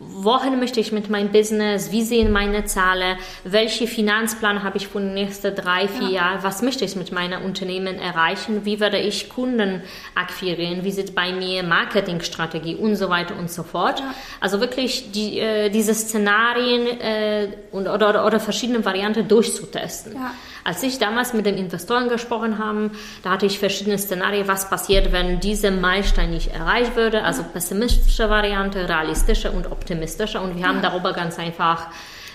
wohin 0.08 0.58
möchte 0.58 0.80
ich 0.80 0.92
mit 0.92 1.10
meinem 1.10 1.30
Business, 1.30 1.90
wie 1.90 2.02
sehen 2.02 2.32
meine 2.32 2.64
Zahlen, 2.64 3.16
welche 3.44 3.86
Finanzplan 3.86 4.62
habe 4.62 4.76
ich 4.76 4.88
für 4.88 5.00
die 5.00 5.06
nächsten 5.06 5.54
drei, 5.54 5.88
vier 5.88 6.08
ja. 6.08 6.14
Jahre, 6.14 6.42
was 6.42 6.62
möchte 6.62 6.84
ich 6.84 6.96
mit 6.96 7.12
meinem 7.12 7.42
Unternehmen 7.42 7.98
erreichen, 7.98 8.64
wie 8.64 8.80
werde 8.80 8.98
ich 8.98 9.28
Kunden 9.28 9.82
akquirieren, 10.14 10.84
wie 10.84 10.92
sieht 10.92 11.14
bei 11.14 11.32
mir 11.32 11.62
Marketingstrategie 11.62 12.76
und 12.76 12.96
so 12.96 13.10
weiter 13.10 13.36
und 13.38 13.50
so 13.50 13.62
fort. 13.62 14.00
Ja. 14.00 14.14
Also 14.40 14.60
wirklich 14.60 15.12
die, 15.12 15.38
äh, 15.38 15.70
diese 15.70 15.94
Szenarien 15.94 16.86
äh, 17.00 17.48
und, 17.72 17.88
oder, 17.88 18.10
oder, 18.10 18.26
oder 18.26 18.40
verschiedene 18.40 18.84
Varianten 18.84 19.28
durchzutesten. 19.28 20.14
Ja. 20.14 20.32
Als 20.64 20.82
ich 20.82 20.98
damals 20.98 21.34
mit 21.34 21.44
den 21.44 21.58
Investoren 21.58 22.08
gesprochen 22.08 22.58
habe, 22.58 22.90
da 23.22 23.30
hatte 23.30 23.44
ich 23.44 23.58
verschiedene 23.58 23.98
Szenarien, 23.98 24.48
was 24.48 24.70
passiert, 24.70 25.12
wenn 25.12 25.38
dieser 25.38 25.70
Meilenstein 25.70 26.30
nicht 26.30 26.54
erreicht 26.54 26.96
würde. 26.96 27.22
Also 27.22 27.42
pessimistische 27.42 28.30
Variante, 28.30 28.88
realistische 28.88 29.52
und 29.52 29.70
optimistische. 29.70 30.40
Und 30.40 30.56
wir 30.56 30.66
haben 30.66 30.80
darüber 30.80 31.12
ganz 31.12 31.38
einfach 31.38 31.88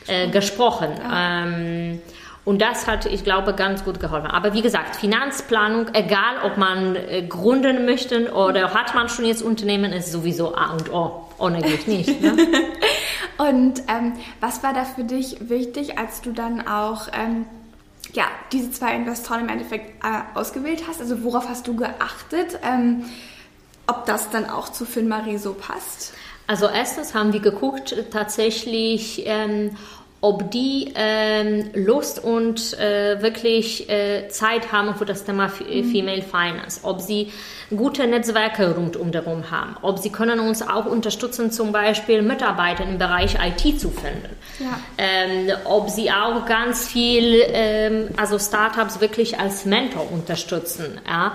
äh, 0.05 0.29
gesprochen. 0.29 0.89
Ähm, 1.11 2.01
und 2.45 2.61
das 2.61 2.87
hat, 2.87 3.05
ich 3.05 3.23
glaube, 3.23 3.53
ganz 3.53 3.83
gut 3.83 3.99
geholfen. 3.99 4.27
Aber 4.27 4.53
wie 4.53 4.61
gesagt, 4.61 4.95
Finanzplanung, 4.95 5.87
egal 5.93 6.37
ob 6.43 6.57
man 6.57 6.95
äh, 6.95 7.23
gründen 7.27 7.85
möchte 7.85 8.31
oder 8.33 8.73
hat 8.73 8.93
man 8.93 9.09
schon 9.09 9.25
jetzt 9.25 9.41
Unternehmen, 9.41 9.91
ist 9.91 10.11
sowieso 10.11 10.55
A 10.55 10.71
und 10.73 10.91
O. 10.93 11.27
Ohne 11.39 11.61
geht 11.61 11.87
nicht. 11.87 12.21
Ne? 12.21 12.35
und 13.37 13.81
ähm, 13.87 14.13
was 14.39 14.61
war 14.63 14.73
da 14.73 14.83
für 14.83 15.03
dich 15.03 15.49
wichtig, 15.49 15.97
als 15.97 16.21
du 16.21 16.31
dann 16.31 16.67
auch 16.67 17.07
ähm, 17.13 17.45
ja, 18.19 18.25
diese 18.51 18.69
zwei 18.69 18.97
Investoren 18.97 19.39
im 19.39 19.49
Endeffekt 19.49 20.03
äh, 20.03 20.37
ausgewählt 20.37 20.83
hast? 20.89 20.99
Also 20.99 21.23
worauf 21.23 21.47
hast 21.47 21.65
du 21.67 21.77
geachtet, 21.77 22.59
ähm, 22.63 23.05
ob 23.87 24.05
das 24.05 24.29
dann 24.29 24.49
auch 24.49 24.67
zu 24.67 24.85
FinMarie 24.85 25.37
so 25.37 25.53
passt? 25.53 26.13
Also 26.45 26.67
erstens 26.67 27.13
haben 27.13 27.31
wir 27.31 27.39
geguckt 27.39 27.95
tatsächlich, 28.11 29.23
ähm, 29.25 29.77
ob 30.21 30.51
die 30.51 30.91
ähm, 30.95 31.69
Lust 31.73 32.21
und 32.23 32.77
äh, 32.77 33.21
wirklich 33.21 33.89
äh, 33.89 34.27
Zeit 34.27 34.71
haben 34.71 34.95
für 34.95 35.05
das 35.05 35.23
Thema 35.23 35.47
mhm. 35.47 35.91
Female 35.91 36.21
Finance, 36.21 36.81
ob 36.83 36.99
sie 36.99 37.31
gute 37.69 38.05
Netzwerke 38.05 38.75
rundum 38.75 39.11
darum 39.11 39.49
haben, 39.49 39.77
ob 39.81 39.99
sie 39.99 40.11
können 40.11 40.39
uns 40.39 40.61
auch 40.61 40.85
unterstützen, 40.85 41.51
zum 41.51 41.71
Beispiel 41.71 42.21
Mitarbeiter 42.21 42.83
im 42.83 42.97
Bereich 42.97 43.35
IT 43.35 43.79
zu 43.79 43.89
finden, 43.91 44.35
ja. 44.59 44.79
ähm, 44.97 45.51
ob 45.65 45.89
sie 45.89 46.11
auch 46.11 46.45
ganz 46.45 46.87
viel, 46.87 47.41
ähm, 47.47 48.09
also 48.17 48.39
Startups 48.39 48.99
wirklich 48.99 49.39
als 49.39 49.65
Mentor 49.65 50.11
unterstützen, 50.11 50.99
ja 51.07 51.33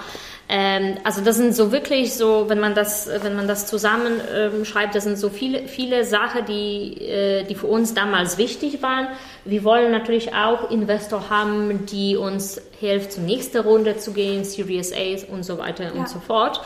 ähm, 0.49 0.99
also 1.05 1.23
das 1.23 1.37
sind 1.37 1.55
so 1.55 1.73
wirklich 1.73 2.15
so, 2.15 2.49
wenn 2.49 2.61
man 2.61 2.75
das, 2.75 3.09
wenn 3.23 3.35
man 3.35 3.49
das 3.49 3.67
zusammenschreibt, 3.67 4.87
ähm, 4.87 4.93
das 4.93 5.05
sind 5.05 5.19
so 5.19 5.31
viele, 5.31 5.69
viele 5.69 6.05
Sachen, 6.05 6.45
die, 6.45 7.01
äh, 7.01 7.45
die 7.45 7.55
für 7.55 7.67
uns 7.67 7.95
damals 7.95 8.37
wichtig 8.37 8.83
waren. 8.83 9.09
Wir 9.45 9.65
wollen 9.65 9.91
natürlich 9.91 10.35
auch 10.35 10.71
Investor 10.71 11.31
haben, 11.31 11.87
die 11.87 12.17
uns 12.17 12.61
helfen, 12.79 13.11
zur 13.11 13.23
nächsten 13.23 13.59
Runde 13.59 13.97
zu 13.97 14.13
gehen, 14.13 14.45
Series 14.45 14.93
A 14.93 15.33
und 15.33 15.45
so 15.45 15.59
weiter 15.59 15.85
ja. 15.85 15.93
und 15.93 16.09
so 16.09 16.21
fort. 16.21 16.61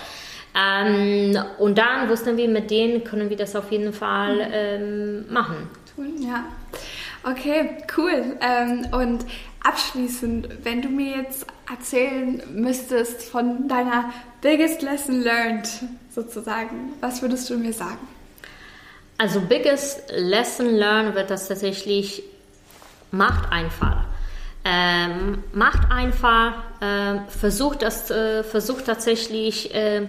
Ähm, 0.57 1.39
und 1.59 1.79
dann 1.79 2.09
wussten 2.09 2.37
wir, 2.37 2.49
mit 2.49 2.71
denen 2.71 3.05
können 3.05 3.31
wir 3.31 3.37
das 3.37 3.55
auf 3.55 3.71
jeden 3.71 3.93
Fall 3.93 4.37
mhm. 4.37 4.53
ähm, 4.53 5.33
machen. 5.33 5.69
Ja. 6.21 6.45
Okay, 7.25 7.79
cool. 7.97 8.37
Ähm, 8.41 8.87
und 8.93 9.25
abschließend, 9.63 10.65
wenn 10.65 10.83
du 10.83 10.89
mir 10.89 11.19
jetzt 11.19 11.47
erzählen 11.71 12.43
müsstest 12.53 13.23
von 13.23 13.69
deiner 13.69 14.13
biggest 14.41 14.83
lesson 14.83 15.23
learned 15.23 15.69
sozusagen, 16.15 16.93
was 17.01 17.23
würdest 17.23 17.51
du 17.51 17.59
mir 17.59 17.73
sagen? 17.73 17.99
Also 19.19 19.41
biggest 19.41 20.03
lesson 20.11 20.75
learned 20.77 21.15
wird 21.15 21.31
das 21.31 21.49
tatsächlich 21.49 22.23
macht 23.11 23.51
einfach. 23.51 24.05
Ähm, 24.65 25.43
macht 25.53 25.91
einfach, 25.91 26.55
äh, 26.81 27.21
versucht 27.29 27.83
das, 27.83 28.11
äh, 28.11 28.45
versucht 28.45 28.87
tatsächlich 28.87 29.75
äh, 29.75 30.07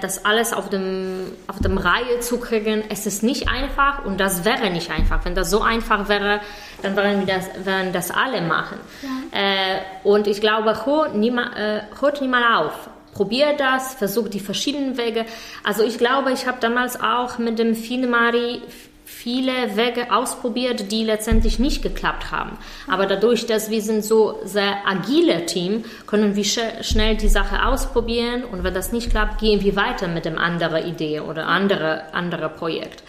das 0.00 0.24
alles 0.24 0.52
auf 0.52 0.68
dem, 0.68 1.32
auf 1.46 1.58
dem 1.60 1.78
Reihe 1.78 2.20
zu 2.20 2.38
kriegen. 2.38 2.84
Es 2.88 3.06
ist 3.06 3.22
nicht 3.22 3.48
einfach 3.48 4.04
und 4.04 4.18
das 4.18 4.44
wäre 4.44 4.70
nicht 4.70 4.90
einfach. 4.90 5.24
Wenn 5.24 5.34
das 5.34 5.50
so 5.50 5.62
einfach 5.62 6.08
wäre, 6.08 6.40
dann 6.82 6.96
würden 6.96 7.26
wir 7.26 7.34
das, 7.34 7.48
würden 7.64 7.92
das 7.92 8.10
alle 8.10 8.40
machen. 8.40 8.78
Ja. 9.02 9.38
Äh, 9.38 9.80
und 10.04 10.26
ich 10.26 10.40
glaube, 10.40 10.86
hört 10.86 11.14
niemand, 11.14 11.56
äh, 11.56 11.82
hört 12.00 12.20
niemand 12.20 12.44
auf. 12.54 12.90
Probier 13.14 13.54
das, 13.58 13.94
versucht 13.94 14.34
die 14.34 14.40
verschiedenen 14.40 14.96
Wege. 14.96 15.26
Also 15.64 15.82
ich 15.82 15.98
glaube, 15.98 16.32
ich 16.32 16.46
habe 16.46 16.58
damals 16.60 17.00
auch 17.00 17.38
mit 17.38 17.58
dem 17.58 17.74
Finemari 17.74 18.62
viele 19.10 19.76
Wege 19.76 20.12
ausprobiert, 20.12 20.90
die 20.92 21.04
letztendlich 21.04 21.58
nicht 21.58 21.82
geklappt 21.82 22.30
haben. 22.30 22.56
Aber 22.88 23.06
dadurch, 23.06 23.44
dass 23.44 23.68
wir 23.68 23.82
sind 23.82 24.04
so 24.04 24.38
sehr 24.44 24.78
agile 24.86 25.44
Team, 25.46 25.84
können 26.06 26.36
wir 26.36 26.44
sch 26.44 26.60
schnell 26.82 27.16
die 27.16 27.28
Sache 27.28 27.66
ausprobieren 27.66 28.44
und 28.44 28.64
wenn 28.64 28.72
das 28.72 28.92
nicht 28.92 29.10
klappt, 29.10 29.40
gehen 29.40 29.62
wir 29.62 29.76
weiter 29.76 30.08
mit 30.08 30.24
dem 30.24 30.38
anderen 30.38 30.86
Idee 30.86 31.20
oder 31.20 31.46
andere 31.46 32.14
andere 32.14 32.48
Projekt. 32.48 33.02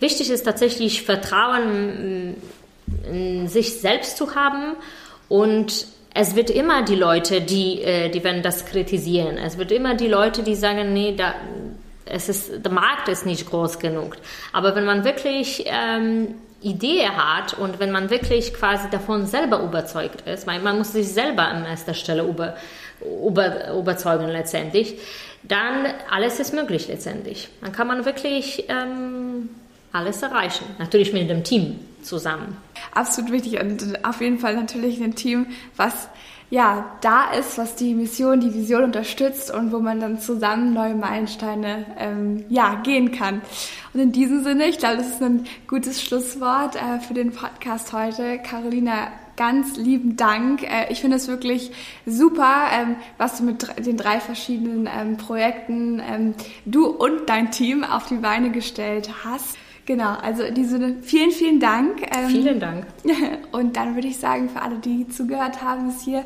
Wichtig 0.00 0.30
ist 0.30 0.44
tatsächlich 0.44 1.02
Vertrauen 1.02 2.36
in 3.10 3.48
sich 3.48 3.80
selbst 3.80 4.16
zu 4.16 4.34
haben 4.34 4.76
und 5.28 5.86
es 6.14 6.36
wird 6.36 6.50
immer 6.50 6.82
die 6.82 6.94
Leute, 6.94 7.40
die, 7.40 7.82
äh, 7.82 8.10
die 8.10 8.22
werden 8.22 8.42
das 8.42 8.66
kritisieren. 8.66 9.38
Es 9.38 9.56
wird 9.56 9.72
immer 9.72 9.94
die 9.94 10.08
Leute, 10.08 10.42
die 10.42 10.54
sagen, 10.54 10.92
nee, 10.92 11.14
da, 11.16 11.34
es 12.04 12.28
ist, 12.28 12.64
der 12.64 12.72
Markt 12.72 13.08
ist 13.08 13.26
nicht 13.26 13.48
groß 13.48 13.78
genug. 13.78 14.16
Aber 14.52 14.74
wenn 14.74 14.84
man 14.84 15.04
wirklich 15.04 15.64
ähm, 15.66 16.34
Idee 16.62 17.08
hat 17.08 17.54
und 17.54 17.80
wenn 17.80 17.90
man 17.90 18.10
wirklich 18.10 18.54
quasi 18.54 18.88
davon 18.90 19.26
selber 19.26 19.62
überzeugt 19.62 20.26
ist, 20.28 20.46
weil 20.46 20.60
man 20.60 20.78
muss 20.78 20.92
sich 20.92 21.08
selber 21.08 21.42
an 21.42 21.64
erster 21.64 21.94
Stelle 21.94 22.24
über, 22.24 22.56
über, 23.00 23.72
überzeugen 23.72 24.28
letztendlich, 24.28 24.98
dann 25.42 25.86
alles 26.10 26.38
ist 26.38 26.54
möglich 26.54 26.88
letztendlich. 26.88 27.48
Dann 27.60 27.72
kann 27.72 27.88
man 27.88 28.04
wirklich 28.04 28.64
ähm, 28.68 29.50
alles 29.92 30.22
erreichen. 30.22 30.64
Natürlich 30.78 31.12
mit 31.12 31.28
dem 31.28 31.42
Team 31.42 31.80
zusammen. 32.02 32.56
Absolut 32.94 33.32
wichtig 33.32 33.60
und 33.60 34.04
auf 34.04 34.20
jeden 34.20 34.38
Fall 34.38 34.54
natürlich 34.54 35.00
ein 35.00 35.14
Team, 35.14 35.46
was 35.76 36.08
ja, 36.52 36.98
da 37.00 37.32
ist, 37.32 37.56
was 37.56 37.76
die 37.76 37.94
Mission, 37.94 38.38
die 38.40 38.52
Vision 38.52 38.84
unterstützt 38.84 39.50
und 39.50 39.72
wo 39.72 39.78
man 39.78 40.00
dann 40.00 40.20
zusammen 40.20 40.74
neue 40.74 40.94
Meilensteine 40.94 41.86
ähm, 41.96 42.44
ja, 42.50 42.74
gehen 42.82 43.10
kann. 43.10 43.40
Und 43.94 44.00
in 44.00 44.12
diesem 44.12 44.44
Sinne, 44.44 44.66
ich 44.66 44.76
glaube, 44.76 44.98
das 44.98 45.06
ist 45.06 45.22
ein 45.22 45.46
gutes 45.66 46.02
Schlusswort 46.02 46.76
äh, 46.76 47.00
für 47.00 47.14
den 47.14 47.32
Podcast 47.32 47.94
heute. 47.94 48.38
Carolina, 48.38 49.08
ganz 49.34 49.78
lieben 49.78 50.16
Dank. 50.16 50.62
Äh, 50.62 50.92
ich 50.92 51.00
finde 51.00 51.16
es 51.16 51.26
wirklich 51.26 51.70
super, 52.04 52.66
ähm, 52.70 52.96
was 53.16 53.38
du 53.38 53.44
mit 53.44 53.86
den 53.86 53.96
drei 53.96 54.20
verschiedenen 54.20 54.86
ähm, 54.94 55.16
Projekten 55.16 56.02
ähm, 56.06 56.34
du 56.66 56.84
und 56.86 57.30
dein 57.30 57.50
Team 57.50 57.82
auf 57.82 58.08
die 58.08 58.16
Beine 58.16 58.50
gestellt 58.50 59.08
hast. 59.24 59.56
Genau, 59.84 60.14
also 60.22 60.44
in 60.44 60.54
diesem 60.54 60.80
Sinne, 60.80 61.02
vielen, 61.02 61.32
vielen 61.32 61.60
Dank. 61.60 62.02
Ähm, 62.16 62.28
vielen 62.28 62.60
Dank. 62.60 62.86
Und 63.52 63.76
dann 63.76 63.94
würde 63.96 64.08
ich 64.08 64.18
sagen, 64.18 64.48
für 64.48 64.62
alle, 64.62 64.76
die 64.76 65.08
zugehört 65.08 65.60
haben, 65.62 65.88
ist 65.88 66.02
hier, 66.02 66.24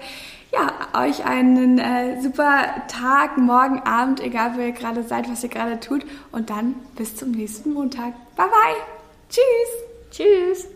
ja, 0.52 0.72
euch 1.02 1.24
einen 1.24 1.78
äh, 1.78 2.20
super 2.20 2.84
Tag, 2.88 3.38
morgen, 3.38 3.80
Abend, 3.80 4.20
egal 4.20 4.56
wo 4.56 4.60
ihr 4.60 4.72
gerade 4.72 5.02
seid, 5.02 5.30
was 5.30 5.42
ihr 5.42 5.48
gerade 5.48 5.80
tut. 5.80 6.04
Und 6.32 6.50
dann 6.50 6.74
bis 6.96 7.16
zum 7.16 7.30
nächsten 7.30 7.72
Montag. 7.72 8.12
Bye, 8.36 8.46
bye. 8.48 8.76
Tschüss. 9.30 10.10
Tschüss. 10.10 10.75